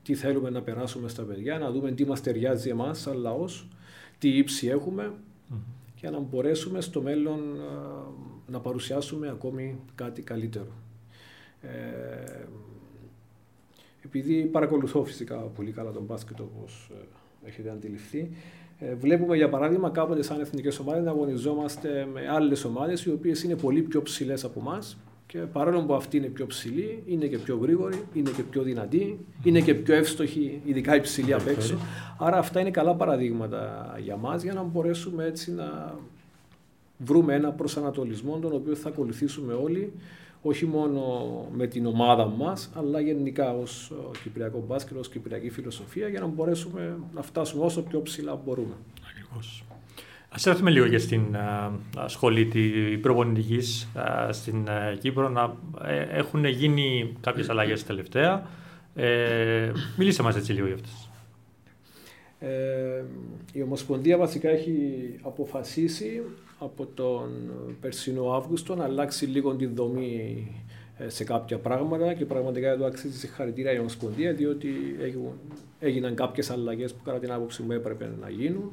τι 0.08 0.14
θέλουμε 0.14 0.50
να 0.50 0.62
περάσουμε 0.62 1.08
στα 1.08 1.22
παιδιά, 1.22 1.58
να 1.58 1.70
δούμε 1.70 1.92
τι 1.92 2.06
μας 2.06 2.20
ταιριάζει 2.20 2.68
εμάς 2.68 3.00
σαν 3.00 3.16
λαός, 3.16 3.68
τι 4.18 4.28
ύψη 4.28 4.66
έχουμε 4.66 5.12
και 5.94 6.10
να 6.10 6.18
μπορέσουμε 6.18 6.80
στο 6.80 7.02
μέλλον 7.02 7.40
να 8.46 8.60
παρουσιάσουμε 8.60 9.28
ακόμη 9.28 9.78
κάτι 9.94 10.22
καλύτερο. 10.22 10.72
Ε, 11.60 12.44
επειδή 14.04 14.44
παρακολουθώ 14.44 15.04
φυσικά 15.04 15.36
πολύ 15.36 15.70
καλά 15.70 15.90
τον 15.90 16.02
μπάσκετ 16.02 16.40
όπως 16.40 16.90
ε, 17.44 17.48
έχετε 17.48 17.70
αντιληφθεί, 17.70 18.30
ε, 18.78 18.94
βλέπουμε 18.94 19.36
για 19.36 19.48
παράδειγμα 19.48 19.90
κάποτε 19.90 20.22
σαν 20.22 20.40
εθνικές 20.40 20.78
ομάδες 20.78 21.04
να 21.04 21.10
αγωνιζόμαστε 21.10 22.08
με 22.12 22.28
άλλες 22.28 22.64
ομάδες 22.64 23.04
οι 23.04 23.10
οποίες 23.10 23.42
είναι 23.42 23.56
πολύ 23.56 23.82
πιο 23.82 24.02
ψηλές 24.02 24.44
από 24.44 24.60
εμάς 24.60 24.98
και 25.28 25.38
παρόλο 25.38 25.82
που 25.82 25.94
αυτή 25.94 26.16
είναι 26.16 26.26
πιο 26.26 26.46
ψηλή, 26.46 27.02
είναι 27.06 27.26
και 27.26 27.38
πιο 27.38 27.56
γρήγορη, 27.56 28.02
είναι 28.12 28.30
και 28.30 28.42
πιο 28.42 28.62
δυνατή, 28.62 29.18
είναι 29.42 29.60
και 29.60 29.74
πιο 29.74 29.94
εύστοχη, 29.94 30.60
ειδικά 30.64 30.96
η 30.96 31.00
ψηλή 31.00 31.32
απ' 31.32 31.46
έξω. 31.48 31.78
Άρα 32.18 32.38
αυτά 32.38 32.60
είναι 32.60 32.70
καλά 32.70 32.94
παραδείγματα 32.94 33.94
για 34.02 34.16
μας 34.16 34.42
για 34.42 34.52
να 34.52 34.62
μπορέσουμε 34.62 35.24
έτσι 35.24 35.52
να 35.52 35.94
βρούμε 36.98 37.34
ένα 37.34 37.52
προσανατολισμό 37.52 38.38
τον 38.38 38.52
οποίο 38.52 38.74
θα 38.74 38.88
ακολουθήσουμε 38.88 39.52
όλοι 39.52 39.92
όχι 40.42 40.66
μόνο 40.66 41.00
με 41.52 41.66
την 41.66 41.86
ομάδα 41.86 42.26
μας, 42.26 42.70
αλλά 42.74 43.00
γενικά 43.00 43.52
ως 43.52 43.92
Κυπριακό 44.22 44.64
μπάσκετ, 44.68 44.96
ως 44.96 45.08
Κυπριακή 45.08 45.50
φιλοσοφία, 45.50 46.08
για 46.08 46.20
να 46.20 46.26
μπορέσουμε 46.26 46.98
να 47.14 47.22
φτάσουμε 47.22 47.64
όσο 47.64 47.82
πιο 47.82 48.02
ψηλά 48.02 48.40
μπορούμε. 48.44 48.74
Ακριβώς. 49.10 49.64
Ας 50.30 50.46
έρθουμε 50.46 50.70
λίγο 50.70 50.88
και 50.88 50.98
στην 50.98 51.36
σχολή 52.06 52.46
τη 52.46 52.60
προπονητικής 52.98 53.88
στην 54.30 54.68
Κύπρο. 55.00 55.28
Να, 55.28 55.56
ε, 55.84 56.02
έχουν 56.02 56.44
γίνει 56.44 57.16
κάποιες 57.20 57.48
αλλαγές 57.48 57.84
τελευταία. 57.84 58.48
Ε, 58.94 59.72
μιλήστε 59.96 60.22
μας 60.22 60.36
έτσι 60.36 60.52
λίγο 60.52 60.66
για 60.66 60.74
αυτές. 60.74 61.10
Ε, 62.38 63.04
η 63.52 63.62
Ομοσπονδία 63.62 64.16
βασικά 64.16 64.48
έχει 64.48 64.74
αποφασίσει 65.22 66.22
από 66.58 66.86
τον 66.86 67.30
περσινό 67.80 68.30
Αύγουστο 68.32 68.74
να 68.74 68.84
αλλάξει 68.84 69.26
λίγο 69.26 69.54
τη 69.54 69.66
δομή 69.66 70.46
ε, 70.98 71.08
σε 71.08 71.24
κάποια 71.24 71.58
πράγματα 71.58 72.14
και 72.14 72.24
πραγματικά 72.24 72.68
εδώ 72.68 72.86
αξίζει 72.86 73.18
συγχαρητήρια 73.18 73.72
η 73.72 73.78
Ομοσπονδία 73.78 74.32
διότι 74.32 74.68
έγιναν 75.78 76.14
κάποιες 76.14 76.50
αλλαγές 76.50 76.94
που 76.94 77.02
κατά 77.04 77.18
την 77.18 77.32
άποψη 77.32 77.62
μου 77.62 77.72
έπρεπε 77.72 78.10
να 78.20 78.30
γίνουν. 78.30 78.72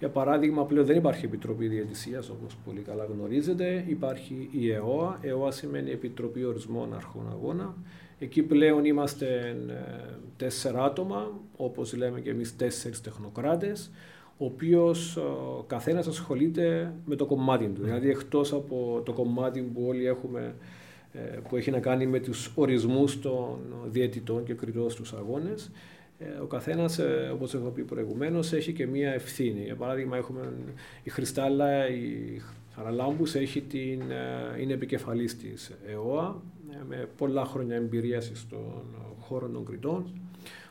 Για 0.00 0.08
παράδειγμα, 0.08 0.64
πλέον 0.66 0.86
δεν 0.86 0.96
υπάρχει 0.96 1.24
Επιτροπή 1.24 1.66
Διαιτησίας, 1.66 2.28
όπως 2.28 2.56
πολύ 2.64 2.80
καλά 2.80 3.04
γνωρίζετε. 3.04 3.84
Υπάρχει 3.88 4.48
η 4.52 4.70
ΕΟΑ. 4.70 5.18
ΕΟΑ 5.22 5.50
σημαίνει 5.50 5.90
Επιτροπή 5.90 6.44
Ορισμών 6.44 6.94
Αρχών 6.94 7.28
Αγώνα. 7.30 7.74
Εκεί 8.18 8.42
πλέον 8.42 8.84
είμαστε 8.84 9.56
ε, 9.68 9.74
τέσσερα 10.36 10.84
άτομα, 10.84 11.32
όπως 11.56 11.94
λέμε 11.94 12.20
και 12.20 12.30
εμείς 12.30 12.56
τέσσερις 12.56 13.00
τεχνοκράτες, 13.00 13.90
ο 14.38 14.44
οποίος 14.44 15.16
ο 15.16 15.64
καθένας 15.66 16.06
ασχολείται 16.06 16.94
με 17.04 17.16
το 17.16 17.26
κομμάτι 17.26 17.66
του. 17.66 17.82
Δηλαδή 17.82 18.10
εκτός 18.10 18.52
από 18.52 19.02
το 19.04 19.12
κομμάτι 19.12 19.60
που 19.60 19.84
όλοι 19.86 20.06
έχουμε 20.06 20.54
ε, 21.12 21.18
που 21.48 21.56
έχει 21.56 21.70
να 21.70 21.80
κάνει 21.80 22.06
με 22.06 22.20
τους 22.20 22.52
ορισμούς 22.54 23.20
των 23.20 23.58
διαιτητών 23.86 24.44
και 24.44 24.54
κριτών 24.54 24.90
στους 24.90 25.12
αγώνες, 25.12 25.64
ε, 25.64 25.99
ο 26.42 26.46
καθένας, 26.46 26.98
ε, 26.98 27.30
όπως 27.32 27.54
έχω 27.54 27.68
πει 27.68 27.82
προηγουμένως, 27.82 28.52
έχει 28.52 28.72
και 28.72 28.86
μία 28.86 29.12
ευθύνη. 29.12 29.60
Για 29.64 29.76
παράδειγμα, 29.76 30.16
έχουμε 30.16 30.52
η 31.02 31.10
Χριστάλλα, 31.10 31.88
η 31.88 32.40
Χαραλάμπους, 32.74 33.34
έχει 33.34 33.60
την, 33.60 34.00
ε, 34.10 34.60
είναι 34.60 34.72
επικεφαλής 34.72 35.36
της 35.36 35.70
ΕΟΑ 35.86 36.42
με 36.88 37.08
πολλά 37.16 37.44
χρόνια 37.44 37.76
εμπειρίας 37.76 38.30
στον 38.34 38.82
χώρο 39.18 39.48
των 39.48 39.64
κριτών. 39.64 40.20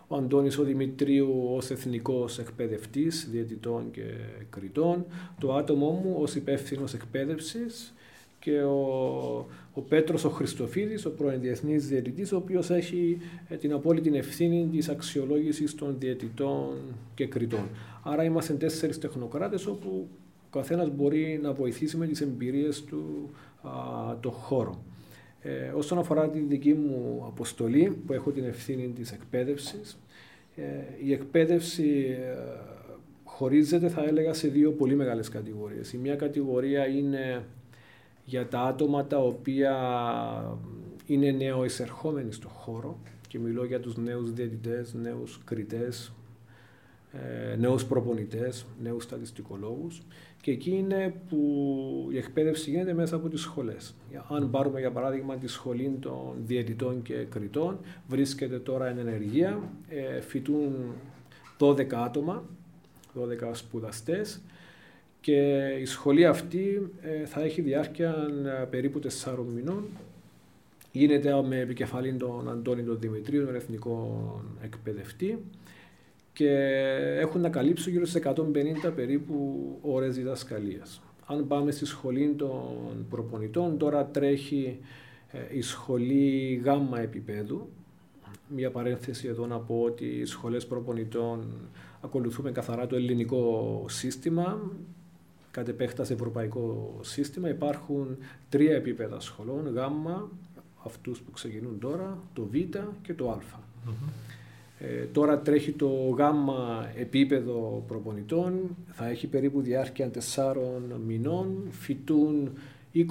ο 0.08 0.16
Αντώνης 0.16 0.58
ο 0.58 0.64
Δημητρίου 0.64 1.50
ως 1.56 1.70
εθνικός 1.70 2.40
εκπαιδευτής 2.40 3.28
διαιτητών 3.32 3.92
και 3.92 4.04
κριτών, 4.50 5.06
το 5.40 5.54
άτομό 5.56 6.02
μου 6.04 6.16
ως 6.20 6.36
υπεύθυνος 6.36 6.94
εκπαίδευσης 6.94 7.94
και 8.40 8.62
ο, 8.62 9.48
ο 9.74 9.82
Πέτρος 9.82 10.24
ο 10.24 10.30
Χριστοφίδης, 10.30 11.06
ο 11.06 11.12
πρώην 11.12 11.42
διεθνής 11.42 11.88
διαιτητής, 11.88 12.32
ο 12.32 12.38
οποίος 12.38 12.70
έχει 12.70 13.18
ε, 13.50 13.56
την 13.56 13.74
απόλυτη 13.74 14.18
ευθύνη 14.18 14.68
της 14.72 14.90
αξιολόγησης 14.90 15.76
των 15.76 15.96
διαιτητών 16.00 16.76
και 17.14 17.28
κριτών. 17.28 17.70
Άρα 18.04 18.24
είμαστε 18.24 18.54
τέσσερις 18.54 18.98
τεχνοκράτες 18.98 19.66
όπου 19.66 20.08
ο 20.46 20.58
καθένας 20.58 20.90
μπορεί 20.90 21.40
να 21.42 21.54
βοηθήσει 21.54 21.98
με 21.98 22.08
τις 22.08 22.22
εμπειρίες 22.22 22.84
του 22.84 23.30
α, 23.62 23.72
το 24.20 24.32
χώρο. 24.32 24.84
Ε, 25.42 25.72
όσον 25.76 25.98
αφορά 25.98 26.30
τη 26.30 26.40
δική 26.40 26.74
μου 26.74 27.24
αποστολή, 27.28 27.98
που 28.06 28.14
έχω 28.14 28.32
την 28.32 28.44
ευθύνη 28.44 28.88
της 28.88 29.12
εκπαίδευσης, 29.12 30.00
ε, 30.56 30.62
η 31.04 31.14
εκπαίδευση 31.14 32.18
ε, 32.20 32.38
χωρίζεται, 33.24 33.88
θα 33.88 34.04
έλεγα, 34.04 34.34
σε 34.34 34.48
δύο 34.48 34.72
πολύ 34.72 34.96
μεγάλες 34.96 35.30
κατηγορίες. 35.30 35.94
Η 35.94 35.98
μία 35.98 36.16
κατηγορία 36.16 36.88
είναι 36.88 37.44
για 38.30 38.48
τα 38.48 38.62
άτομα 38.62 39.06
τα 39.06 39.18
οποία 39.18 39.74
είναι 41.06 41.32
νεοεισερχόμενοι 41.32 42.32
στο 42.32 42.48
χώρο. 42.48 43.00
Και 43.28 43.40
μιλώ 43.40 43.66
για 43.66 43.80
τους 43.80 43.98
νέους 43.98 44.32
διαιτητές, 44.32 44.94
νέους 44.94 45.40
κριτές, 45.46 46.14
ε, 47.12 47.56
νέους 47.56 47.86
προπονητές, 47.86 48.66
νέους 48.82 49.04
στατιστικολόγους. 49.04 50.02
Και 50.42 50.52
εκεί 50.52 50.72
είναι 50.72 51.14
που 51.30 52.08
η 52.12 52.18
εκπαίδευση 52.18 52.70
γίνεται 52.70 52.94
μέσα 52.94 53.16
από 53.16 53.30
τις 53.30 53.42
σχολές. 53.42 53.96
Αν 54.30 54.50
πάρουμε 54.50 54.80
για 54.80 54.92
παράδειγμα 54.92 55.36
τη 55.36 55.48
σχολή 55.48 55.98
των 56.00 56.34
διαιτητών 56.46 57.02
και 57.02 57.14
κριτών, 57.14 57.80
βρίσκεται 58.08 58.60
τώρα 58.60 58.88
εν 58.88 58.98
ενεργεία, 58.98 59.60
ε, 59.88 60.22
φοιτούν 60.22 60.94
12 61.58 61.98
άτομα, 61.98 62.44
12 63.14 63.54
σπουδαστές 63.54 64.42
και 65.22 65.68
η 65.82 65.86
σχολή 65.86 66.26
αυτή 66.26 66.92
ε, 67.02 67.26
θα 67.26 67.42
έχει 67.42 67.62
διάρκεια 67.62 68.16
ε, 68.62 68.64
περίπου 68.64 69.00
4 69.24 69.36
μηνών. 69.56 69.86
Γίνεται 70.92 71.42
με 71.48 71.60
επικεφαλή 71.60 72.14
τον 72.14 72.50
Αντώνη 72.50 72.84
τον 72.84 73.00
Δημητρίου, 73.00 73.46
τον 73.46 73.56
εθνικό 73.56 74.42
εκπαιδευτή 74.64 75.38
και 76.34 76.52
έχουν 77.20 77.42
να 77.42 77.50
καλύψουν 77.50 77.92
γύρω 77.92 78.06
στις 78.06 78.22
150 78.26 78.36
περίπου 78.96 79.58
ώρες 79.82 80.16
διδασκαλίας. 80.16 81.02
Αν 81.26 81.48
πάμε 81.48 81.72
στη 81.72 81.86
σχολή 81.86 82.34
των 82.38 83.06
προπονητών, 83.10 83.78
τώρα 83.78 84.06
τρέχει 84.06 84.80
ε, 85.32 85.58
η 85.58 85.62
σχολή 85.62 86.62
γάμμα 86.64 87.00
επίπεδου. 87.00 87.70
Μια 88.48 88.72
παρένθεση 88.72 89.28
εδώ 89.28 89.46
να 89.46 89.58
πω 89.58 89.82
ότι 89.86 90.06
οι 90.06 90.26
σχολές 90.26 90.68
προπονητών 90.68 91.48
ακολουθούμε 92.02 92.52
καθαρά 92.52 92.88
το 92.88 92.96
ελληνικό 92.96 93.86
σύστημα, 93.90 94.72
κατ' 95.52 95.68
επέκταση 95.68 96.14
ευρωπαϊκό 96.14 96.98
σύστημα. 97.02 97.50
Υπάρχουν 97.50 98.18
τρία 98.50 98.76
επίπεδα 98.76 99.20
σχολών, 99.20 99.74
γάμμα, 99.74 100.30
αυτούς 100.84 101.20
που 101.22 101.32
ξεκινούν 101.32 101.80
τώρα, 101.80 102.18
το 102.34 102.48
β 102.52 102.56
και 103.02 103.14
το 103.14 103.30
α. 103.30 103.38
Ε, 104.82 105.04
τώρα 105.12 105.40
τρέχει 105.40 105.72
το 105.72 105.88
γάμμα 106.18 106.90
επίπεδο 106.96 107.84
προπονητών, 107.88 108.76
θα 108.92 109.08
έχει 109.08 109.28
περίπου 109.28 109.62
διάρκεια 109.62 110.10
τεσσάρων 110.10 111.02
μηνών, 111.06 111.68
φοιτούν 111.72 112.52
20 112.94 113.06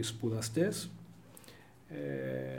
σπουδαστές, 0.00 0.84
ε, 0.84 0.88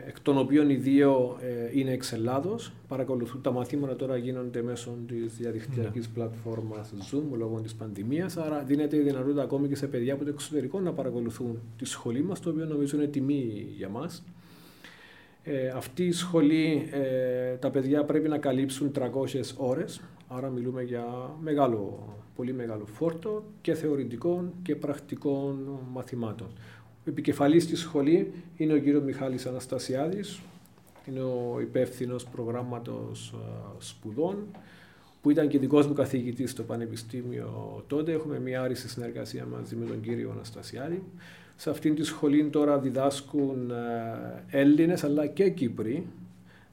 εκ 0.08 0.20
των 0.22 0.38
οποίων 0.38 0.70
οι 0.70 0.76
δύο 0.76 1.38
ε, 1.42 1.80
είναι 1.80 1.92
εξ 1.92 2.14
Ελλάδος. 2.14 2.72
Παρακολουθούν 2.88 3.42
τα 3.42 3.52
μαθήματα 3.52 3.96
τώρα 3.96 4.18
γίνονται 4.18 4.62
μέσω 4.62 4.98
της 5.08 5.38
διαδικτυακής 5.38 6.08
ναι. 6.08 6.14
πλατφόρμας 6.14 6.94
Zoom 7.12 7.38
λόγω 7.38 7.60
της 7.60 7.76
πανδημίας, 7.76 8.38
άρα 8.38 8.64
δίνεται 8.64 8.96
η 8.96 9.00
δυνατότητα 9.00 9.42
ακόμη 9.42 9.68
και 9.68 9.76
σε 9.76 9.88
παιδιά 9.88 10.14
από 10.14 10.24
το 10.24 10.30
εξωτερικό 10.30 10.80
να 10.80 10.94
παρακολουθούν 10.94 11.60
τη 11.78 11.86
σχολή 11.86 12.24
μας, 12.24 12.40
το 12.40 12.50
οποίο 12.50 12.66
νομίζω 12.66 12.98
είναι 12.98 13.08
τιμή 13.08 13.68
για 13.78 13.90
μας. 13.90 14.24
Ε, 15.44 15.68
αυτή 15.68 16.04
η 16.06 16.12
σχολή, 16.12 16.90
ε, 16.92 17.56
τα 17.56 17.72
παιδιά 17.72 18.04
πρέπει 18.04 18.28
να 18.28 18.38
καλύψουν 18.38 18.92
300 18.92 19.54
ώρες, 19.58 20.02
άρα 20.28 20.50
μιλούμε 20.50 20.84
για 20.84 21.06
μεγάλο, 21.42 22.08
πολύ 22.36 22.54
μεγάλο 22.54 22.86
φόρτο 22.86 23.44
και 23.62 23.74
θεωρητικών 23.74 24.54
και 24.62 24.76
πρακτικών 24.76 25.80
μαθημάτων. 25.92 26.48
Ο 27.08 27.10
επικεφαλής 27.10 27.68
της 27.68 27.80
σχολή 27.80 28.32
είναι 28.58 28.74
ο 28.74 28.78
κύριος 28.78 29.04
Μιχάλης 29.04 29.46
Αναστασιάδης, 29.46 30.42
είναι 31.06 31.20
ο 31.20 31.58
υπεύθυνος 31.62 32.26
προγράμματος 32.26 33.36
σπουδών, 33.78 34.38
που 35.22 35.30
ήταν 35.30 35.48
και 35.48 35.60
δικός 35.60 35.88
μου 35.88 35.94
καθηγητής 35.94 36.52
στο 36.52 36.64
Πανεπιστήμιο 36.64 37.84
τότε. 37.88 38.12
Έχουμε 38.12 38.40
μια 38.40 38.62
άριστη 38.62 38.90
συνεργασία 38.90 39.46
μαζί 39.46 39.76
με 39.76 39.86
τον 39.86 40.02
κύριο 40.02 40.32
Αναστασιάδη. 40.32 41.04
Σε 41.56 41.70
αυτήν 41.70 41.96
τη 41.96 42.04
σχολή 42.04 42.50
τώρα 42.50 42.80
διδάσκουν 42.80 43.72
ε, 43.72 44.60
Έλληνες 44.60 45.04
αλλά 45.04 45.28
και 45.28 45.50
Κύπροι 45.50 46.08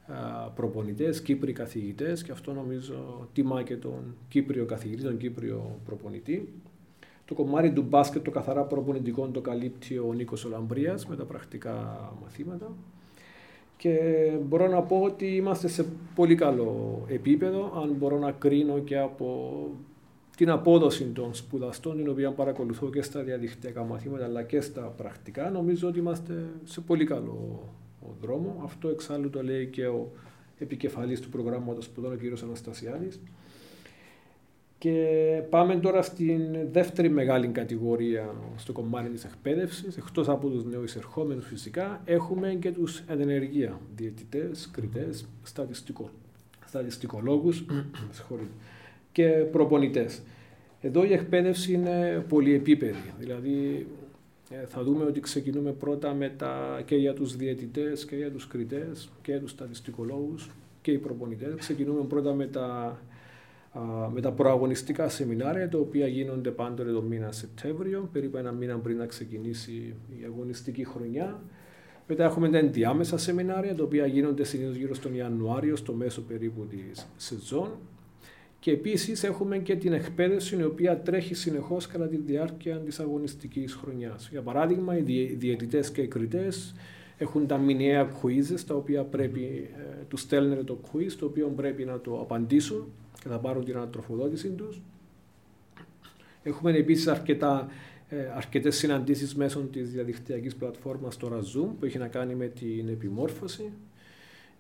ε, 0.09 0.13
προπονητές, 0.55 1.23
Κύπροι 1.23 1.53
καθηγητές 1.53 2.23
και 2.23 2.33
αυτό 2.33 2.53
νομίζω 2.53 3.29
τιμά 3.33 3.63
και 3.63 3.77
τον 3.77 4.17
Κύπριο 4.29 4.65
καθηγητή, 4.65 5.03
τον 5.03 5.17
Κύπριο 5.17 5.81
προπονητή. 5.85 6.53
Το 7.35 7.43
κομμάτι 7.43 7.71
του 7.71 7.83
μπάσκετ, 7.89 8.25
το 8.25 8.31
καθαρά 8.31 8.63
προπονητικό, 8.63 9.27
το 9.27 9.41
καλύπτει 9.41 9.99
ο 9.99 10.13
Νίκος 10.13 10.45
Ολαμπρίας 10.45 11.07
με 11.07 11.17
τα 11.17 11.25
πρακτικά 11.25 12.13
μαθήματα. 12.23 12.73
Και 13.77 13.99
μπορώ 14.45 14.69
να 14.69 14.83
πω 14.83 15.01
ότι 15.03 15.27
είμαστε 15.27 15.69
σε 15.69 15.87
πολύ 16.15 16.35
καλό 16.35 17.03
επίπεδο, 17.09 17.73
αν 17.83 17.95
μπορώ 17.99 18.19
να 18.19 18.33
κρίνω 18.33 18.79
και 18.79 18.99
από 18.99 19.53
την 20.37 20.51
απόδοση 20.51 21.05
των 21.05 21.35
σπουδαστών, 21.35 21.97
την 21.97 22.09
οποία 22.09 22.31
παρακολουθώ 22.31 22.91
και 22.91 23.03
στα 23.03 23.23
διαδικτυακά 23.23 23.83
μαθήματα 23.83 24.25
αλλά 24.25 24.43
και 24.43 24.61
στα 24.61 24.81
πρακτικά, 24.81 25.51
νομίζω 25.51 25.89
ότι 25.89 25.99
είμαστε 25.99 26.47
σε 26.65 26.81
πολύ 26.81 27.05
καλό 27.05 27.63
δρόμο. 28.21 28.61
Αυτό 28.65 28.89
εξάλλου 28.89 29.31
το 29.31 29.43
λέει 29.43 29.67
και 29.67 29.87
ο 29.87 30.11
επικεφαλής 30.59 31.21
του 31.21 31.29
προγράμματος 31.29 31.85
σπουδών, 31.85 32.13
ο 32.13 32.17
κ. 32.17 32.43
Αναστασιάδης. 32.43 33.21
Και 34.85 35.43
πάμε 35.51 35.77
τώρα 35.77 36.03
στην 36.03 36.41
δεύτερη 36.73 37.11
μεγάλη 37.11 37.47
κατηγορία 37.47 38.35
στο 38.57 38.73
κομμάτι 38.73 39.09
της 39.09 39.25
εκπαίδευσης. 39.25 39.97
Εκτός 39.97 40.29
από 40.29 40.49
τους 40.49 40.65
νεοεισερχόμενους 40.65 41.47
φυσικά, 41.47 42.01
έχουμε 42.05 42.55
και 42.61 42.71
τους 42.73 43.03
ενεργεία, 43.07 43.81
διαιτητές, 43.97 44.71
κριτές, 44.73 45.27
στατιστικό, 45.43 46.11
στατιστικολόγους, 46.67 47.65
και 49.13 49.29
προπονητές. 49.29 50.23
Εδώ 50.81 51.05
η 51.05 51.13
εκπαίδευση 51.13 51.73
είναι 51.73 52.25
πολυεπίπεδη, 52.29 53.13
δηλαδή 53.19 53.87
ε, 54.51 54.67
θα 54.67 54.83
δούμε 54.83 55.05
ότι 55.05 55.21
ξεκινούμε 55.21 55.73
πρώτα 55.73 56.15
με 56.15 56.29
τα, 56.37 56.83
και 56.85 56.97
για 56.97 57.15
τους 57.15 57.37
διαιτητές 57.37 58.05
και 58.05 58.17
για 58.17 58.31
τους 58.31 58.47
κριτές 58.47 59.11
και 59.23 59.31
για 59.31 59.41
τους 59.41 59.51
στατιστικολόγους 59.51 60.51
και 60.83 60.91
οι 60.91 60.99
προπονητές. 60.99 61.55
Ξεκινούμε 61.57 62.05
πρώτα 62.05 62.35
με 62.35 62.47
τα, 62.47 62.99
με 64.13 64.21
τα 64.21 64.33
προαγωνιστικά 64.33 65.09
σεμινάρια, 65.09 65.69
τα 65.69 65.79
οποία 65.79 66.07
γίνονται 66.07 66.51
πάντοτε 66.51 66.93
το 66.93 67.03
μήνα 67.03 67.33
Σεπτέμβριο, 67.33 68.09
περίπου 68.13 68.37
ένα 68.37 68.53
μήνα 68.53 68.77
πριν 68.77 68.97
να 68.97 69.07
ξεκινήσει 69.07 69.95
η 70.21 70.25
αγωνιστική 70.25 70.85
χρονιά. 70.85 71.43
Μετά 72.07 72.25
έχουμε 72.25 72.49
τα 72.49 72.59
ενδιάμεσα 72.59 73.19
σεμινάρια, 73.19 73.75
τα 73.75 73.85
οποία 73.85 74.07
γίνονται 74.07 74.45
συνήθως 74.45 74.77
γύρω 74.77 74.95
στον 74.95 75.15
Ιανουάριο, 75.15 75.77
στο 75.77 75.93
μέσο 75.93 76.23
περίπου 76.23 76.67
της 76.67 77.07
σεζόν. 77.17 77.69
Και 78.59 78.71
επίσης 78.71 79.25
έχουμε 79.25 79.59
και 79.59 79.77
την 79.77 79.93
εκπαίδευση 79.93 80.57
η 80.57 80.65
οποία 80.65 81.01
τρέχει 81.01 81.35
συνεχώς 81.35 81.87
κατά 81.87 82.09
τη 82.09 82.17
διάρκεια 82.17 82.77
της 82.77 83.01
αγωνιστικής 83.01 83.75
χρονιάς. 83.75 84.29
Για 84.31 84.43
παράδειγμα, 84.43 84.97
οι 84.97 85.03
διαιτητές 85.37 85.91
και 85.91 86.01
οι 86.01 86.09
κριτές 86.09 86.75
έχουν 87.19 87.47
τα 87.47 87.59
μηνιαία 87.59 88.09
quizzes, 88.23 88.61
τα 88.67 88.75
οποία 88.75 89.03
πρέπει, 89.05 89.71
ε, 89.77 90.05
τους 90.09 90.21
στέλνετε 90.21 90.63
το 90.63 90.81
quiz, 90.93 91.13
το 91.19 91.27
οποίο 91.27 91.53
πρέπει 91.57 91.85
να 91.85 92.01
το 92.01 92.21
απαντήσουν 92.21 92.93
και 93.25 93.31
θα 93.31 93.39
πάρουν 93.39 93.65
την 93.65 93.77
ανατροφοδότηση 93.77 94.51
τους. 94.51 94.81
Έχουμε 96.43 96.73
επίσης 96.73 97.07
αρκετά 97.07 97.69
ε, 98.09 98.17
αρκετές 98.37 98.77
συναντήσεις 98.77 99.35
μέσω 99.35 99.61
της 99.61 99.91
διαδικτυακής 99.91 100.55
πλατφόρμας 100.55 101.17
τώρα 101.17 101.39
Zoom 101.41 101.69
που 101.79 101.85
έχει 101.85 101.99
να 101.99 102.09
κάνει 102.09 102.35
με 102.35 102.47
την 102.47 102.89
επιμόρφωση 102.89 103.73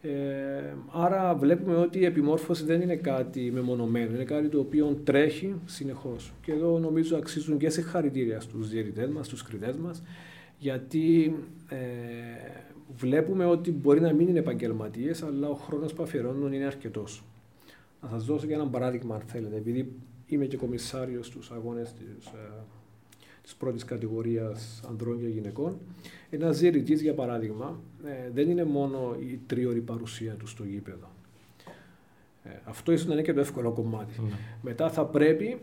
ε, 0.06 0.74
άρα 0.92 1.34
βλέπουμε 1.34 1.76
ότι 1.76 1.98
η 1.98 2.04
επιμόρφωση 2.04 2.64
δεν 2.64 2.80
είναι 2.80 2.96
κάτι 2.96 3.50
μεμονωμένο, 3.54 4.14
είναι 4.14 4.24
κάτι 4.24 4.48
το 4.48 4.58
οποίο 4.58 5.00
τρέχει 5.04 5.54
συνεχώς. 5.64 6.32
Και 6.42 6.52
εδώ 6.52 6.78
νομίζω 6.78 7.16
αξίζουν 7.16 7.58
και 7.58 7.70
σε 7.70 7.82
χαρητήρια 7.82 8.40
στους 8.40 8.68
διαιτητές 8.68 9.10
μας, 9.10 9.26
στους 9.26 9.42
κριτές 9.42 9.76
μας, 9.76 10.02
γιατί 10.58 11.36
ε, 11.68 11.76
βλέπουμε 12.96 13.44
ότι 13.44 13.70
μπορεί 13.72 14.00
να 14.00 14.12
μην 14.12 14.28
είναι 14.28 14.38
επαγγελματίες, 14.38 15.22
αλλά 15.22 15.48
ο 15.48 15.54
χρόνος 15.54 15.92
που 15.92 16.02
αφιερώνουν 16.02 16.52
είναι 16.52 16.64
αρκετός. 16.64 17.24
Να 18.04 18.10
σας 18.10 18.24
δώσω 18.24 18.46
και 18.46 18.54
ένα 18.54 18.66
παράδειγμα 18.66 19.14
αν 19.14 19.20
θέλετε, 19.20 19.56
επειδή 19.56 19.92
είμαι 20.26 20.44
και 20.44 20.56
κομισάριος 20.56 21.26
στους 21.26 21.50
αγώνες 21.50 21.92
της 21.92 22.26
ε, 22.26 22.64
της 23.44 23.54
πρώτης 23.54 23.84
κατηγορίας 23.84 24.80
ανδρών 24.88 25.20
και 25.20 25.26
γυναικών. 25.26 25.78
Ένας 26.30 26.56
ζηρητή, 26.56 26.94
για 26.94 27.14
παράδειγμα, 27.14 27.80
ε, 28.04 28.30
δεν 28.34 28.50
είναι 28.50 28.64
μόνο 28.64 29.16
η 29.20 29.40
τρίωρη 29.46 29.80
παρουσία 29.80 30.34
του 30.34 30.46
στο 30.46 30.64
γήπεδο. 30.64 31.10
Ε, 32.44 32.50
αυτό 32.64 32.92
ίσως 32.92 33.06
να 33.06 33.12
είναι 33.12 33.22
και 33.22 33.32
το 33.32 33.40
εύκολο 33.40 33.72
κομμάτι. 33.72 34.20
Ναι. 34.20 34.34
Μετά 34.62 34.90
θα 34.90 35.04
πρέπει 35.04 35.58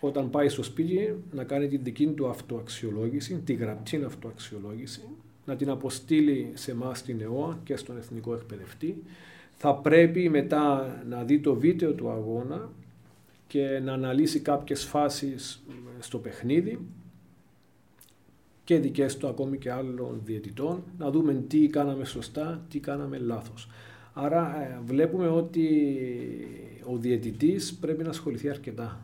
όταν 0.00 0.30
πάει 0.30 0.48
στο 0.48 0.62
σπίτι 0.62 1.22
να 1.32 1.44
κάνει 1.44 1.68
την 1.68 1.80
δική 1.82 2.06
του 2.06 2.28
αυτοαξιολόγηση, 2.28 3.34
τη 3.44 3.52
γραπτή 3.52 4.04
αυτοαξιολόγηση, 4.04 5.02
να 5.44 5.56
την 5.56 5.70
αποστείλει 5.70 6.50
σε 6.54 6.70
εμάς 6.70 6.98
στην 6.98 7.20
ΕΟΑ 7.20 7.58
και 7.64 7.76
στον 7.76 7.96
Εθνικό 7.96 8.34
Εκπαιδευτή. 8.34 9.02
Θα 9.56 9.74
πρέπει 9.74 10.28
μετά 10.28 10.96
να 11.08 11.24
δει 11.24 11.40
το 11.40 11.54
βίντεο 11.54 11.92
του 11.92 12.10
αγώνα 12.10 12.70
και 13.46 13.80
να 13.84 13.92
αναλύσει 13.92 14.40
κάποιες 14.40 14.84
φάσεις 14.84 15.64
στο 15.98 16.18
παιχνίδι 16.18 16.78
και 18.64 18.78
δικές 18.78 19.16
του 19.16 19.28
ακόμη 19.28 19.58
και 19.58 19.72
άλλων 19.72 20.20
διαιτητών, 20.24 20.82
να 20.98 21.10
δούμε 21.10 21.44
τι 21.48 21.66
κάναμε 21.66 22.04
σωστά, 22.04 22.64
τι 22.68 22.78
κάναμε 22.78 23.18
λάθος. 23.18 23.68
Άρα 24.12 24.62
ε, 24.62 24.80
βλέπουμε 24.86 25.28
ότι 25.28 25.68
ο 26.84 26.96
διαιτητής 26.96 27.74
πρέπει 27.74 28.02
να 28.02 28.08
ασχοληθεί 28.08 28.48
αρκετά. 28.48 29.00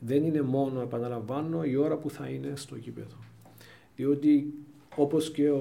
Δεν 0.00 0.24
είναι 0.24 0.42
μόνο, 0.42 0.80
επαναλαμβάνω, 0.80 1.64
η 1.64 1.76
ώρα 1.76 1.96
που 1.96 2.10
θα 2.10 2.28
είναι 2.28 2.52
στο 2.54 2.76
γήπεδο. 2.76 3.16
Διότι 3.96 4.54
όπως 4.96 5.30
και 5.30 5.50
ο, 5.50 5.60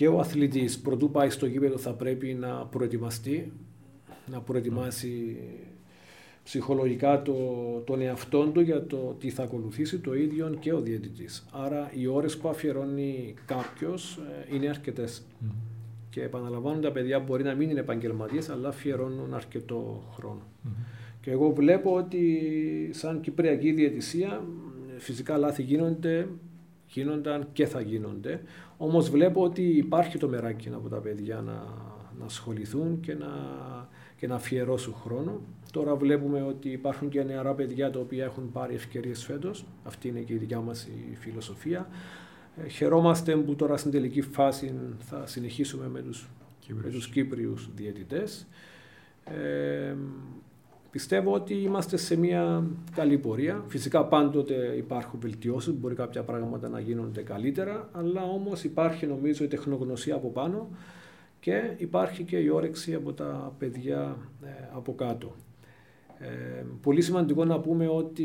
και 0.00 0.08
ο 0.08 0.18
αθλητής 0.18 0.78
πρωτού 0.78 1.10
πάει 1.10 1.30
στο 1.30 1.46
γήπεδο 1.46 1.78
θα 1.78 1.92
πρέπει 1.92 2.34
να 2.34 2.66
προετοιμαστεί, 2.66 3.52
να 4.30 4.40
προετοιμάσει 4.40 5.36
ψυχολογικά 6.44 7.22
το, 7.22 7.34
τον 7.86 8.00
εαυτό 8.00 8.46
του 8.46 8.60
για 8.60 8.86
το 8.86 9.16
τι 9.18 9.30
θα 9.30 9.42
ακολουθήσει 9.42 9.98
το 9.98 10.14
ίδιο 10.14 10.56
και 10.60 10.72
ο 10.72 10.80
διαιτητής. 10.80 11.46
Άρα 11.50 11.90
οι 11.94 12.06
ώρες 12.06 12.36
που 12.36 12.48
αφιερώνει 12.48 13.34
κάποιος 13.44 14.20
ε, 14.50 14.54
είναι 14.54 14.68
αρκετές. 14.68 15.22
Και 16.10 16.22
επαναλαμβάνω 16.22 16.80
τα 16.80 16.92
παιδιά 16.92 17.18
μπορεί 17.18 17.42
να 17.42 17.54
μην 17.54 17.70
είναι 17.70 17.80
επαγγελματίες 17.80 18.48
αλλά 18.48 18.68
αφιερώνουν 18.68 19.34
αρκετό 19.34 20.02
Και 21.20 21.30
εγώ 21.30 21.52
βλέπω 21.52 21.94
ότι 21.94 22.90
σαν 22.92 23.20
Κυπριακή 23.20 23.72
Διαιτησία 23.72 24.44
φυσικά 24.98 25.36
λάθη 25.36 25.62
γίνονται, 25.62 26.28
γίνονταν 26.92 27.48
και 27.52 27.66
θα 27.66 27.80
γίνονται. 27.80 28.42
Όμως 28.76 29.10
βλέπω 29.10 29.42
ότι 29.42 29.62
υπάρχει 29.62 30.18
το 30.18 30.28
μεράκι 30.28 30.70
από 30.74 30.88
τα 30.88 30.96
παιδιά 30.96 31.40
να, 31.40 31.64
να 32.18 32.24
ασχοληθούν 32.24 33.00
και 33.00 33.14
να, 33.14 33.28
και 34.16 34.26
να 34.26 34.34
αφιερώσουν 34.34 34.94
χρόνο. 34.94 35.40
Τώρα 35.72 35.94
βλέπουμε 35.96 36.42
ότι 36.42 36.68
υπάρχουν 36.68 37.08
και 37.08 37.22
νεαρά 37.22 37.54
παιδιά 37.54 37.90
τα 37.90 37.98
οποία 37.98 38.24
έχουν 38.24 38.52
πάρει 38.52 38.74
ευκαιρίες 38.74 39.24
φέτος. 39.24 39.64
Αυτή 39.84 40.08
είναι 40.08 40.20
και 40.20 40.32
η 40.32 40.36
δικιά 40.36 40.60
μας 40.60 40.88
η 41.12 41.14
φιλοσοφία. 41.14 41.88
Ε, 42.64 42.68
χαιρόμαστε 42.68 43.36
που 43.36 43.54
τώρα 43.54 43.76
στην 43.76 43.90
τελική 43.90 44.20
φάση 44.20 44.74
θα 44.98 45.26
συνεχίσουμε 45.26 45.88
με 45.88 46.00
τους, 46.00 46.28
με 46.68 46.90
τους 46.90 47.08
Κύπριους 47.08 47.70
διαιτητές. 47.74 48.46
Ε, 49.24 49.94
πιστεύω 50.90 51.32
ότι 51.32 51.54
είμαστε 51.54 51.96
σε 51.96 52.16
μια 52.16 52.66
καλή 52.94 53.18
πορεία. 53.18 53.64
Φυσικά 53.68 54.04
πάντοτε 54.04 54.54
υπάρχουν 54.76 55.20
βελτιώσεις, 55.20 55.72
μπορεί 55.72 55.94
κάποια 55.94 56.22
πράγματα 56.22 56.68
να 56.68 56.80
γίνονται 56.80 57.22
καλύτερα, 57.22 57.88
αλλά 57.92 58.22
όμως 58.22 58.64
υπάρχει 58.64 59.06
νομίζω 59.06 59.44
η 59.44 59.48
τεχνογνωσία 59.48 60.14
από 60.14 60.28
πάνω 60.28 60.68
και 61.40 61.74
υπάρχει 61.76 62.22
και 62.22 62.36
η 62.36 62.48
όρεξη 62.48 62.94
από 62.94 63.12
τα 63.12 63.54
παιδιά 63.58 64.16
ε, 64.44 64.48
από 64.74 64.94
κάτω. 64.94 65.34
Ε, 66.18 66.64
πολύ 66.82 67.02
σημαντικό 67.02 67.44
να 67.44 67.60
πούμε 67.60 67.88
ότι 67.88 68.24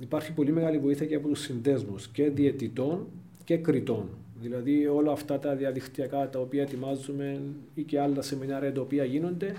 υπάρχει 0.00 0.32
πολύ 0.32 0.52
μεγάλη 0.52 0.78
βοήθεια 0.78 1.06
και 1.06 1.14
από 1.14 1.28
τους 1.28 1.40
συνδέσμους 1.40 2.08
και 2.08 2.30
διαιτητών 2.30 3.06
και 3.44 3.56
κριτών. 3.56 4.08
Δηλαδή 4.40 4.86
όλα 4.86 5.12
αυτά 5.12 5.38
τα 5.38 5.54
διαδικτυακά 5.54 6.30
τα 6.30 6.38
οποία 6.40 6.62
ετοιμάζουμε 6.62 7.40
ή 7.74 7.82
και 7.82 8.00
άλλα 8.00 8.22
σεμινάρια 8.22 8.72
τα 8.72 8.80
οποία 8.80 9.04
γίνονται, 9.04 9.52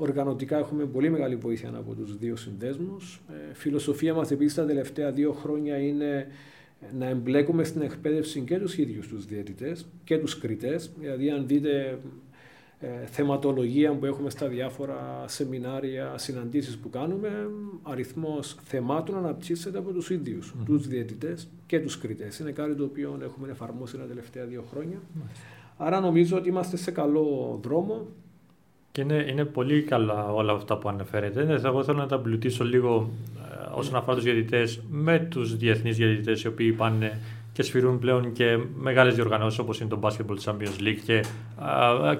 οργανωτικά 0.00 0.58
έχουμε 0.58 0.84
πολύ 0.84 1.10
μεγάλη 1.10 1.36
βοήθεια 1.36 1.72
από 1.74 1.94
τους 1.94 2.18
δύο 2.18 2.36
συνδέσμους. 2.36 3.20
Ε, 3.28 3.54
φιλοσοφία 3.54 4.14
μας 4.14 4.30
επίσης 4.30 4.54
τα 4.54 4.66
τελευταία 4.66 5.10
δύο 5.10 5.32
χρόνια 5.32 5.78
είναι 5.78 6.26
να 6.98 7.06
εμπλέκουμε 7.06 7.64
στην 7.64 7.82
εκπαίδευση 7.82 8.40
και 8.40 8.58
τους 8.58 8.78
ίδιους 8.78 9.08
τους 9.08 9.24
διαιτητές 9.24 9.86
και 10.04 10.18
τους 10.18 10.38
κριτές. 10.38 10.90
Δηλαδή 10.98 11.30
αν 11.30 11.46
δείτε 11.46 11.98
ε, 12.80 13.06
θεματολογία 13.06 13.92
που 13.92 14.06
έχουμε 14.06 14.30
στα 14.30 14.48
διάφορα 14.48 15.24
σεμινάρια, 15.26 16.18
συναντήσεις 16.18 16.78
που 16.78 16.90
κάνουμε, 16.90 17.50
αριθμός 17.82 18.56
θεμάτων 18.62 19.16
αναπτύσσεται 19.16 19.78
από 19.78 19.92
τους 19.92 20.10
ίδιους, 20.10 20.54
mm. 20.54 20.64
τους 20.64 20.86
διαιτητές 20.88 21.48
και 21.66 21.80
τους 21.80 21.98
κριτές. 21.98 22.38
Είναι 22.38 22.52
κάτι 22.52 22.74
το 22.74 22.84
οποίο 22.84 23.18
έχουμε 23.22 23.48
εφαρμόσει 23.50 23.96
τα 23.96 24.04
τελευταία 24.04 24.44
δύο 24.44 24.62
χρόνια. 24.70 24.98
Άρα 25.76 26.00
νομίζω 26.00 26.36
ότι 26.36 26.48
είμαστε 26.48 26.76
σε 26.76 26.90
καλό 26.90 27.58
δρόμο. 27.62 28.06
Και 28.98 29.04
είναι, 29.04 29.24
είναι 29.28 29.44
πολύ 29.44 29.82
καλά 29.82 30.32
όλα 30.32 30.52
αυτά 30.52 30.76
που 30.76 30.88
αναφέρετε. 30.88 31.44
Ναι, 31.44 31.54
εγώ 31.64 31.84
θέλω 31.84 31.98
να 31.98 32.06
τα 32.06 32.18
πλουτίσω 32.18 32.64
λίγο 32.64 33.10
ε, 33.36 33.66
όσον 33.74 33.96
αφορά 33.96 34.16
τους 34.16 34.24
διαιτητές 34.24 34.80
με 34.90 35.18
τους 35.18 35.56
διεθνείς 35.56 35.96
διαιτητές 35.96 36.42
οι 36.42 36.46
οποίοι 36.46 36.72
πάνε 36.72 37.20
και 37.52 37.62
σφυρούν 37.62 37.98
πλέον 37.98 38.32
και 38.32 38.58
μεγάλες 38.76 39.14
διοργανώσεις 39.14 39.58
όπως 39.58 39.80
είναι 39.80 39.88
το 39.88 39.98
Basketball 40.02 40.38
Champions 40.44 40.82
League 40.82 40.98
και, 41.04 41.24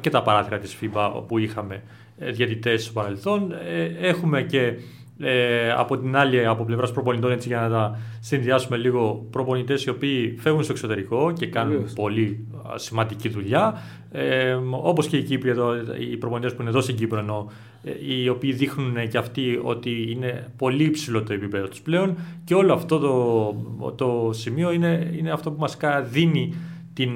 και 0.00 0.10
τα 0.10 0.22
παράθυρα 0.22 0.58
της 0.58 0.78
FIBA 0.80 1.10
όπου 1.14 1.38
είχαμε 1.38 1.82
ε, 2.18 2.30
διαιτητές 2.30 2.84
στο 2.84 2.92
παρελθόν. 2.92 3.52
Ε, 3.52 3.84
έχουμε 4.00 4.42
και 4.42 4.74
ε, 5.20 5.70
από 5.72 5.98
την 5.98 6.16
άλλη, 6.16 6.46
από 6.46 6.64
πλευράς 6.64 6.92
προπονητών, 6.92 7.30
έτσι 7.30 7.48
για 7.48 7.60
να 7.60 7.68
τα 7.68 7.98
συνδυάσουμε 8.20 8.76
λίγο, 8.76 9.26
προπονητές 9.30 9.84
οι 9.84 9.90
οποίοι 9.90 10.36
φεύγουν 10.38 10.62
στο 10.62 10.72
εξωτερικό 10.72 11.32
και 11.32 11.46
κάνουν 11.46 11.92
πολύ 11.94 12.46
σημαντική 12.74 13.28
δουλειά. 13.28 13.82
Ε, 14.12 14.58
Όπως 14.70 15.06
και 15.06 15.16
οι 15.16 15.22
Κύπροι 15.22 15.50
εδώ, 15.50 15.74
οι 15.98 16.16
προπονητές 16.16 16.54
που 16.54 16.60
είναι 16.60 16.70
εδώ 16.70 16.80
στην 16.80 16.96
Κύπρο, 16.96 17.18
ενώ, 17.18 17.50
ε, 17.84 17.90
οι 18.14 18.28
οποίοι 18.28 18.52
δείχνουν 18.52 19.08
και 19.08 19.18
αυτοί 19.18 19.60
ότι 19.62 20.10
είναι 20.10 20.50
πολύ 20.56 20.84
υψηλό 20.84 21.22
το 21.22 21.32
επίπεδο 21.32 21.68
τους 21.68 21.80
πλέον. 21.80 22.16
Και 22.44 22.54
όλο 22.54 22.72
αυτό 22.72 22.98
το, 22.98 23.92
το 23.94 24.30
σημείο 24.32 24.72
είναι, 24.72 25.14
είναι 25.18 25.30
αυτό 25.30 25.50
που 25.50 25.60
μας 25.60 25.76
δίνει 26.10 26.54
την, 26.94 27.10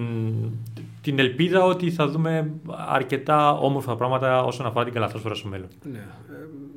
την 1.03 1.19
ελπίδα 1.19 1.65
ότι 1.65 1.91
θα 1.91 2.09
δούμε 2.09 2.53
αρκετά 2.89 3.59
όμορφα 3.59 3.97
πράγματα 3.97 4.45
όσον 4.45 4.67
αφορά 4.67 4.85
την 4.85 4.95
καλαθόσφαιρα 4.95 5.35
στο 5.35 5.49
μέλλον. 5.49 5.69
Ναι. 5.93 5.99
Ε, 5.99 6.05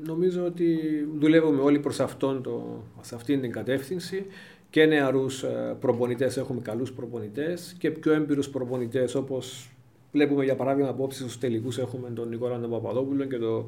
νομίζω 0.06 0.46
ότι 0.46 0.78
δουλεύουμε 1.20 1.62
όλοι 1.62 1.80
προς 1.80 2.00
αυτόν 2.00 2.44
το, 2.44 2.84
σε 3.02 3.16
αυτήν 3.16 3.42
την 3.42 3.52
κατεύθυνση 3.52 4.26
και 4.70 4.86
νεαρούς 4.86 5.44
ε, 5.44 5.76
προπονητές 5.80 6.38
έχουμε 6.38 6.62
καλούς 6.62 6.92
προπονητές 6.92 7.76
και 7.78 7.92
πιο 7.92 8.14
έμπειρους 8.14 8.50
προπονητές 8.50 9.16
όπως 9.16 9.70
βλέπουμε 10.12 10.44
για 10.44 10.56
παράδειγμα 10.56 10.90
απόψε 10.90 11.20
στους 11.20 11.38
τελικούς 11.38 11.78
έχουμε 11.78 12.10
τον 12.10 12.30
Νικόλα 12.30 12.60
τον 12.60 12.70
Παπαδόπουλο 12.70 13.26
και 13.26 13.38
τον 13.38 13.66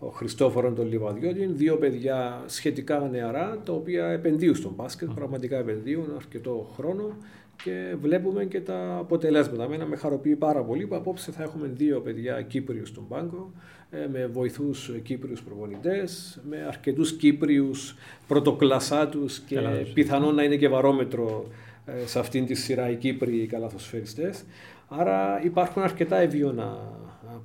ο 0.00 0.08
Χριστόφορο 0.08 0.72
τον 0.72 0.88
Λιβαδιώτη, 0.88 1.46
δύο 1.46 1.76
παιδιά 1.76 2.42
σχετικά 2.46 3.08
νεαρά, 3.10 3.58
τα 3.64 3.72
οποία 3.72 4.06
επενδύουν 4.06 4.54
στον 4.54 4.72
μπάσκετ, 4.76 5.08
πραγματικά 5.14 5.58
επενδύουν 5.58 6.12
αρκετό 6.16 6.70
χρόνο 6.76 7.16
και 7.64 7.96
βλέπουμε 8.00 8.44
και 8.44 8.60
τα 8.60 8.96
αποτελέσματα. 8.96 9.68
Μένα 9.68 9.86
με 9.86 9.96
χαροποιεί 9.96 10.36
πάρα 10.36 10.62
πολύ 10.62 10.86
που 10.86 10.94
απόψε 10.94 11.32
θα 11.32 11.42
έχουμε 11.42 11.70
δύο 11.74 12.00
παιδιά 12.00 12.42
Κύπριους 12.42 12.88
στον 12.88 13.08
πάγκο, 13.08 13.52
ε, 13.90 14.06
με 14.12 14.26
βοηθούς 14.26 14.90
Κύπριους 15.02 15.42
προπονητές, 15.42 16.40
με 16.48 16.64
αρκετούς 16.66 17.12
Κύπριους 17.16 17.96
πρωτοκλασσάτους 18.26 19.38
και 19.38 19.58
πιθανόν 19.94 20.34
να 20.34 20.42
είναι 20.42 20.56
και 20.56 20.68
βαρόμετρο 20.68 21.46
ε, 21.86 22.06
σε 22.06 22.18
αυτήν 22.18 22.46
τη 22.46 22.54
σειρά 22.54 22.90
οι 22.90 22.96
Κύπριοι 22.96 23.46
καλαθοσφαιριστές. 23.46 24.44
Άρα 24.88 25.40
υπάρχουν 25.44 25.82
αρκετά 25.82 26.16
ευίωνα 26.16 26.78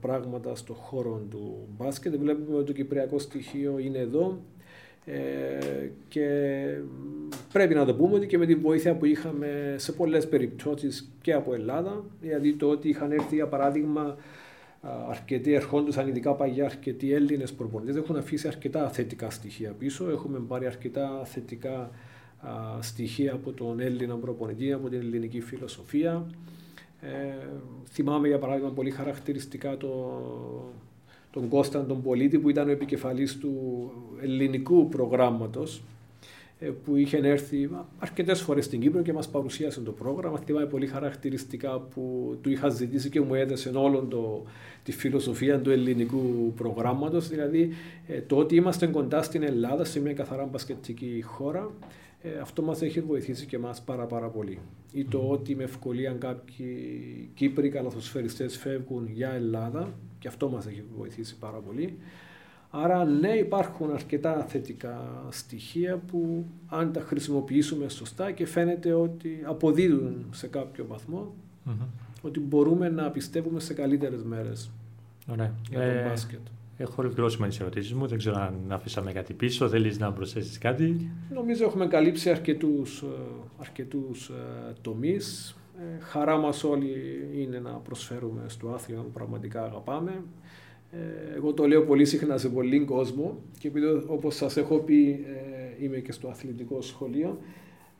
πράγματα 0.01 0.55
στον 0.55 0.75
χώρο 0.75 1.21
του 1.29 1.67
μπάσκετ. 1.77 2.15
Βλέπουμε 2.15 2.57
ότι 2.57 2.65
το 2.65 2.73
κυπριακό 2.73 3.19
στοιχείο 3.19 3.77
είναι 3.79 3.97
εδώ 3.97 4.39
ε, 5.05 5.89
και 6.07 6.27
πρέπει 7.51 7.73
να 7.73 7.85
το 7.85 7.95
πούμε 7.95 8.15
ότι 8.15 8.27
και 8.27 8.37
με 8.37 8.45
την 8.45 8.59
βοήθεια 8.61 8.95
που 8.95 9.05
είχαμε 9.05 9.75
σε 9.77 9.91
πολλές 9.91 10.27
περιπτώσεις 10.27 11.11
και 11.21 11.33
από 11.33 11.53
Ελλάδα, 11.53 12.03
δηλαδή 12.21 12.53
το 12.53 12.69
ότι 12.69 12.89
είχαν 12.89 13.11
έρθει 13.11 13.35
για 13.35 13.47
παράδειγμα 13.47 14.17
αρκετοί 15.09 15.53
ερχόντουσαν, 15.53 16.07
ειδικά 16.07 16.33
παγιά, 16.33 16.65
αρκετοί 16.65 17.13
Έλληνες 17.13 17.53
προπονητές, 17.53 17.95
έχουν 17.95 18.15
αφήσει 18.15 18.47
αρκετά 18.47 18.89
θετικά 18.89 19.29
στοιχεία 19.29 19.71
πίσω. 19.71 20.09
Έχουμε 20.09 20.39
πάρει 20.39 20.65
αρκετά 20.65 21.21
θετικά 21.25 21.89
στοιχεία 22.79 23.33
από 23.33 23.51
τον 23.51 23.79
Έλληνα 23.79 24.15
προπονητή, 24.15 24.73
από 24.73 24.89
την 24.89 24.99
ελληνική 24.99 25.41
φιλοσοφία. 25.41 26.25
Ε, 27.01 27.47
θυμάμαι 27.89 28.27
για 28.27 28.39
παράδειγμα 28.39 28.71
πολύ 28.71 28.91
χαρακτηριστικά 28.91 29.77
το, 29.77 30.21
τον 31.35 31.47
Κώσταν 31.47 31.87
τον 31.87 32.01
Πολίτη 32.01 32.39
που 32.39 32.49
ήταν 32.49 32.67
ο 32.67 32.71
επικεφαλής 32.71 33.37
του 33.37 33.51
ελληνικού 34.21 34.87
προγράμματος 34.87 35.81
ε, 36.59 36.65
που 36.65 36.95
είχε 36.95 37.17
έρθει 37.17 37.69
αρκετές 37.99 38.41
φορές 38.41 38.65
στην 38.65 38.79
Κύπρο 38.79 39.01
και 39.01 39.13
μας 39.13 39.29
παρουσίασε 39.29 39.81
το 39.81 39.91
πρόγραμμα. 39.91 40.37
Θυμάμαι 40.37 40.65
πολύ 40.65 40.87
χαρακτηριστικά 40.87 41.79
που 41.79 42.35
του 42.41 42.49
είχα 42.49 42.69
ζητήσει 42.69 43.09
και 43.09 43.21
μου 43.21 43.33
έδεσε 43.33 43.69
όλο 43.69 43.99
το, 43.99 44.43
τη 44.83 44.91
φιλοσοφία 44.91 45.59
του 45.59 45.69
ελληνικού 45.71 46.53
προγράμματος. 46.55 47.29
Δηλαδή 47.29 47.69
ε, 48.07 48.21
το 48.21 48.37
ότι 48.37 48.55
είμαστε 48.55 48.87
κοντά 48.87 49.21
στην 49.23 49.43
Ελλάδα, 49.43 49.83
σε 49.83 49.99
μια 49.99 50.13
καθαρά 50.13 50.45
μπασκετική 50.45 51.21
χώρα, 51.25 51.71
ε, 52.21 52.39
αυτό 52.41 52.61
μας 52.61 52.81
έχει 52.81 53.01
βοηθήσει 53.01 53.45
και 53.45 53.57
μας 53.57 53.81
πάρα 53.81 54.05
πάρα 54.05 54.27
πολύ. 54.27 54.59
Ή 54.95 55.05
το 55.05 55.29
ότι 55.29 55.55
με 55.55 55.63
ευκολία 55.63 56.11
κάποιοι 56.11 57.29
Κύπροι 57.33 57.69
καλαθοσφαιριστές 57.69 58.57
φεύγουν 58.57 59.07
για 59.11 59.29
Ελλάδα 59.29 59.93
και 60.19 60.27
αυτό 60.27 60.49
μας 60.49 60.65
έχει 60.65 60.83
βοηθήσει 60.97 61.37
πάρα 61.37 61.57
πολύ. 61.57 61.97
Άρα 62.69 63.05
ναι 63.05 63.29
υπάρχουν 63.29 63.91
αρκετά 63.91 64.45
θετικά 64.47 65.25
στοιχεία 65.29 65.97
που 65.97 66.45
αν 66.67 66.91
τα 66.91 67.01
χρησιμοποιήσουμε 67.01 67.89
σωστά 67.89 68.31
και 68.31 68.45
φαίνεται 68.45 68.93
ότι 68.93 69.41
αποδίδουν 69.45 70.25
σε 70.31 70.47
κάποιο 70.47 70.87
ότι 72.21 72.39
μπορούμε 72.39 72.89
να 72.89 73.11
πιστεύουμε 73.11 73.59
σε 73.59 73.73
καλύτερες 73.73 74.23
μέρες 74.23 74.69
Ωραία. 75.27 75.53
για 75.69 75.79
το 75.79 75.85
ε, 75.85 76.07
μπάσκετ. 76.07 76.39
Έχω 76.77 76.95
ολοκληρώσει 76.97 77.41
με 77.41 77.47
τι 77.47 77.57
ερωτήσεις 77.61 77.93
μου. 77.93 78.07
Δεν 78.07 78.17
ξέρω 78.17 78.39
αν 78.39 78.71
αφήσαμε 78.71 79.11
κάτι 79.11 79.33
πίσω. 79.33 79.69
Θέλεις 79.69 79.99
να 79.99 80.11
προσθέσεις 80.11 80.57
κάτι; 80.57 81.11
Νομίζω 81.33 81.65
έχουμε 81.65 81.87
καλύψει 81.87 82.29
αρκετούς 82.29 83.03
αρκετούς, 83.57 84.29
ε, 84.29 84.73
τομείς. 84.81 85.55
Ε, 85.79 85.99
χαρά 85.99 86.37
μας 86.37 86.63
όλοι 86.63 86.93
είναι 87.35 87.59
να 87.59 87.71
προσφέρουμε 87.71 88.41
στο 88.47 88.69
άθλημα 88.69 89.01
που 89.01 89.11
πραγματικά 89.11 89.63
αγαπάμε. 89.63 90.23
Ε, 90.91 91.35
εγώ 91.35 91.53
το 91.53 91.67
λέω 91.67 91.81
πολύ 91.81 92.05
συχνά 92.05 92.37
σε 92.37 92.49
πολλοί 92.49 92.79
κόσμο 92.79 93.37
και 93.59 93.67
επειδή 93.67 93.85
όπως 94.07 94.35
σας 94.35 94.57
έχω 94.57 94.77
πει 94.77 95.25
ε, 95.79 95.83
είμαι 95.83 95.97
και 95.97 96.11
στο 96.11 96.27
αθλητικό 96.27 96.81
σχολείο 96.81 97.37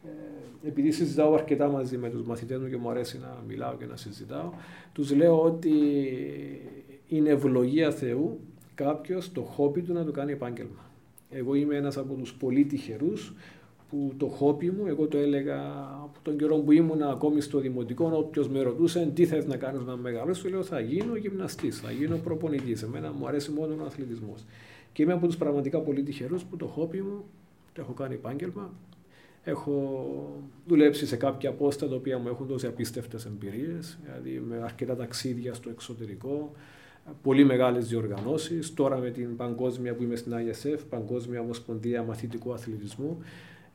ε, 0.06 0.68
επειδή 0.68 0.92
συζητάω 0.92 1.34
αρκετά 1.34 1.68
μαζί 1.68 1.98
με 1.98 2.10
τους 2.10 2.24
μαθητές 2.24 2.60
μου 2.60 2.70
και 2.70 2.78
μου 2.78 2.90
αρέσει 2.90 3.20
να 3.20 3.44
μιλάω 3.48 3.76
και 3.76 3.86
να 3.86 3.96
συζητάω 3.96 4.50
τους 4.94 5.16
λέω 5.16 5.42
ότι 5.42 5.72
είναι 7.08 7.30
ευλογία 7.30 7.92
Θεού 7.92 8.40
κάποιος 8.76 9.32
το 9.32 9.42
χόπι 9.42 9.82
του 9.82 9.94
να 9.94 10.06
το 10.06 10.12
κάνει 10.12 10.32
επάγγελμα. 10.32 10.92
Εγώ 11.30 11.56
είμαι 11.56 11.76
ένας 11.76 11.98
από 11.98 12.14
τους 12.14 12.34
πολύ 12.34 12.66
τυχερούς 12.66 13.34
που 13.90 14.14
το 14.18 14.28
χόπι 14.28 14.72
μου, 14.72 14.86
εγώ 14.88 15.08
το 15.08 15.18
έλεγα 15.18 15.60
από 16.04 16.20
τον 16.22 16.38
καιρό 16.38 16.58
που 16.58 16.72
ήμουν 16.72 17.02
ακόμη 17.02 17.42
στο 17.42 17.60
δημοτικό, 17.60 18.12
όποιος 18.14 18.50
με 18.50 18.62
ρωτούσε 18.62 19.12
τι 19.14 19.26
θες 19.26 19.46
να 19.46 19.58
κάνεις 19.58 19.82
να 19.82 19.96
μεγαλώσεις, 19.96 20.44
του 20.44 20.50
λέω 20.50 20.64
θα 20.64 20.80
γίνω 20.80 21.16
γυμναστής, 21.16 21.80
θα 21.80 21.92
γίνω 21.92 22.18
προπονητής. 22.18 22.82
Εμένα 22.82 23.12
μου 23.12 23.28
αρέσει 23.28 23.52
μόνο 23.52 23.76
ο 23.82 23.86
αθλητισμός. 23.86 24.46
Και 24.94 25.04
είμαι 25.04 25.14
από 25.14 25.26
τους 25.26 25.38
πραγματικά 25.38 25.80
πολύ 25.80 26.04
τυχερούς 26.04 26.44
που 26.44 26.58
το 26.58 26.66
χόπι 26.66 27.02
μου 27.02 27.24
το 27.74 27.82
έχω 27.82 27.94
κάνει 27.94 28.14
επάγγελμα. 28.14 28.74
Έχω 29.44 30.06
δουλέψει 30.68 31.06
σε 31.06 31.16
κάποια 31.16 31.52
πόστα 31.52 31.88
τα 31.88 31.96
οποία 31.96 32.18
μου 32.18 32.28
έχουν 32.28 32.46
δώσει 32.46 32.68
απίστευτες 32.68 33.26
εμπειρίες, 33.26 34.00
δηλαδή 34.04 34.44
με 34.48 34.62
αρκετά 34.64 34.96
ταξίδια 34.96 35.54
στο 35.54 35.70
εξωτερικό, 35.70 36.52
πολύ 37.22 37.44
μεγάλες 37.44 37.88
διοργανώσεις. 37.88 38.74
Τώρα 38.74 38.98
με 38.98 39.10
την 39.10 39.36
παγκόσμια 39.36 39.96
που 39.96 40.04
είμαι 40.04 40.16
στην 40.16 40.34
ISF, 40.34 40.80
Παγκόσμια 40.90 41.40
Ομοσπονδία 41.42 42.04
Μαθητικού 42.04 42.54
Αθλητισμού, 42.54 43.18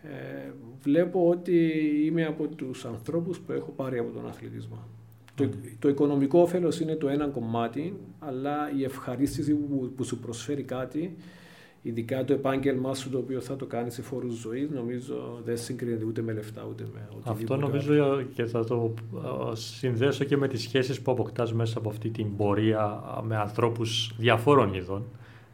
ε, 0.03 0.51
βλέπω 0.83 1.29
ότι 1.29 1.73
είμαι 2.05 2.25
από 2.25 2.47
τους 2.47 2.85
ανθρώπους 2.85 3.41
που 3.41 3.53
έχω 3.53 3.71
πάρει 3.77 3.99
από 3.99 4.11
τον 4.11 4.29
αθλητισμό. 4.29 4.79
Το, 5.35 5.49
το 5.79 5.89
οικονομικό 5.89 6.41
όφελος 6.41 6.81
είναι 6.81 6.95
το 6.95 7.09
ένα 7.09 7.29
κομμάτι, 7.29 7.97
αλλά 8.19 8.73
η 8.77 8.85
ευχαρίστηση 8.85 9.55
που, 9.55 9.93
που 9.97 10.05
σου 10.05 10.19
προσφέρει 10.19 10.63
κάτι, 10.63 11.17
ειδικά 11.83 12.25
το 12.25 12.33
επάγγελμά 12.33 12.95
σου 12.95 13.11
το 13.11 13.19
οποίο 13.19 13.41
θα 13.41 13.57
το 13.57 13.67
κάνεις 13.67 13.95
σε 13.95 14.03
φόρους 14.03 14.35
ζωής, 14.35 14.71
νομίζω 14.71 15.41
δεν 15.45 15.57
συγκρίνεται 15.57 16.05
ούτε 16.05 16.23
με 16.23 16.33
λεφτά 16.33 16.67
ούτε 16.71 16.83
με 16.93 17.09
οτιδήποτε. 17.11 17.31
Αυτό 17.31 17.57
νομίζω 17.57 18.23
και 18.23 18.45
θα 18.45 18.65
το 18.65 18.95
συνδέσω 19.53 20.25
και 20.25 20.37
με 20.37 20.49
τις 20.49 20.63
σχέσεις 20.63 21.01
που 21.01 21.11
αποκτάς 21.11 21.53
μέσα 21.53 21.79
από 21.79 21.89
αυτή 21.89 22.09
την 22.09 22.37
πορεία 22.37 23.03
με 23.23 23.37
ανθρώπους 23.37 24.15
διαφόρων 24.19 24.75
ειδών 24.75 25.05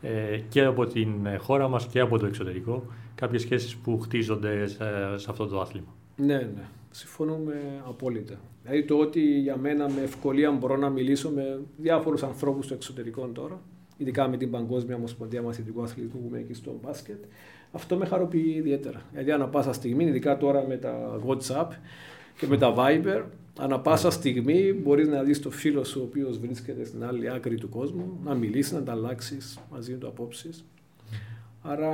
ε, 0.02 0.38
και 0.48 0.64
από 0.64 0.86
την 0.86 1.10
χώρα 1.38 1.68
μας 1.68 1.86
και 1.86 2.00
από 2.00 2.18
το 2.18 2.26
εξωτερικό 2.26 2.82
κάποιες 3.14 3.42
σχέσεις 3.42 3.76
που 3.76 4.00
χτίζονται 4.00 4.66
σε, 4.66 4.84
αυτό 5.28 5.46
το 5.46 5.60
άθλημα. 5.60 5.94
Ναι, 6.16 6.36
ναι. 6.36 6.68
Συμφωνούμε 6.90 7.82
απόλυτα. 7.88 8.40
Δηλαδή 8.62 8.84
το 8.84 8.96
ότι 8.96 9.20
για 9.20 9.56
μένα 9.56 9.88
με 9.90 10.00
ευκολία 10.02 10.50
μπορώ 10.50 10.76
να 10.76 10.90
μιλήσω 10.90 11.30
με 11.30 11.60
διάφορους 11.76 12.22
ανθρώπους 12.22 12.64
στο 12.64 12.74
εξωτερικό 12.74 13.26
τώρα, 13.26 13.60
ειδικά 13.96 14.28
με 14.28 14.36
την 14.36 14.50
Παγκόσμια 14.50 14.96
Ομοσπονδία 14.96 15.42
Μαθητικού 15.42 15.82
Αθλητικού 15.82 16.18
που 16.18 16.26
είμαι 16.28 16.38
εκεί 16.38 16.54
στο 16.54 16.78
μπάσκετ, 16.82 17.24
αυτό 17.72 17.96
με 17.96 18.06
χαροποιεί 18.06 18.54
ιδιαίτερα. 18.56 19.02
Δηλαδή 19.10 19.30
ανά 19.30 19.48
πάσα 19.48 19.72
στιγμή, 19.72 20.04
ειδικά 20.04 20.36
τώρα 20.36 20.64
με 20.68 20.76
τα 20.76 21.20
WhatsApp 21.26 21.68
και 22.38 22.46
με 22.46 22.56
τα 22.56 22.74
Viber, 22.76 23.22
ανά 23.58 23.80
πάσα 23.80 24.10
στιγμή 24.10 24.72
μπορείς 24.72 25.08
να 25.08 25.22
δεις 25.22 25.40
το 25.40 25.50
φίλο 25.50 25.84
σου 25.84 26.00
ο 26.00 26.04
οποίος 26.04 26.38
βρίσκεται 26.38 26.84
στην 26.84 27.04
άλλη 27.04 27.30
άκρη 27.30 27.54
του 27.54 27.68
κόσμου, 27.68 28.18
να 28.24 28.34
μιλήσεις, 28.34 28.72
να 28.72 28.78
ανταλλάξεις 28.78 29.58
μαζί 29.70 29.94
του 29.94 30.06
απόψεις. 30.06 30.64
Άρα 31.62 31.90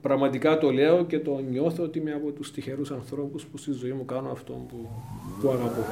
πραγματικά 0.00 0.58
το 0.58 0.70
λέω 0.70 1.04
και 1.04 1.18
το 1.18 1.38
νιώθω 1.50 1.82
ότι 1.84 1.98
είμαι 1.98 2.12
από 2.12 2.30
τους 2.30 2.52
τυχερούς 2.52 2.90
ανθρώπους 2.90 3.46
που 3.46 3.56
στη 3.56 3.72
ζωή 3.72 3.92
μου 3.92 4.04
κάνω 4.04 4.30
αυτό 4.30 4.52
που, 4.52 4.88
που 5.40 5.48
αγαπώ. 5.48 5.84